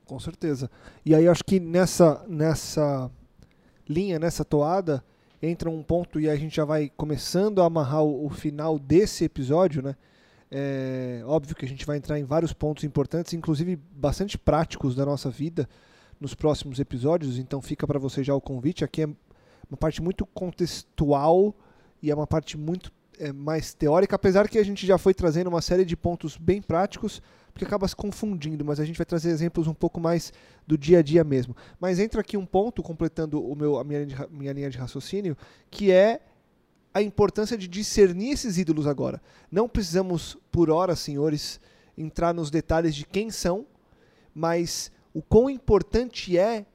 Com 0.05 0.21
certeza. 0.21 0.71
E 1.05 1.15
aí 1.15 1.27
acho 1.27 1.43
que 1.43 1.59
nessa, 1.59 2.23
nessa 2.29 3.11
linha, 3.89 4.19
nessa 4.19 4.45
toada, 4.45 5.03
entra 5.43 5.71
um 5.71 5.83
ponto 5.83 6.21
e 6.21 6.29
a 6.29 6.37
gente 6.37 6.57
já 6.57 6.65
vai 6.65 6.93
começando 6.95 7.63
a 7.63 7.67
amarrar 7.67 8.03
o, 8.03 8.27
o 8.27 8.31
final 8.31 8.79
desse 8.79 9.25
episódio, 9.25 9.83
né? 9.83 9.97
É 10.51 11.23
óbvio 11.27 11.57
que 11.57 11.65
a 11.65 11.69
gente 11.69 11.85
vai 11.85 11.97
entrar 11.97 12.19
em 12.19 12.25
vários 12.25 12.53
pontos 12.53 12.85
importantes, 12.85 13.33
inclusive 13.33 13.77
bastante 13.97 14.39
práticos 14.39 14.95
da 14.95 15.05
nossa 15.05 15.31
vida 15.31 15.69
nos 16.25 16.35
próximos 16.35 16.81
episódios, 16.81 17.39
então 17.39 17.61
fica 17.61 17.87
para 17.87 17.99
você 17.99 18.25
já 18.25 18.35
o 18.35 18.41
convite. 18.41 18.83
Aqui 18.83 19.03
é 19.03 19.09
uma 19.69 19.77
parte 19.79 20.01
muito 20.01 20.25
contextual 20.25 21.55
e 22.03 22.11
é 22.11 22.15
uma 22.15 22.27
parte 22.27 22.57
muito 22.57 22.91
é, 23.19 23.31
mais 23.31 23.75
teórica, 23.75 24.17
apesar 24.17 24.49
que 24.49 24.59
a 24.59 24.65
gente 24.65 24.87
já 24.87 24.97
foi 24.97 25.13
trazendo 25.13 25.49
uma 25.49 25.61
série 25.61 25.85
de 25.85 25.95
pontos 25.95 26.39
bem 26.39 26.63
práticos, 26.63 27.21
porque 27.53 27.67
acaba 27.67 27.87
se 27.87 27.95
confundindo, 27.95 28.65
mas 28.65 28.81
a 28.81 28.87
gente 28.87 28.97
vai 28.97 29.05
trazer 29.05 29.29
exemplos 29.29 29.67
um 29.67 29.75
pouco 29.75 30.01
mais 30.01 30.33
do 30.67 30.79
dia 30.79 31.01
a 31.01 31.03
dia 31.03 31.23
mesmo. 31.23 31.55
Mas 31.79 31.99
entra 31.99 32.23
aqui 32.23 32.39
um 32.39 32.47
ponto, 32.47 32.83
completando 32.83 33.45
o 33.45 33.55
meu, 33.55 33.79
a 33.79 33.85
minha, 33.85 34.07
minha 34.31 34.53
linha 34.55 34.71
de 34.71 34.79
raciocínio, 34.79 35.37
que 35.71 35.93
é 35.93 36.23
a 36.95 37.03
importância 37.03 37.59
de 37.59 37.69
discernir 37.69 38.31
esses 38.31 38.57
ídolos 38.57 38.87
agora. 38.87 39.21
Não 39.53 39.69
precisamos, 39.69 40.39
por 40.51 40.71
hora, 40.71 40.97
senhores, 40.97 41.61
entrar 41.99 42.33
nos 42.33 42.51
detalhes 42.51 42.95
de 42.95 43.05
quem 43.05 43.31
são, 43.31 43.67
mas 44.35 44.91
o 45.15 45.23
quão 45.23 45.49
importante 45.49 46.37
é 46.37 46.67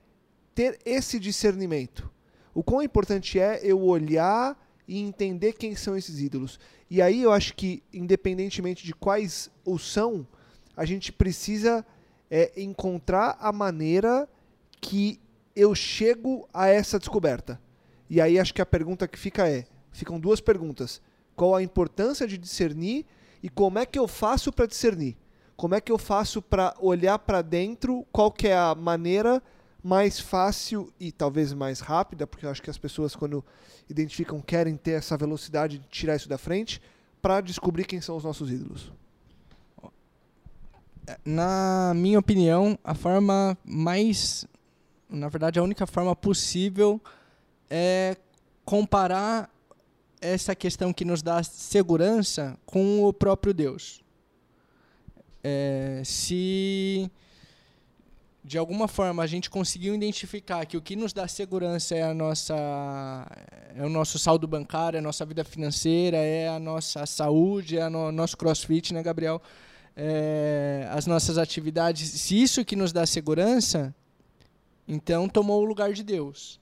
ter 0.55 0.79
esse 0.85 1.19
discernimento. 1.19 2.09
O 2.53 2.63
quão 2.63 2.81
importante 2.81 3.37
é 3.37 3.59
eu 3.61 3.81
olhar 3.83 4.57
e 4.87 4.99
entender 4.99 5.53
quem 5.53 5.75
são 5.75 5.95
esses 5.95 6.19
ídolos. 6.19 6.57
E 6.89 7.01
aí 7.01 7.21
eu 7.21 7.31
acho 7.31 7.53
que, 7.53 7.83
independentemente 7.93 8.85
de 8.85 8.93
quais 8.93 9.51
os 9.63 9.91
são, 9.91 10.25
a 10.75 10.85
gente 10.85 11.11
precisa 11.11 11.85
é, 12.31 12.51
encontrar 12.55 13.37
a 13.39 13.51
maneira 13.51 14.27
que 14.81 15.19
eu 15.55 15.75
chego 15.75 16.47
a 16.53 16.67
essa 16.67 16.97
descoberta. 16.97 17.61
E 18.09 18.21
aí 18.21 18.39
acho 18.39 18.53
que 18.53 18.61
a 18.61 18.65
pergunta 18.65 19.07
que 19.07 19.19
fica 19.19 19.47
é, 19.47 19.65
ficam 19.91 20.19
duas 20.19 20.39
perguntas. 20.39 21.01
Qual 21.35 21.53
a 21.53 21.61
importância 21.61 22.25
de 22.25 22.37
discernir 22.37 23.05
e 23.43 23.49
como 23.49 23.77
é 23.77 23.85
que 23.85 23.99
eu 23.99 24.07
faço 24.07 24.51
para 24.51 24.65
discernir? 24.65 25.17
Como 25.59 25.75
é 25.75 25.81
que 25.81 25.91
eu 25.91 25.97
faço 25.97 26.41
para 26.41 26.73
olhar 26.79 27.19
para 27.19 27.41
dentro, 27.41 28.07
qual 28.13 28.31
que 28.31 28.47
é 28.47 28.55
a 28.55 28.73
maneira 28.73 29.43
mais 29.83 30.17
fácil 30.17 30.89
e 30.97 31.11
talvez 31.11 31.51
mais 31.51 31.81
rápida, 31.81 32.25
porque 32.25 32.45
eu 32.45 32.49
acho 32.49 32.61
que 32.61 32.69
as 32.69 32.77
pessoas, 32.77 33.13
quando 33.13 33.43
identificam, 33.89 34.39
querem 34.39 34.77
ter 34.77 34.91
essa 34.91 35.17
velocidade 35.17 35.79
de 35.79 35.87
tirar 35.89 36.15
isso 36.15 36.29
da 36.29 36.37
frente, 36.37 36.81
para 37.21 37.41
descobrir 37.41 37.83
quem 37.83 37.99
são 37.99 38.15
os 38.15 38.23
nossos 38.23 38.49
ídolos? 38.49 38.89
Na 41.25 41.91
minha 41.93 42.19
opinião, 42.19 42.79
a 42.81 42.95
forma 42.95 43.57
mais. 43.65 44.47
Na 45.09 45.27
verdade, 45.27 45.59
a 45.59 45.63
única 45.63 45.85
forma 45.85 46.15
possível 46.15 47.01
é 47.69 48.15
comparar 48.63 49.49
essa 50.21 50.55
questão 50.55 50.93
que 50.93 51.03
nos 51.03 51.21
dá 51.21 51.43
segurança 51.43 52.57
com 52.65 53.03
o 53.03 53.11
próprio 53.11 53.53
Deus. 53.53 54.01
É, 55.43 56.01
se 56.03 57.09
de 58.43 58.57
alguma 58.57 58.87
forma 58.87 59.21
a 59.21 59.27
gente 59.27 59.49
conseguiu 59.49 59.93
identificar 59.93 60.65
que 60.65 60.75
o 60.75 60.81
que 60.81 60.95
nos 60.95 61.13
dá 61.13 61.27
segurança 61.27 61.95
é 61.95 62.03
a 62.03 62.13
nossa 62.13 62.55
é 63.75 63.85
o 63.85 63.89
nosso 63.89 64.17
saldo 64.17 64.47
bancário, 64.47 64.97
é 64.97 64.99
a 64.99 65.03
nossa 65.03 65.25
vida 65.25 65.43
financeira, 65.43 66.17
é 66.17 66.49
a 66.49 66.59
nossa 66.59 67.05
saúde, 67.05 67.77
é 67.77 67.85
o 67.85 67.89
no, 67.89 68.11
nosso 68.11 68.35
crossfit, 68.35 68.93
né, 68.93 69.03
Gabriel? 69.03 69.41
É, 69.95 70.87
as 70.91 71.05
nossas 71.05 71.37
atividades, 71.37 72.09
se 72.09 72.41
isso 72.41 72.65
que 72.65 72.75
nos 72.75 72.91
dá 72.91 73.05
segurança, 73.05 73.93
então 74.87 75.29
tomou 75.29 75.61
o 75.61 75.65
lugar 75.65 75.93
de 75.93 76.03
Deus. 76.03 76.59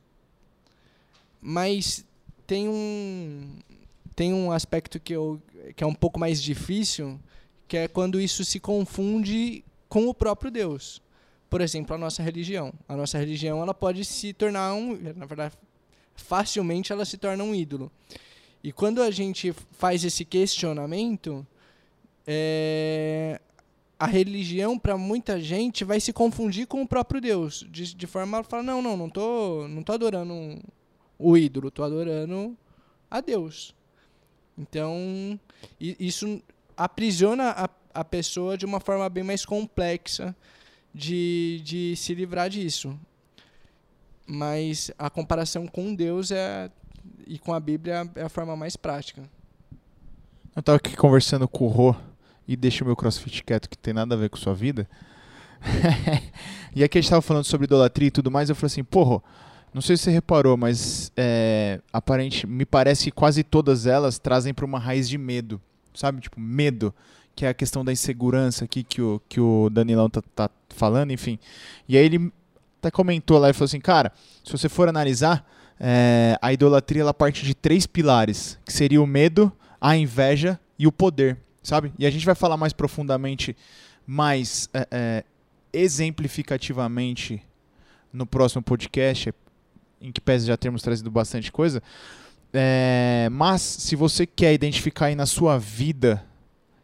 Mas 1.39 2.05
tem 2.45 2.67
um 2.67 3.59
tem 4.15 4.33
um 4.33 4.51
aspecto 4.51 4.99
que, 4.99 5.13
eu, 5.13 5.39
que 5.75 5.83
é 5.83 5.87
um 5.87 5.93
pouco 5.93 6.19
mais 6.19 6.41
difícil, 6.41 7.19
que 7.67 7.77
é 7.77 7.87
quando 7.87 8.19
isso 8.19 8.45
se 8.45 8.59
confunde 8.59 9.63
com 9.89 10.07
o 10.07 10.13
próprio 10.13 10.49
Deus. 10.49 11.01
Por 11.49 11.61
exemplo, 11.61 11.95
a 11.95 11.97
nossa 11.97 12.21
religião. 12.21 12.73
A 12.87 12.95
nossa 12.95 13.17
religião 13.17 13.61
ela 13.61 13.73
pode 13.73 14.03
se 14.05 14.33
tornar 14.33 14.73
um, 14.73 14.97
na 15.15 15.25
verdade, 15.25 15.55
facilmente 16.15 16.91
ela 16.91 17.05
se 17.05 17.17
torna 17.17 17.43
um 17.43 17.53
ídolo. 17.53 17.91
E 18.63 18.71
quando 18.71 19.01
a 19.01 19.11
gente 19.11 19.53
faz 19.71 20.03
esse 20.03 20.25
questionamento, 20.25 21.45
é, 22.25 23.39
a 23.99 24.05
religião 24.05 24.77
para 24.77 24.97
muita 24.97 25.39
gente 25.39 25.83
vai 25.83 25.99
se 25.99 26.11
confundir 26.11 26.67
com 26.67 26.81
o 26.81 26.87
próprio 26.87 27.21
Deus, 27.21 27.65
de, 27.69 27.95
de 27.95 28.07
forma 28.07 28.39
a 28.39 28.43
falar 28.43 28.63
não, 28.63 28.81
não, 28.81 28.97
não 28.97 29.09
tô, 29.09 29.67
não 29.67 29.83
tô 29.83 29.93
adorando 29.93 30.33
o 31.17 31.37
ídolo, 31.37 31.71
tô 31.71 31.83
adorando 31.83 32.57
a 33.09 33.21
Deus. 33.21 33.73
Então, 34.57 35.39
isso 35.79 36.41
aprisiona 36.77 37.49
a, 37.49 37.69
a 37.93 38.05
pessoa 38.05 38.57
de 38.57 38.65
uma 38.65 38.79
forma 38.79 39.09
bem 39.09 39.23
mais 39.23 39.45
complexa 39.45 40.35
de, 40.93 41.61
de 41.63 41.95
se 41.95 42.13
livrar 42.13 42.49
disso. 42.49 42.97
Mas 44.25 44.91
a 44.97 45.09
comparação 45.09 45.67
com 45.67 45.95
Deus 45.95 46.31
é, 46.31 46.69
e 47.25 47.39
com 47.39 47.53
a 47.53 47.59
Bíblia 47.59 48.09
é 48.15 48.23
a 48.23 48.29
forma 48.29 48.55
mais 48.55 48.75
prática. 48.75 49.23
Eu 50.55 50.59
estava 50.59 50.77
aqui 50.77 50.95
conversando 50.95 51.47
com 51.47 51.65
o 51.65 51.69
Rô 51.69 51.95
e 52.47 52.55
deixa 52.55 52.83
o 52.83 52.87
meu 52.87 52.95
crossfit 52.95 53.43
quieto 53.43 53.69
que 53.69 53.77
tem 53.77 53.93
nada 53.93 54.15
a 54.15 54.17
ver 54.17 54.29
com 54.29 54.37
sua 54.37 54.53
vida. 54.53 54.87
e 56.75 56.83
aqui 56.83 56.97
a 56.97 57.01
gente 57.01 57.07
estava 57.07 57.21
falando 57.21 57.45
sobre 57.45 57.65
idolatria 57.65 58.07
e 58.07 58.11
tudo 58.11 58.31
mais. 58.31 58.49
Eu 58.49 58.55
falei 58.55 58.67
assim, 58.67 58.83
porra, 58.83 59.21
não 59.73 59.81
sei 59.81 59.97
se 59.97 60.03
você 60.03 60.11
reparou, 60.11 60.57
mas 60.57 61.11
é, 61.15 61.79
aparente, 61.91 62.47
me 62.47 62.65
parece 62.65 63.05
que 63.05 63.11
quase 63.11 63.43
todas 63.43 63.85
elas 63.85 64.17
trazem 64.17 64.53
para 64.53 64.65
uma 64.65 64.79
raiz 64.79 65.07
de 65.07 65.17
medo, 65.17 65.61
sabe? 65.97 66.21
Tipo, 66.21 66.39
medo, 66.39 66.93
que 67.35 67.45
é 67.45 67.49
a 67.49 67.53
questão 67.53 67.83
da 67.83 67.91
insegurança 67.91 68.65
aqui 68.65 68.83
que 68.83 69.01
o, 69.01 69.21
que 69.27 69.39
o 69.39 69.69
Danilão 69.69 70.09
tá, 70.09 70.21
tá 70.35 70.49
falando, 70.69 71.11
enfim. 71.11 71.37
E 71.87 71.97
aí 71.97 72.05
ele 72.05 72.31
até 72.79 72.91
comentou 72.91 73.37
lá 73.37 73.49
e 73.49 73.53
falou 73.53 73.65
assim, 73.65 73.79
cara, 73.79 74.11
se 74.43 74.51
você 74.51 74.69
for 74.69 74.87
analisar, 74.87 75.45
é, 75.79 76.37
a 76.41 76.51
idolatria 76.53 77.01
ela 77.01 77.13
parte 77.13 77.45
de 77.45 77.53
três 77.53 77.85
pilares, 77.85 78.57
que 78.65 78.73
seria 78.73 79.01
o 79.01 79.07
medo, 79.07 79.51
a 79.79 79.95
inveja 79.95 80.59
e 80.77 80.87
o 80.87 80.91
poder, 80.91 81.37
sabe? 81.61 81.91
E 81.97 82.05
a 82.05 82.09
gente 82.09 82.25
vai 82.25 82.35
falar 82.35 82.57
mais 82.57 82.73
profundamente, 82.73 83.55
mais 84.05 84.69
é, 84.73 84.87
é, 84.89 85.23
exemplificativamente 85.71 87.41
no 88.11 88.25
próximo 88.25 88.61
podcast, 88.61 89.33
em 90.01 90.11
que 90.11 90.21
pese 90.21 90.47
já 90.47 90.57
termos 90.57 90.81
trazido 90.81 91.11
bastante 91.11 91.51
coisa. 91.51 91.81
É, 92.53 93.27
mas 93.31 93.61
se 93.61 93.95
você 93.95 94.25
quer 94.25 94.53
identificar 94.53 95.07
aí 95.07 95.15
na 95.15 95.25
sua 95.25 95.57
vida, 95.57 96.23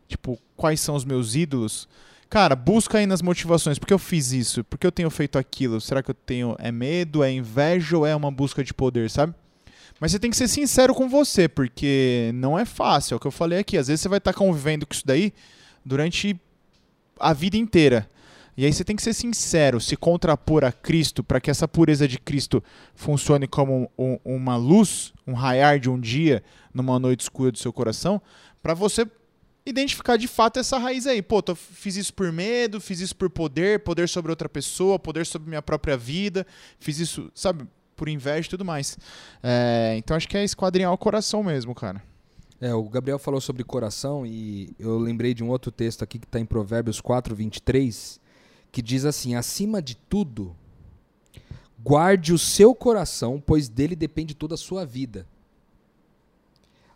tipo, 0.07 0.37
quais 0.55 0.79
são 0.79 0.95
os 0.95 1.05
meus 1.05 1.35
ídolos, 1.35 1.87
cara, 2.29 2.55
busca 2.55 2.97
aí 2.97 3.05
nas 3.05 3.21
motivações. 3.21 3.79
Por 3.79 3.87
que 3.87 3.93
eu 3.93 3.99
fiz 3.99 4.31
isso? 4.31 4.63
Por 4.63 4.77
que 4.77 4.85
eu 4.85 4.91
tenho 4.91 5.09
feito 5.09 5.37
aquilo? 5.37 5.79
Será 5.79 6.03
que 6.03 6.11
eu 6.11 6.15
tenho 6.15 6.55
é 6.59 6.71
medo, 6.71 7.23
é 7.23 7.31
inveja 7.31 7.97
ou 7.97 8.05
é 8.05 8.15
uma 8.15 8.31
busca 8.31 8.63
de 8.63 8.73
poder, 8.73 9.09
sabe? 9.09 9.33
Mas 9.99 10.11
você 10.11 10.19
tem 10.19 10.29
que 10.29 10.37
ser 10.37 10.47
sincero 10.47 10.93
com 10.93 11.07
você, 11.07 11.47
porque 11.47 12.31
não 12.33 12.57
é 12.57 12.65
fácil, 12.65 13.13
é 13.13 13.17
o 13.17 13.19
que 13.19 13.27
eu 13.27 13.31
falei 13.31 13.59
aqui. 13.59 13.77
Às 13.77 13.87
vezes 13.87 14.01
você 14.01 14.09
vai 14.09 14.17
estar 14.17 14.33
convivendo 14.33 14.85
com 14.85 14.93
isso 14.93 15.05
daí 15.05 15.33
durante 15.85 16.39
a 17.19 17.33
vida 17.33 17.57
inteira. 17.57 18.09
E 18.55 18.65
aí 18.65 18.71
você 18.71 18.83
tem 18.83 18.95
que 18.95 19.01
ser 19.01 19.13
sincero, 19.13 19.81
se 19.81 19.97
contrapor 19.97 20.63
a 20.63 20.71
Cristo 20.71 21.23
para 21.23 21.41
que 21.41 21.49
essa 21.49 21.67
pureza 21.67 22.07
de 22.07 22.19
Cristo 22.19 22.63
funcione 22.93 23.47
como 23.47 23.91
um, 23.97 24.17
uma 24.23 24.55
luz, 24.55 25.11
um 25.25 25.33
raiar 25.33 25.79
de 25.79 25.89
um 25.89 25.99
dia 25.99 26.43
numa 26.73 26.99
noite 26.99 27.21
escura 27.21 27.51
do 27.51 27.57
seu 27.57 27.73
coração, 27.73 28.21
para 28.61 28.73
você 28.73 29.07
identificar 29.65 30.17
de 30.17 30.27
fato 30.27 30.59
essa 30.59 30.77
raiz 30.77 31.07
aí. 31.07 31.21
Pô, 31.21 31.41
tô, 31.41 31.55
fiz 31.55 31.95
isso 31.95 32.13
por 32.13 32.31
medo, 32.31 32.79
fiz 32.79 32.99
isso 32.99 33.15
por 33.15 33.29
poder, 33.29 33.79
poder 33.79 34.07
sobre 34.07 34.31
outra 34.31 34.49
pessoa, 34.49 34.99
poder 34.99 35.25
sobre 35.25 35.49
minha 35.49 35.61
própria 35.61 35.97
vida, 35.97 36.45
fiz 36.79 36.99
isso, 36.99 37.31
sabe, 37.33 37.65
por 37.95 38.07
inveja 38.07 38.47
e 38.47 38.49
tudo 38.49 38.65
mais. 38.65 38.97
É, 39.41 39.95
então 39.97 40.15
acho 40.15 40.27
que 40.27 40.37
é 40.37 40.43
esquadrinhar 40.43 40.91
o 40.91 40.97
coração 40.97 41.43
mesmo, 41.43 41.73
cara. 41.73 42.01
É, 42.59 42.73
o 42.73 42.83
Gabriel 42.83 43.19
falou 43.19 43.41
sobre 43.41 43.63
coração 43.63 44.25
e 44.25 44.73
eu 44.79 44.97
lembrei 44.97 45.33
de 45.33 45.43
um 45.43 45.49
outro 45.49 45.69
texto 45.71 46.01
aqui 46.01 46.17
que 46.17 46.25
está 46.25 46.39
em 46.39 46.45
Provérbios 46.45 47.01
4, 47.01 47.35
23, 47.35 48.21
que 48.73 48.81
diz 48.81 49.05
assim: 49.05 49.35
acima 49.35 49.81
de 49.81 49.95
tudo, 49.95 50.53
guarde 51.81 52.33
o 52.33 52.39
seu 52.39 52.73
coração, 52.73 53.41
pois 53.45 53.69
dele 53.69 53.95
depende 53.95 54.33
toda 54.33 54.55
a 54.55 54.57
sua 54.57 54.83
vida. 54.83 55.27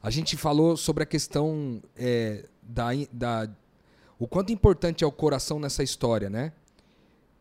A 0.02 0.10
gente 0.10 0.36
falou 0.36 0.76
sobre 0.76 1.04
a 1.04 1.06
questão 1.06 1.82
é, 1.96 2.46
da, 2.64 2.88
da. 3.14 3.50
O 4.18 4.28
quanto 4.28 4.52
importante 4.52 5.04
é 5.04 5.08
o 5.08 5.12
coração 5.12 5.60
nessa 5.60 5.84
história, 5.84 6.30
né? 6.30 6.52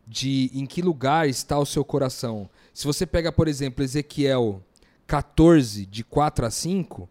De 0.05 0.51
em 0.53 0.67
que 0.67 0.83
lugar 0.83 1.27
está 1.27 1.57
o 1.57 1.65
seu 1.65 1.83
coração. 1.83 2.47
Se 2.73 2.85
você 2.85 3.07
pega, 3.07 3.31
por 3.31 3.47
exemplo, 3.47 3.83
Ezequiel 3.83 4.61
14, 5.07 5.87
de 5.87 6.03
4 6.03 6.45
a 6.45 6.51
5, 6.51 7.09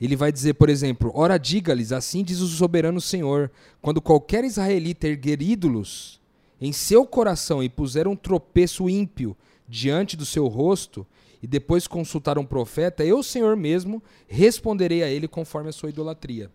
ele 0.00 0.14
vai 0.14 0.30
dizer, 0.30 0.54
por 0.54 0.68
exemplo: 0.68 1.10
Ora, 1.16 1.36
diga-lhes, 1.36 1.90
assim 1.90 2.22
diz 2.22 2.38
o 2.38 2.46
soberano 2.46 3.00
Senhor, 3.00 3.50
quando 3.82 4.00
qualquer 4.00 4.44
israelita 4.44 5.08
erguer 5.08 5.42
ídolos 5.42 6.19
em 6.60 6.72
seu 6.72 7.06
coração 7.06 7.62
e 7.62 7.68
puser 7.68 8.06
um 8.06 8.16
tropeço 8.16 8.88
ímpio 8.88 9.36
diante 9.68 10.16
do 10.16 10.26
seu 10.26 10.46
rosto, 10.46 11.06
e 11.42 11.46
depois 11.46 11.86
consultar 11.86 12.38
um 12.38 12.44
profeta, 12.44 13.04
eu, 13.04 13.22
Senhor 13.22 13.56
mesmo, 13.56 14.02
responderei 14.28 15.02
a 15.02 15.08
ele 15.08 15.26
conforme 15.26 15.70
a 15.70 15.72
sua 15.72 15.88
idolatria. 15.88 16.50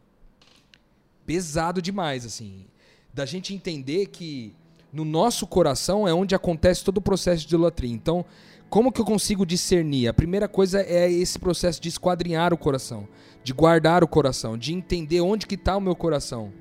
Pesado 1.25 1.81
demais, 1.81 2.25
assim. 2.25 2.65
Da 3.11 3.25
gente 3.25 3.53
entender 3.53 4.07
que 4.07 4.53
no 4.93 5.03
nosso 5.03 5.47
coração 5.47 6.07
é 6.07 6.13
onde 6.13 6.35
acontece 6.35 6.83
todo 6.83 6.99
o 6.99 7.01
processo 7.01 7.41
de 7.41 7.47
idolatria. 7.47 7.91
Então, 7.91 8.23
como 8.69 8.91
que 8.91 9.01
eu 9.01 9.05
consigo 9.05 9.45
discernir? 9.45 10.07
A 10.07 10.13
primeira 10.13 10.47
coisa 10.47 10.81
é 10.81 11.11
esse 11.11 11.39
processo 11.39 11.81
de 11.81 11.89
esquadrinhar 11.89 12.53
o 12.53 12.57
coração, 12.57 13.07
de 13.43 13.53
guardar 13.53 14.03
o 14.03 14.07
coração, 14.07 14.57
de 14.57 14.73
entender 14.73 15.21
onde 15.21 15.47
que 15.47 15.55
está 15.55 15.75
o 15.75 15.81
meu 15.81 15.95
coração. 15.95 16.51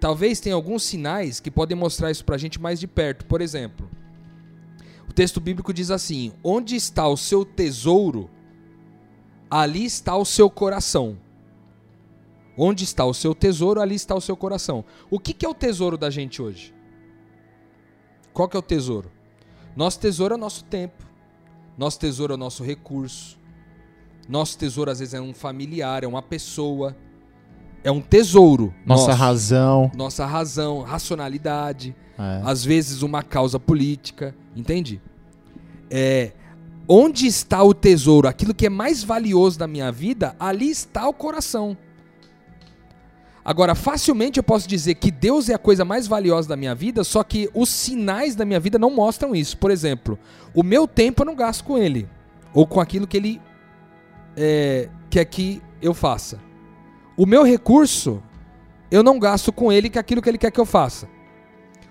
Talvez 0.00 0.38
tenha 0.38 0.54
alguns 0.54 0.84
sinais 0.84 1.40
que 1.40 1.50
podem 1.50 1.76
mostrar 1.76 2.10
isso 2.10 2.24
para 2.24 2.36
a 2.36 2.38
gente 2.38 2.60
mais 2.60 2.78
de 2.78 2.86
perto. 2.86 3.26
Por 3.26 3.40
exemplo, 3.40 3.90
o 5.08 5.12
texto 5.12 5.40
bíblico 5.40 5.72
diz 5.72 5.90
assim: 5.90 6.32
Onde 6.42 6.76
está 6.76 7.08
o 7.08 7.16
seu 7.16 7.44
tesouro, 7.44 8.30
ali 9.50 9.84
está 9.84 10.16
o 10.16 10.24
seu 10.24 10.48
coração. 10.48 11.18
Onde 12.56 12.84
está 12.84 13.04
o 13.04 13.14
seu 13.14 13.34
tesouro, 13.34 13.80
ali 13.80 13.94
está 13.94 14.14
o 14.14 14.20
seu 14.20 14.36
coração. 14.36 14.84
O 15.08 15.18
que, 15.18 15.32
que 15.32 15.46
é 15.46 15.48
o 15.48 15.54
tesouro 15.54 15.96
da 15.96 16.10
gente 16.10 16.42
hoje? 16.42 16.74
Qual 18.32 18.48
que 18.48 18.56
é 18.56 18.58
o 18.58 18.62
tesouro? 18.62 19.10
Nosso 19.76 20.00
tesouro 20.00 20.34
é 20.34 20.36
o 20.36 20.40
nosso 20.40 20.64
tempo. 20.64 21.04
Nosso 21.76 22.00
tesouro 22.00 22.32
é 22.32 22.36
o 22.36 22.38
nosso 22.38 22.64
recurso. 22.64 23.38
Nosso 24.28 24.58
tesouro 24.58 24.90
às 24.90 24.98
vezes 24.98 25.14
é 25.14 25.20
um 25.20 25.32
familiar, 25.32 26.02
é 26.02 26.06
uma 26.06 26.20
pessoa 26.20 26.96
é 27.88 27.92
um 27.92 28.00
tesouro. 28.00 28.74
Nossa 28.84 29.08
nosso. 29.08 29.18
razão. 29.18 29.90
Nossa 29.96 30.26
razão, 30.26 30.82
racionalidade, 30.82 31.96
É. 32.18 32.42
às 32.44 32.64
vezes 32.64 33.02
uma 33.02 33.22
causa 33.22 33.58
política, 33.58 34.34
entende? 34.54 35.00
É, 35.90 36.32
onde 36.86 37.26
está 37.26 37.62
o 37.62 37.72
tesouro, 37.72 38.28
aquilo 38.28 38.54
que 38.54 38.66
é 38.66 38.70
mais 38.70 39.02
valioso 39.02 39.58
da 39.58 39.66
minha 39.66 39.90
vida, 39.90 40.36
ali 40.38 40.70
está 40.70 41.08
o 41.08 41.14
coração. 41.14 41.76
Agora, 43.42 43.74
facilmente 43.74 44.38
eu 44.38 44.42
posso 44.42 44.68
dizer 44.68 44.96
que 44.96 45.10
Deus 45.10 45.48
é 45.48 45.54
a 45.54 45.58
coisa 45.58 45.82
mais 45.82 46.06
valiosa 46.06 46.50
da 46.50 46.56
minha 46.56 46.74
vida, 46.74 47.02
só 47.02 47.24
que 47.24 47.48
os 47.54 47.70
sinais 47.70 48.34
da 48.34 48.44
minha 48.44 48.60
vida 48.60 48.78
não 48.78 48.90
mostram 48.94 49.34
isso. 49.34 49.56
Por 49.56 49.70
exemplo, 49.70 50.18
o 50.54 50.62
meu 50.62 50.86
tempo 50.86 51.22
eu 51.22 51.26
não 51.26 51.34
gasto 51.34 51.64
com 51.64 51.78
Ele, 51.78 52.06
ou 52.52 52.66
com 52.66 52.78
aquilo 52.80 53.06
que 53.06 53.16
Ele 53.16 53.40
é, 54.36 54.90
quer 55.08 55.24
que 55.24 55.62
eu 55.80 55.94
faça. 55.94 56.38
O 57.18 57.26
meu 57.26 57.42
recurso 57.42 58.22
eu 58.92 59.02
não 59.02 59.18
gasto 59.18 59.52
com 59.52 59.72
Ele, 59.72 59.90
que 59.90 59.98
é 59.98 60.00
aquilo 60.00 60.22
que 60.22 60.28
Ele 60.28 60.38
quer 60.38 60.52
que 60.52 60.60
eu 60.60 60.64
faça. 60.64 61.08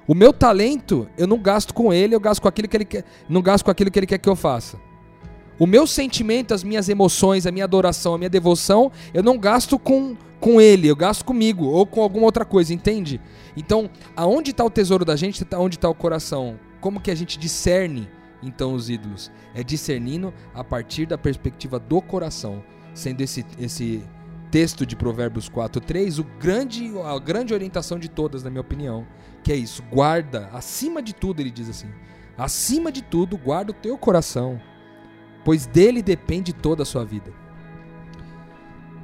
O 0.07 0.15
meu 0.15 0.31
talento 0.31 1.05
eu 1.17 1.27
não 1.27 1.37
gasto 1.37 1.73
com 1.73 1.93
Ele, 1.93 2.15
eu 2.15 2.19
gasto 2.19 2.41
com 2.41 2.47
aquilo 2.47 2.69
que 2.69 2.77
Ele 2.77 2.85
quer, 2.85 3.03
não 3.27 3.41
gasto 3.41 3.65
com 3.65 3.69
aquilo 3.69 3.91
que 3.91 3.99
Ele 3.99 4.07
quer 4.07 4.19
que 4.19 4.29
eu 4.29 4.37
faça. 4.37 4.79
O 5.59 5.67
meu 5.67 5.85
sentimento, 5.85 6.53
as 6.53 6.63
minhas 6.63 6.87
emoções, 6.87 7.45
a 7.45 7.51
minha 7.51 7.65
adoração, 7.65 8.13
a 8.13 8.17
minha 8.17 8.29
devoção, 8.29 8.89
eu 9.13 9.21
não 9.21 9.37
gasto 9.37 9.77
com, 9.77 10.15
com 10.39 10.61
ele, 10.61 10.87
eu 10.87 10.95
gasto 10.95 11.25
comigo 11.25 11.65
ou 11.65 11.85
com 11.85 12.01
alguma 12.01 12.25
outra 12.25 12.45
coisa, 12.45 12.73
entende? 12.73 13.19
Então, 13.55 13.89
aonde 14.15 14.51
está 14.51 14.63
o 14.63 14.69
tesouro 14.69 15.03
da 15.03 15.15
gente, 15.15 15.45
aonde 15.51 15.75
está 15.75 15.89
o 15.89 15.95
coração? 15.95 16.59
Como 16.79 17.01
que 17.01 17.09
a 17.09 17.15
gente 17.15 17.39
discerne 17.39 18.07
então 18.41 18.73
os 18.73 18.87
ídolos? 18.87 19.31
É 19.55 19.63
discernindo 19.63 20.31
a 20.53 20.63
partir 20.63 21.07
da 21.07 21.17
perspectiva 21.17 21.79
do 21.79 22.01
coração, 22.03 22.63
sendo 22.93 23.21
esse, 23.21 23.43
esse 23.59 24.03
texto 24.51 24.85
de 24.85 24.95
Provérbios 24.95 25.49
4:3 25.49 26.19
o 26.19 26.23
grande 26.39 26.91
a 26.99 27.17
grande 27.19 27.53
orientação 27.53 27.99
de 27.99 28.09
todas, 28.09 28.43
na 28.43 28.49
minha 28.49 28.61
opinião, 28.61 29.05
que 29.43 29.51
é 29.51 29.55
isso, 29.55 29.83
guarda 29.83 30.49
acima 30.53 31.01
de 31.01 31.13
tudo, 31.13 31.41
ele 31.41 31.51
diz 31.51 31.69
assim, 31.69 31.89
acima 32.37 32.91
de 32.91 33.01
tudo, 33.01 33.37
guarda 33.37 33.71
o 33.71 33.75
teu 33.75 33.97
coração 33.97 34.59
pois 35.47 35.65
dele 35.65 36.03
depende 36.03 36.51
toda 36.51 36.83
a 36.83 36.85
sua 36.85 37.05
vida. 37.05 37.31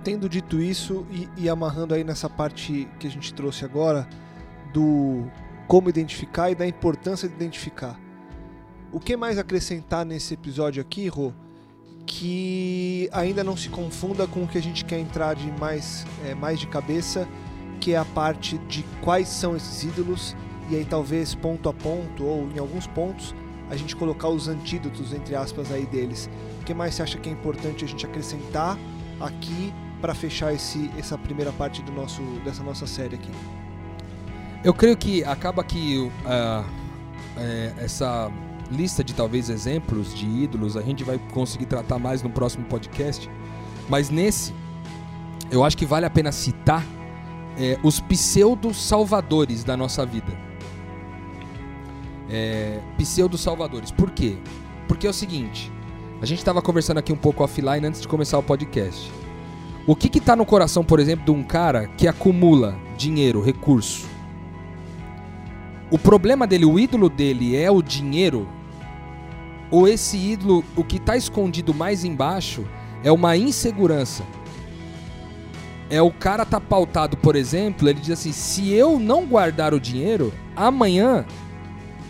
Tendo 0.03 0.27
dito 0.27 0.61
isso 0.61 1.07
e, 1.09 1.29
e, 1.37 1.47
amarrando 1.47 1.93
aí 1.93 2.03
nessa 2.03 2.29
parte 2.29 2.85
que 2.99 3.07
a 3.07 3.09
gente 3.09 3.33
trouxe 3.33 3.63
agora 3.63 4.05
do 4.73 5.25
como 5.69 5.87
identificar 5.87 6.51
e 6.51 6.55
da 6.55 6.67
importância 6.67 7.29
de 7.29 7.33
identificar. 7.33 7.97
O 8.91 8.99
que 8.99 9.15
mais 9.15 9.37
acrescentar 9.37 10.05
nesse 10.05 10.33
episódio 10.33 10.81
aqui, 10.81 11.07
Rô, 11.07 11.31
que 12.05 13.09
ainda 13.11 13.43
não 13.43 13.55
se 13.55 13.69
confunda 13.69 14.27
com 14.27 14.43
o 14.43 14.47
que 14.47 14.57
a 14.57 14.61
gente 14.61 14.83
quer 14.85 14.99
entrar 14.99 15.35
de 15.35 15.51
mais, 15.59 16.05
é, 16.25 16.35
mais 16.35 16.59
de 16.59 16.67
cabeça, 16.67 17.27
que 17.79 17.93
é 17.93 17.97
a 17.97 18.05
parte 18.05 18.57
de 18.59 18.83
quais 19.01 19.27
são 19.27 19.55
esses 19.55 19.83
ídolos, 19.83 20.35
e 20.69 20.75
aí 20.75 20.85
talvez 20.85 21.35
ponto 21.35 21.67
a 21.69 21.73
ponto 21.73 22.23
ou 22.23 22.49
em 22.55 22.59
alguns 22.59 22.87
pontos 22.87 23.35
a 23.69 23.75
gente 23.75 23.95
colocar 23.95 24.29
os 24.29 24.47
antídotos, 24.47 25.13
entre 25.13 25.35
aspas, 25.35 25.71
aí 25.71 25.85
deles. 25.85 26.29
O 26.61 26.63
que 26.63 26.73
mais 26.73 26.95
você 26.95 27.03
acha 27.03 27.17
que 27.17 27.29
é 27.29 27.31
importante 27.31 27.83
a 27.83 27.87
gente 27.87 28.05
acrescentar 28.05 28.77
aqui 29.19 29.73
para 29.99 30.13
fechar 30.13 30.53
esse, 30.53 30.91
essa 30.97 31.17
primeira 31.17 31.51
parte 31.53 31.81
do 31.81 31.91
nosso, 31.91 32.21
dessa 32.43 32.61
nossa 32.61 32.85
série 32.85 33.15
aqui? 33.15 33.31
Eu 34.63 34.73
creio 34.73 34.95
que 34.95 35.23
acaba 35.23 35.63
que 35.63 35.97
uh, 35.99 36.65
é, 37.37 37.73
essa 37.77 38.31
lista 38.73 39.03
de 39.03 39.13
talvez 39.13 39.49
exemplos 39.49 40.13
de 40.13 40.25
ídolos 40.25 40.75
a 40.75 40.81
gente 40.81 41.03
vai 41.03 41.19
conseguir 41.31 41.65
tratar 41.65 41.99
mais 41.99 42.21
no 42.21 42.29
próximo 42.29 42.65
podcast, 42.65 43.29
mas 43.89 44.09
nesse 44.09 44.53
eu 45.51 45.63
acho 45.63 45.77
que 45.77 45.85
vale 45.85 46.05
a 46.05 46.09
pena 46.09 46.31
citar 46.31 46.83
é, 47.57 47.77
os 47.83 47.99
pseudo-salvadores 47.99 49.63
da 49.63 49.77
nossa 49.77 50.05
vida 50.05 50.33
é, 52.29 52.79
pseudo-salvadores. 52.97 53.91
Por 53.91 54.09
quê? 54.09 54.37
Porque 54.87 55.05
é 55.05 55.09
o 55.09 55.13
seguinte, 55.13 55.71
a 56.21 56.25
gente 56.25 56.39
estava 56.39 56.61
conversando 56.61 56.97
aqui 56.97 57.13
um 57.13 57.17
pouco 57.17 57.43
offline 57.43 57.85
antes 57.85 58.01
de 58.01 58.07
começar 58.07 58.37
o 58.37 58.43
podcast. 58.43 59.11
O 59.85 59.95
que 59.95 60.17
está 60.17 60.35
no 60.35 60.45
coração, 60.45 60.83
por 60.83 60.99
exemplo, 60.99 61.25
de 61.25 61.31
um 61.31 61.43
cara 61.43 61.87
que 61.87 62.07
acumula 62.07 62.75
dinheiro, 62.97 63.41
recurso? 63.41 64.07
O 65.91 65.99
problema 65.99 66.47
dele, 66.47 66.65
o 66.65 66.79
ídolo 66.79 67.09
dele 67.09 67.55
é 67.55 67.69
o 67.69 67.81
dinheiro? 67.81 68.47
Ou 69.73 69.87
esse 69.87 70.15
ídolo, 70.15 70.63
o 70.75 70.83
que 70.83 70.97
está 70.97 71.17
escondido 71.17 71.73
mais 71.73 72.03
embaixo, 72.03 72.63
é 73.03 73.11
uma 73.11 73.35
insegurança? 73.35 74.23
É 75.89 75.99
o 75.99 76.11
cara 76.11 76.45
tá 76.45 76.61
pautado, 76.61 77.17
por 77.17 77.35
exemplo, 77.35 77.89
ele 77.89 77.99
diz 77.99 78.11
assim: 78.11 78.31
se 78.31 78.71
eu 78.71 78.99
não 78.99 79.25
guardar 79.25 79.73
o 79.73 79.79
dinheiro, 79.79 80.31
amanhã 80.55 81.25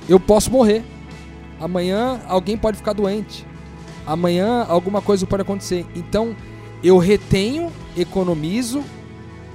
eu 0.09 0.19
posso 0.19 0.51
morrer. 0.51 0.83
Amanhã 1.57 2.19
alguém 2.27 2.57
pode 2.57 2.75
ficar 2.75 2.91
doente. 2.91 3.47
Amanhã 4.05 4.65
alguma 4.67 5.01
coisa 5.01 5.25
pode 5.25 5.43
acontecer. 5.43 5.85
Então 5.95 6.35
eu 6.83 6.97
retenho, 6.97 7.71
economizo, 7.95 8.83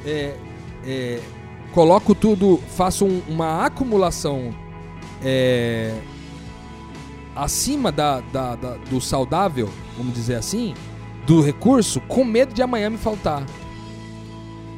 é, 0.07 0.35
é, 0.83 1.21
coloco 1.73 2.15
tudo, 2.15 2.59
faço 2.75 3.05
um, 3.05 3.21
uma 3.29 3.67
acumulação 3.67 4.55
é, 5.23 5.93
acima 7.35 7.93
da, 7.93 8.21
da, 8.21 8.57
da, 8.57 8.75
do 8.91 9.01
saudável, 9.01 9.69
vamos 9.97 10.15
dizer 10.15 10.37
assim, 10.37 10.75
do 11.27 11.41
recurso, 11.41 12.01
com 12.03 12.25
medo 12.25 12.55
de 12.55 12.63
amanhã 12.63 12.91
me 12.91 12.99
faltar. 12.99 13.45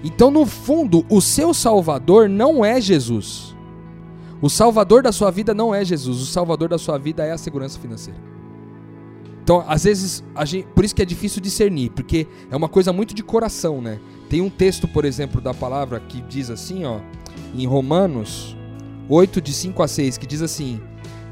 Então, 0.03 0.31
no 0.31 0.47
fundo, 0.47 1.05
o 1.09 1.21
seu 1.21 1.53
salvador 1.53 2.29
não 2.29 2.65
é 2.65 2.81
Jesus. 2.81 3.55
O 4.41 4.49
salvador 4.49 5.03
da 5.03 5.13
sua 5.13 5.31
vida 5.31 5.53
não 5.53 5.75
é 5.75 5.85
Jesus, 5.85 6.23
o 6.23 6.27
salvador 6.27 6.69
da 6.69 6.79
sua 6.79 6.99
vida 6.99 7.25
é 7.25 7.33
a 7.33 7.39
segurança 7.39 7.79
financeira. 7.79 8.19
Então, 9.43 9.65
às 9.67 9.85
vezes, 9.85 10.25
gente, 10.45 10.67
por 10.69 10.85
isso 10.85 10.95
que 10.95 11.03
é 11.03 11.05
difícil 11.05 11.43
discernir, 11.43 11.91
porque 11.91 12.27
é 12.51 12.57
uma 12.57 12.69
coisa 12.69 12.93
muito 12.93 13.15
de 13.15 13.23
coração, 13.23 13.83
né? 13.83 13.99
Tem 14.29 14.41
um 14.41 14.49
texto, 14.49 14.87
por 14.87 15.05
exemplo, 15.05 15.41
da 15.41 15.53
palavra 15.53 16.01
que 16.01 16.23
diz 16.23 16.51
assim, 16.51 16.85
ó, 16.85 17.01
em 17.55 17.67
Romanos 17.67 18.57
8, 19.09 19.41
de 19.41 19.53
5 19.53 19.83
a 19.83 19.89
6, 19.89 20.19
que 20.19 20.27
diz 20.27 20.41
assim: 20.41 20.81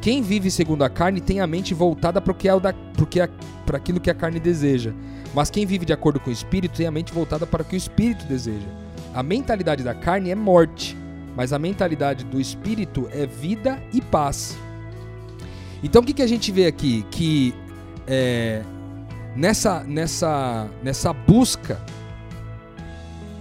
Quem 0.08 0.22
vive 0.22 0.50
segundo 0.50 0.84
a 0.84 0.88
carne 0.88 1.20
tem 1.20 1.38
a 1.38 1.46
mente 1.46 1.74
voltada 1.74 2.18
para 2.18 2.32
é 2.32 3.76
aquilo 3.76 4.00
que 4.00 4.08
a 4.08 4.14
carne 4.14 4.40
deseja. 4.40 4.94
Mas 5.34 5.50
quem 5.50 5.66
vive 5.66 5.84
de 5.84 5.92
acordo 5.92 6.18
com 6.18 6.30
o 6.30 6.32
espírito 6.32 6.78
tem 6.78 6.86
a 6.86 6.90
mente 6.90 7.12
voltada 7.12 7.46
para 7.46 7.60
o 7.60 7.64
que 7.66 7.74
o 7.74 7.76
espírito 7.76 8.24
deseja. 8.24 8.66
A 9.12 9.22
mentalidade 9.22 9.84
da 9.84 9.94
carne 9.94 10.30
é 10.30 10.34
morte 10.34 10.96
mas 11.36 11.52
a 11.52 11.58
mentalidade 11.58 12.24
do 12.24 12.40
espírito 12.40 13.06
é 13.12 13.26
vida 13.26 13.82
e 13.92 14.00
paz. 14.00 14.56
Então 15.82 16.00
o 16.00 16.04
que, 16.06 16.14
que 16.14 16.22
a 16.22 16.26
gente 16.26 16.50
vê 16.50 16.64
aqui? 16.64 17.04
Que 17.10 17.54
é, 18.06 18.62
nessa, 19.36 19.84
nessa, 19.84 20.70
nessa 20.82 21.12
busca 21.12 21.78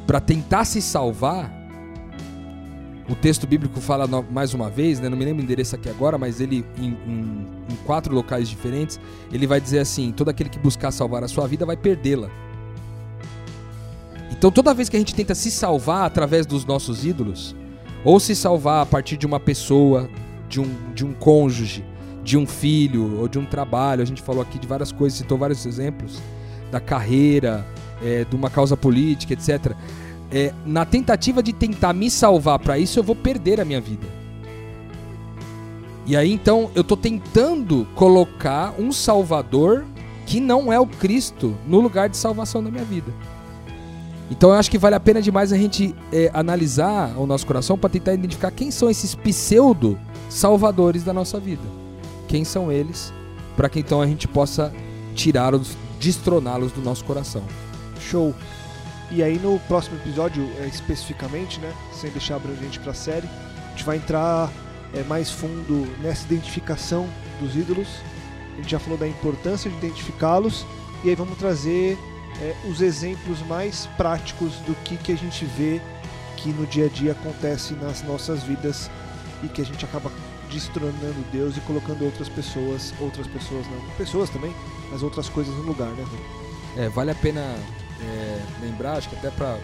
para 0.06 0.20
tentar 0.20 0.66
se 0.66 0.82
salvar, 0.82 1.50
o 3.10 3.16
texto 3.16 3.48
bíblico 3.48 3.80
fala 3.80 4.08
mais 4.30 4.54
uma 4.54 4.70
vez, 4.70 5.00
né? 5.00 5.08
não 5.08 5.18
me 5.18 5.24
lembro 5.24 5.42
o 5.42 5.44
endereço 5.44 5.76
aqui 5.76 5.90
agora, 5.90 6.18
mas 6.18 6.42
ele, 6.42 6.66
em, 6.78 6.90
em, 6.90 7.48
em 7.70 7.76
quatro 7.86 8.14
locais 8.14 8.50
diferentes, 8.50 9.00
ele 9.32 9.48
vai 9.48 9.62
dizer 9.62 9.80
assim: 9.80 10.12
todo 10.12 10.30
aquele 10.30 10.50
que 10.50 10.60
buscar 10.60 10.92
salvar 10.92 11.24
a 11.24 11.28
sua 11.28 11.48
vida 11.48 11.66
vai 11.66 11.78
perdê-la. 11.78 12.30
Então, 14.32 14.52
toda 14.52 14.74
vez 14.74 14.90
que 14.90 14.96
a 14.96 15.00
gente 15.00 15.16
tenta 15.16 15.34
se 15.34 15.50
salvar 15.50 16.06
através 16.06 16.46
dos 16.46 16.66
nossos 16.66 17.06
ídolos, 17.06 17.56
ou 18.04 18.20
se 18.20 18.36
salvar 18.36 18.84
a 18.84 18.86
partir 18.86 19.18
de 19.18 19.26
uma 19.26 19.40
pessoa, 19.40 20.10
de 20.48 20.60
um, 20.60 20.76
de 20.94 21.06
um 21.06 21.14
cônjuge, 21.14 21.84
de 22.24 22.38
um 22.38 22.46
filho 22.46 23.20
ou 23.20 23.28
de 23.28 23.40
um 23.40 23.46
trabalho. 23.46 24.02
A 24.02 24.06
gente 24.06 24.22
falou 24.22 24.42
aqui 24.42 24.60
de 24.60 24.68
várias 24.68 24.92
coisas, 24.92 25.18
citou 25.18 25.38
vários 25.38 25.66
exemplos 25.66 26.22
da 26.72 26.80
carreira, 26.80 27.66
é, 28.04 28.26
de 28.26 28.36
uma 28.36 28.50
causa 28.50 28.76
política, 28.76 29.34
etc. 29.34 29.74
É, 30.32 30.54
na 30.66 30.86
tentativa 30.86 31.42
de 31.42 31.54
tentar 31.54 31.94
me 31.94 32.12
salvar 32.12 32.60
para 32.60 32.78
isso, 32.78 33.00
eu 33.00 33.04
vou 33.04 33.16
perder 33.16 33.62
a 33.62 33.66
minha 33.66 33.80
vida. 33.80 34.08
E 36.06 36.16
aí 36.16 36.32
então 36.32 36.72
eu 36.74 36.82
estou 36.82 36.98
tentando 36.98 37.86
colocar 37.94 38.74
um 38.80 38.94
Salvador 38.94 39.86
que 40.26 40.40
não 40.40 40.72
é 40.72 40.80
o 40.80 40.88
Cristo 40.88 41.56
no 41.68 41.80
lugar 41.80 42.10
de 42.10 42.16
salvação 42.16 42.64
da 42.64 42.72
minha 42.72 42.84
vida. 42.84 43.14
Então 44.30 44.50
eu 44.50 44.56
acho 44.56 44.70
que 44.70 44.78
vale 44.78 44.96
a 44.96 45.00
pena 45.00 45.22
demais 45.22 45.54
a 45.54 45.58
gente 45.58 45.96
é, 46.12 46.30
analisar 46.34 47.18
o 47.18 47.26
nosso 47.26 47.46
coração 47.46 47.78
para 47.78 47.90
tentar 47.90 48.14
identificar 48.14 48.52
quem 48.52 48.72
são 48.72 48.90
esses 48.90 49.16
pseudo 49.16 49.98
salvadores 50.30 51.04
da 51.04 51.14
nossa 51.14 51.40
vida. 51.40 51.64
Quem 52.28 52.44
são 52.44 52.72
eles, 52.72 53.14
para 53.56 53.70
que 53.70 53.80
então 53.80 54.02
a 54.02 54.08
gente 54.08 54.28
possa 54.28 54.74
tirá-los, 55.16 55.78
destroná-los 56.00 56.72
do 56.72 56.82
nosso 56.82 57.04
coração. 57.06 57.44
Show. 58.00 58.34
E 59.10 59.24
aí 59.24 59.40
no 59.40 59.60
próximo 59.62 59.98
episódio, 59.98 60.50
é, 60.60 60.68
especificamente, 60.68 61.60
né, 61.60 61.74
sem 61.94 62.10
deixar 62.12 62.36
abrangente 62.36 62.80
para 62.80 62.92
a 62.92 62.96
série, 62.96 63.28
a 63.28 63.70
gente 63.72 63.84
vai 63.84 63.98
entrar 63.98 64.52
é, 64.94 65.04
mais 65.04 65.32
fundo 65.32 65.88
nessa 66.02 66.26
identificação 66.26 67.08
dos 67.40 67.56
ídolos. 67.56 67.88
A 68.54 68.58
gente 68.58 68.72
já 68.72 68.80
falou 68.80 68.98
da 68.98 69.08
importância 69.08 69.70
de 69.70 69.78
identificá-los 69.78 70.66
e 71.04 71.10
aí 71.10 71.16
vamos 71.16 71.38
trazer 71.38 71.98
é, 72.42 72.56
os 72.70 72.82
exemplos 72.82 73.42
mais 73.48 73.88
práticos 73.98 74.56
do 74.66 74.76
que, 74.84 74.98
que 74.98 75.12
a 75.12 75.18
gente 75.18 75.46
vê 75.46 75.82
que 76.36 76.50
no 76.50 76.66
dia 76.68 76.86
a 76.86 76.90
dia 76.90 77.14
acontece 77.14 77.74
nas 77.76 78.04
nossas 78.04 78.44
vidas 78.44 78.90
e 79.44 79.48
que 79.48 79.62
a 79.62 79.66
gente 79.66 79.84
acaba 79.86 80.12
destronando 80.52 81.26
Deus 81.32 81.58
e 81.58 81.62
colocando 81.62 82.04
outras 82.06 82.30
pessoas, 82.30 82.94
outras 83.00 83.28
pessoas 83.28 83.66
não, 83.68 83.80
pessoas 83.98 84.30
também, 84.30 84.54
mas 84.92 85.04
outras 85.04 85.30
coisas 85.30 85.54
no 85.56 85.64
lugar, 85.64 85.90
né? 85.90 86.06
É, 86.78 86.90
vale 86.90 87.12
a 87.12 87.16
pena 87.16 87.56
é, 88.02 88.42
lembrar, 88.62 88.94
acho 88.94 89.10
que 89.10 89.16
até 89.16 89.30
para 89.32 89.58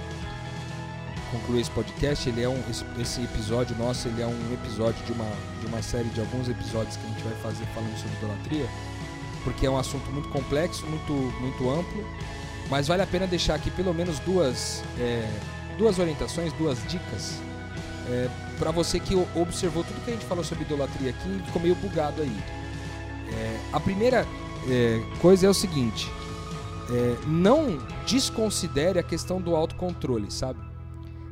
concluir 1.32 1.62
esse 1.62 1.72
podcast, 1.72 2.30
ele 2.30 2.44
é 2.44 2.50
um, 2.50 2.62
esse, 3.00 3.22
episódio 3.22 3.76
nosso, 3.76 4.08
ele 4.08 4.22
é 4.22 4.28
um 4.28 4.54
episódio 4.54 5.04
de 5.06 5.12
uma, 5.12 5.30
de 5.60 5.66
uma 5.66 5.82
série 5.82 6.10
de 6.10 6.20
alguns 6.20 6.48
episódios 6.48 6.96
que 6.96 7.06
a 7.06 7.10
gente 7.10 7.24
vai 7.24 7.34
fazer 7.42 7.66
falando 7.74 7.98
sobre 7.98 8.16
idolatria, 8.18 8.68
porque 9.44 9.66
é 9.66 9.70
um 9.70 9.78
assunto 9.78 10.10
muito 10.12 10.30
complexo, 10.30 10.86
muito, 10.86 11.14
muito 11.14 11.70
amplo, 11.70 12.06
mas 12.70 12.88
vale 12.88 13.02
a 13.02 13.08
pena 13.08 13.26
deixar 13.26 13.56
aqui 13.56 13.72
pelo 13.72 13.94
menos 13.94 14.20
duas, 14.20 14.84
é, 15.00 15.28
duas 15.78 15.98
orientações, 15.98 16.54
duas 16.54 16.78
dicas, 16.88 17.40
é, 18.08 18.30
para 18.60 18.72
você 18.72 19.00
que 19.00 19.16
observou 19.36 19.84
tudo 19.84 20.04
que 20.04 20.12
a 20.12 20.14
gente 20.14 20.26
falou 20.26 20.44
sobre 20.44 20.64
idolatria 20.64 21.10
aqui 21.10 21.40
e 21.42 21.46
ficou 21.46 21.62
meio 21.62 21.76
bugado 21.76 22.22
aí. 22.22 22.38
É, 23.32 23.60
a 23.72 23.80
primeira 23.80 24.28
é, 24.70 25.02
coisa 25.20 25.48
é 25.48 25.50
o 25.50 25.54
seguinte: 25.54 26.12
é, 26.90 27.18
não 27.28 27.78
desconsidere 28.06 29.00
a 29.00 29.04
questão 29.04 29.42
do 29.42 29.56
autocontrole, 29.56 30.32
sabe? 30.32 30.60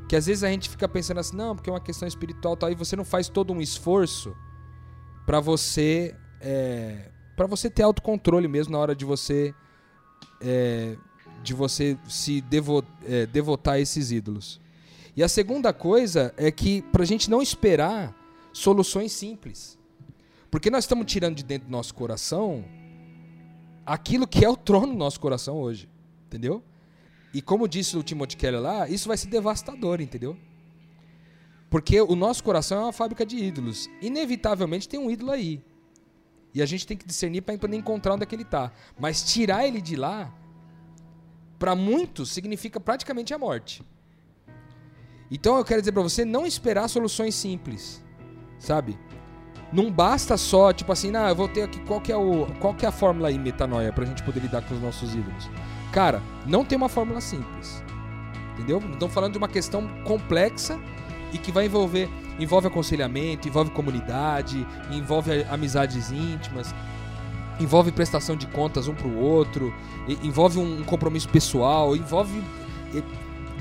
Que 0.07 0.15
às 0.15 0.25
vezes 0.25 0.43
a 0.43 0.49
gente 0.49 0.69
fica 0.69 0.87
pensando 0.87 1.19
assim, 1.19 1.35
não, 1.35 1.55
porque 1.55 1.69
é 1.69 1.73
uma 1.73 1.79
questão 1.79 2.07
espiritual 2.07 2.57
tal, 2.57 2.71
e 2.71 2.75
você 2.75 2.95
não 2.95 3.05
faz 3.05 3.29
todo 3.29 3.53
um 3.53 3.61
esforço 3.61 4.35
para 5.25 5.39
você 5.39 6.15
é, 6.41 7.09
para 7.35 7.47
você 7.47 7.69
ter 7.69 7.83
autocontrole 7.83 8.47
mesmo 8.47 8.73
na 8.73 8.79
hora 8.79 8.95
de 8.95 9.05
você 9.05 9.53
é, 10.41 10.97
de 11.43 11.53
você 11.53 11.97
se 12.07 12.41
devo, 12.41 12.83
é, 13.05 13.25
devotar 13.25 13.75
a 13.75 13.79
esses 13.79 14.11
ídolos. 14.11 14.59
E 15.15 15.23
a 15.23 15.27
segunda 15.27 15.73
coisa 15.73 16.33
é 16.37 16.51
que 16.51 16.81
para 16.83 17.03
a 17.03 17.05
gente 17.05 17.29
não 17.29 17.41
esperar 17.41 18.15
soluções 18.53 19.11
simples. 19.11 19.77
Porque 20.49 20.69
nós 20.69 20.83
estamos 20.83 21.05
tirando 21.05 21.35
de 21.35 21.43
dentro 21.43 21.67
do 21.67 21.71
nosso 21.71 21.93
coração 21.93 22.63
aquilo 23.85 24.27
que 24.27 24.43
é 24.43 24.49
o 24.49 24.55
trono 24.55 24.93
do 24.93 24.97
nosso 24.97 25.19
coração 25.19 25.57
hoje. 25.57 25.89
Entendeu? 26.27 26.63
E 27.33 27.41
como 27.41 27.67
disse 27.67 27.97
o 27.97 28.03
Timothy 28.03 28.37
Keller 28.37 28.61
lá, 28.61 28.89
isso 28.89 29.07
vai 29.07 29.17
ser 29.17 29.27
devastador, 29.27 30.01
entendeu? 30.01 30.37
Porque 31.69 32.01
o 32.01 32.15
nosso 32.15 32.43
coração 32.43 32.79
é 32.79 32.83
uma 32.83 32.93
fábrica 32.93 33.25
de 33.25 33.37
ídolos. 33.37 33.89
Inevitavelmente 34.01 34.89
tem 34.89 34.99
um 34.99 35.09
ídolo 35.09 35.31
aí. 35.31 35.63
E 36.53 36.61
a 36.61 36.65
gente 36.65 36.85
tem 36.85 36.97
que 36.97 37.05
discernir 37.05 37.41
para 37.41 37.55
encontrar 37.73 38.13
onde 38.13 38.23
é 38.23 38.25
que 38.25 38.35
ele 38.35 38.43
está. 38.43 38.73
Mas 38.99 39.23
tirar 39.23 39.65
ele 39.65 39.81
de 39.81 39.95
lá, 39.95 40.33
para 41.57 41.73
muitos, 41.75 42.29
significa 42.31 42.79
praticamente 42.79 43.33
a 43.33 43.37
morte. 43.37 43.83
Então 45.29 45.57
eu 45.57 45.63
quero 45.63 45.81
dizer 45.81 45.93
para 45.93 46.01
você 46.01 46.25
não 46.25 46.45
esperar 46.45 46.89
soluções 46.89 47.35
simples, 47.35 48.03
sabe? 48.59 48.99
Não 49.71 49.89
basta 49.89 50.35
só, 50.35 50.73
tipo 50.73 50.91
assim, 50.91 51.15
ah, 51.15 51.29
eu 51.29 51.35
vou 51.35 51.47
ter 51.47 51.63
aqui 51.63 51.79
qual 51.81 52.01
que 52.01 52.11
é 52.11 52.17
o 52.17 52.47
qual 52.59 52.73
que 52.73 52.85
é 52.85 52.89
a 52.89 52.91
fórmula 52.91 53.29
aí 53.29 53.39
metanoia 53.39 53.93
pra 53.93 54.05
gente 54.05 54.21
poder 54.23 54.41
lidar 54.41 54.61
com 54.63 54.75
os 54.75 54.81
nossos 54.81 55.15
ídolos. 55.15 55.49
Cara, 55.93 56.21
não 56.45 56.65
tem 56.65 56.77
uma 56.77 56.89
fórmula 56.89 57.21
simples. 57.21 57.83
Entendeu? 58.53 58.79
Estamos 58.91 59.13
falando 59.13 59.31
de 59.31 59.37
uma 59.37 59.47
questão 59.47 59.87
complexa 60.03 60.77
e 61.31 61.37
que 61.37 61.51
vai 61.51 61.65
envolver 61.65 62.09
envolve 62.39 62.67
aconselhamento, 62.67 63.47
envolve 63.47 63.71
comunidade, 63.71 64.65
envolve 64.91 65.43
amizades 65.49 66.11
íntimas, 66.11 66.73
envolve 67.59 67.91
prestação 67.91 68.35
de 68.35 68.47
contas 68.47 68.87
um 68.87 68.95
para 68.95 69.07
o 69.07 69.17
outro, 69.17 69.73
envolve 70.23 70.59
um 70.59 70.83
compromisso 70.83 71.29
pessoal, 71.29 71.95
envolve 71.95 72.41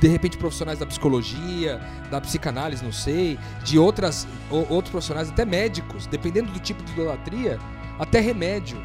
de 0.00 0.08
repente 0.08 0.38
profissionais 0.38 0.78
da 0.78 0.86
psicologia, 0.86 1.78
da 2.10 2.20
psicanálise, 2.20 2.82
não 2.82 2.92
sei, 2.92 3.38
de 3.62 3.78
outras 3.78 4.26
outros 4.50 4.90
profissionais, 4.90 5.28
até 5.28 5.44
médicos, 5.44 6.06
dependendo 6.06 6.50
do 6.50 6.58
tipo 6.58 6.82
de 6.82 6.92
idolatria, 6.92 7.58
até 7.98 8.18
remédio 8.18 8.82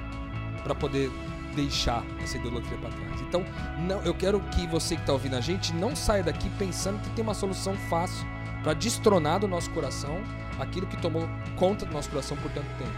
para 0.63 0.75
poder 0.75 1.09
deixar 1.55 2.03
essa 2.21 2.37
idolatria 2.37 2.77
para 2.77 2.89
trás. 2.89 3.21
Então, 3.21 3.45
não, 3.79 4.01
eu 4.01 4.13
quero 4.13 4.41
que 4.51 4.67
você 4.67 4.95
que 4.95 5.01
está 5.01 5.13
ouvindo 5.13 5.35
a 5.35 5.41
gente 5.41 5.73
não 5.73 5.95
saia 5.95 6.21
daqui 6.21 6.49
pensando 6.59 6.99
que 7.01 7.09
tem 7.11 7.23
uma 7.23 7.33
solução 7.33 7.75
fácil 7.89 8.27
para 8.61 8.73
destronar 8.73 9.39
do 9.39 9.47
nosso 9.47 9.69
coração 9.69 10.21
aquilo 10.59 10.85
que 10.87 10.97
tomou 10.97 11.29
conta 11.55 11.85
do 11.85 11.93
nosso 11.93 12.09
coração 12.09 12.35
por 12.37 12.51
tanto 12.51 12.67
tempo. 12.77 12.91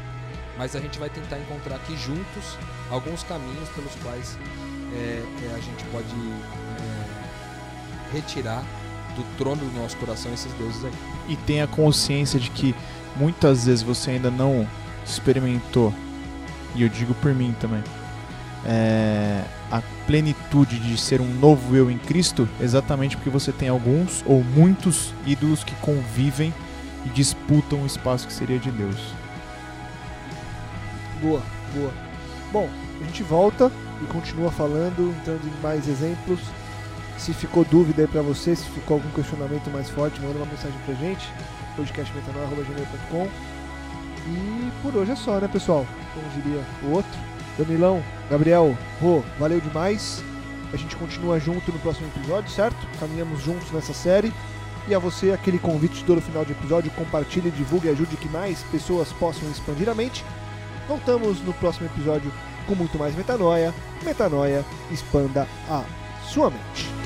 Mas 0.58 0.76
a 0.76 0.80
gente 0.80 0.98
vai 0.98 1.10
tentar 1.10 1.38
encontrar 1.38 1.76
aqui 1.76 1.96
juntos 1.98 2.58
alguns 2.90 3.22
caminhos 3.24 3.70
pelos 3.70 3.94
quais 4.02 4.38
é, 4.94 5.24
é, 5.44 5.56
a 5.56 5.60
gente 5.60 5.84
pode 5.92 6.08
retirar 8.12 8.64
do 9.16 9.24
trono 9.38 9.58
do 9.58 9.80
nosso 9.80 9.98
coração 9.98 10.34
esses 10.34 10.52
deuses 10.54 10.84
aí. 10.86 10.92
E 11.30 11.36
tenha 11.36 11.68
consciência 11.68 12.40
de 12.40 12.50
que 12.50 12.76
muitas 13.16 13.66
vezes 13.66 13.82
você 13.82 14.12
ainda 14.12 14.30
não 14.30 14.68
experimentou, 15.06 15.94
e 16.76 16.84
eu 16.84 16.90
digo 16.90 17.14
por 17.16 17.34
mim 17.34 17.56
também, 17.60 17.84
é, 18.66 19.44
a 19.72 19.82
plenitude 20.06 20.80
de 20.80 20.98
ser 20.98 21.22
um 21.22 21.34
novo 21.36 21.76
eu 21.76 21.90
em 21.90 21.98
Cristo, 21.98 22.48
exatamente 22.60 23.16
porque 23.16 23.30
você 23.30 23.52
tem 23.52 23.70
alguns 23.70 24.24
ou 24.26 24.44
muitos 24.44 25.14
ídolos 25.26 25.64
que 25.64 25.76
convivem 25.76 26.54
e 27.06 27.10
disputam 27.10 27.84
o 27.84 27.86
espaço 27.86 28.28
que 28.28 28.34
seria 28.34 28.60
de 28.60 28.70
Deus. 28.72 28.98
Boa, 31.22 31.42
boa. 31.74 31.92
Bom, 32.52 32.70
a 33.02 33.04
gente 33.06 33.24
volta 33.24 33.72
e 34.02 34.06
continua 34.06 34.52
falando, 34.52 35.14
entrando 35.20 35.48
em 35.48 35.62
mais 35.62 35.88
exemplos. 35.88 36.40
Se 37.18 37.34
ficou 37.34 37.66
dúvida 37.66 38.04
aí 38.04 38.08
pra 38.08 38.22
você, 38.22 38.56
se 38.56 38.64
ficou 38.70 38.96
algum 38.96 39.10
questionamento 39.10 39.70
mais 39.70 39.90
forte, 39.90 40.22
manda 40.22 40.38
uma 40.38 40.46
mensagem 40.46 40.78
pra 40.86 40.94
gente, 40.96 41.28
podcastmetanoia.gmail.com 41.76 43.28
E 44.28 44.72
por 44.82 44.96
hoje 44.96 45.12
é 45.12 45.16
só, 45.16 45.40
né, 45.40 45.48
pessoal? 45.48 45.86
Como 46.14 46.30
diria 46.30 46.64
o 46.84 46.92
outro. 46.92 47.12
Danilão, 47.58 48.04
Gabriel, 48.30 48.78
Rô, 49.02 49.24
valeu 49.40 49.60
demais. 49.60 50.24
A 50.72 50.78
gente 50.78 50.96
continua 50.96 51.40
junto 51.40 51.72
no 51.72 51.80
próximo 51.80 52.08
episódio, 52.16 52.52
certo? 52.52 52.78
Caminhamos 53.00 53.42
juntos 53.42 53.72
nessa 53.72 53.94
série. 53.94 54.32
E 54.88 54.94
a 54.94 55.00
você, 55.00 55.32
aquele 55.32 55.60
convite 55.60 56.06
todo 56.06 56.22
final 56.22 56.46
de 56.46 56.52
episódio, 56.52 56.92
compartilhe, 56.92 57.52
divulgue 57.52 57.88
e 57.88 57.92
ajude 57.92 58.16
que 58.16 58.30
mais 58.30 58.64
pessoas 58.64 59.12
possam 59.14 59.50
expandir 59.50 59.90
a 59.90 59.96
mente. 59.96 60.24
Voltamos 60.88 61.42
no 61.42 61.54
próximo 61.54 61.88
episódio 61.88 62.32
com 62.66 62.76
muito 62.76 62.98
mais 62.98 63.16
metanoia. 63.16 63.74
Metanoia, 64.04 64.64
expanda 64.92 65.48
a 65.70 65.84
sua 66.24 66.50
mente. 66.50 66.97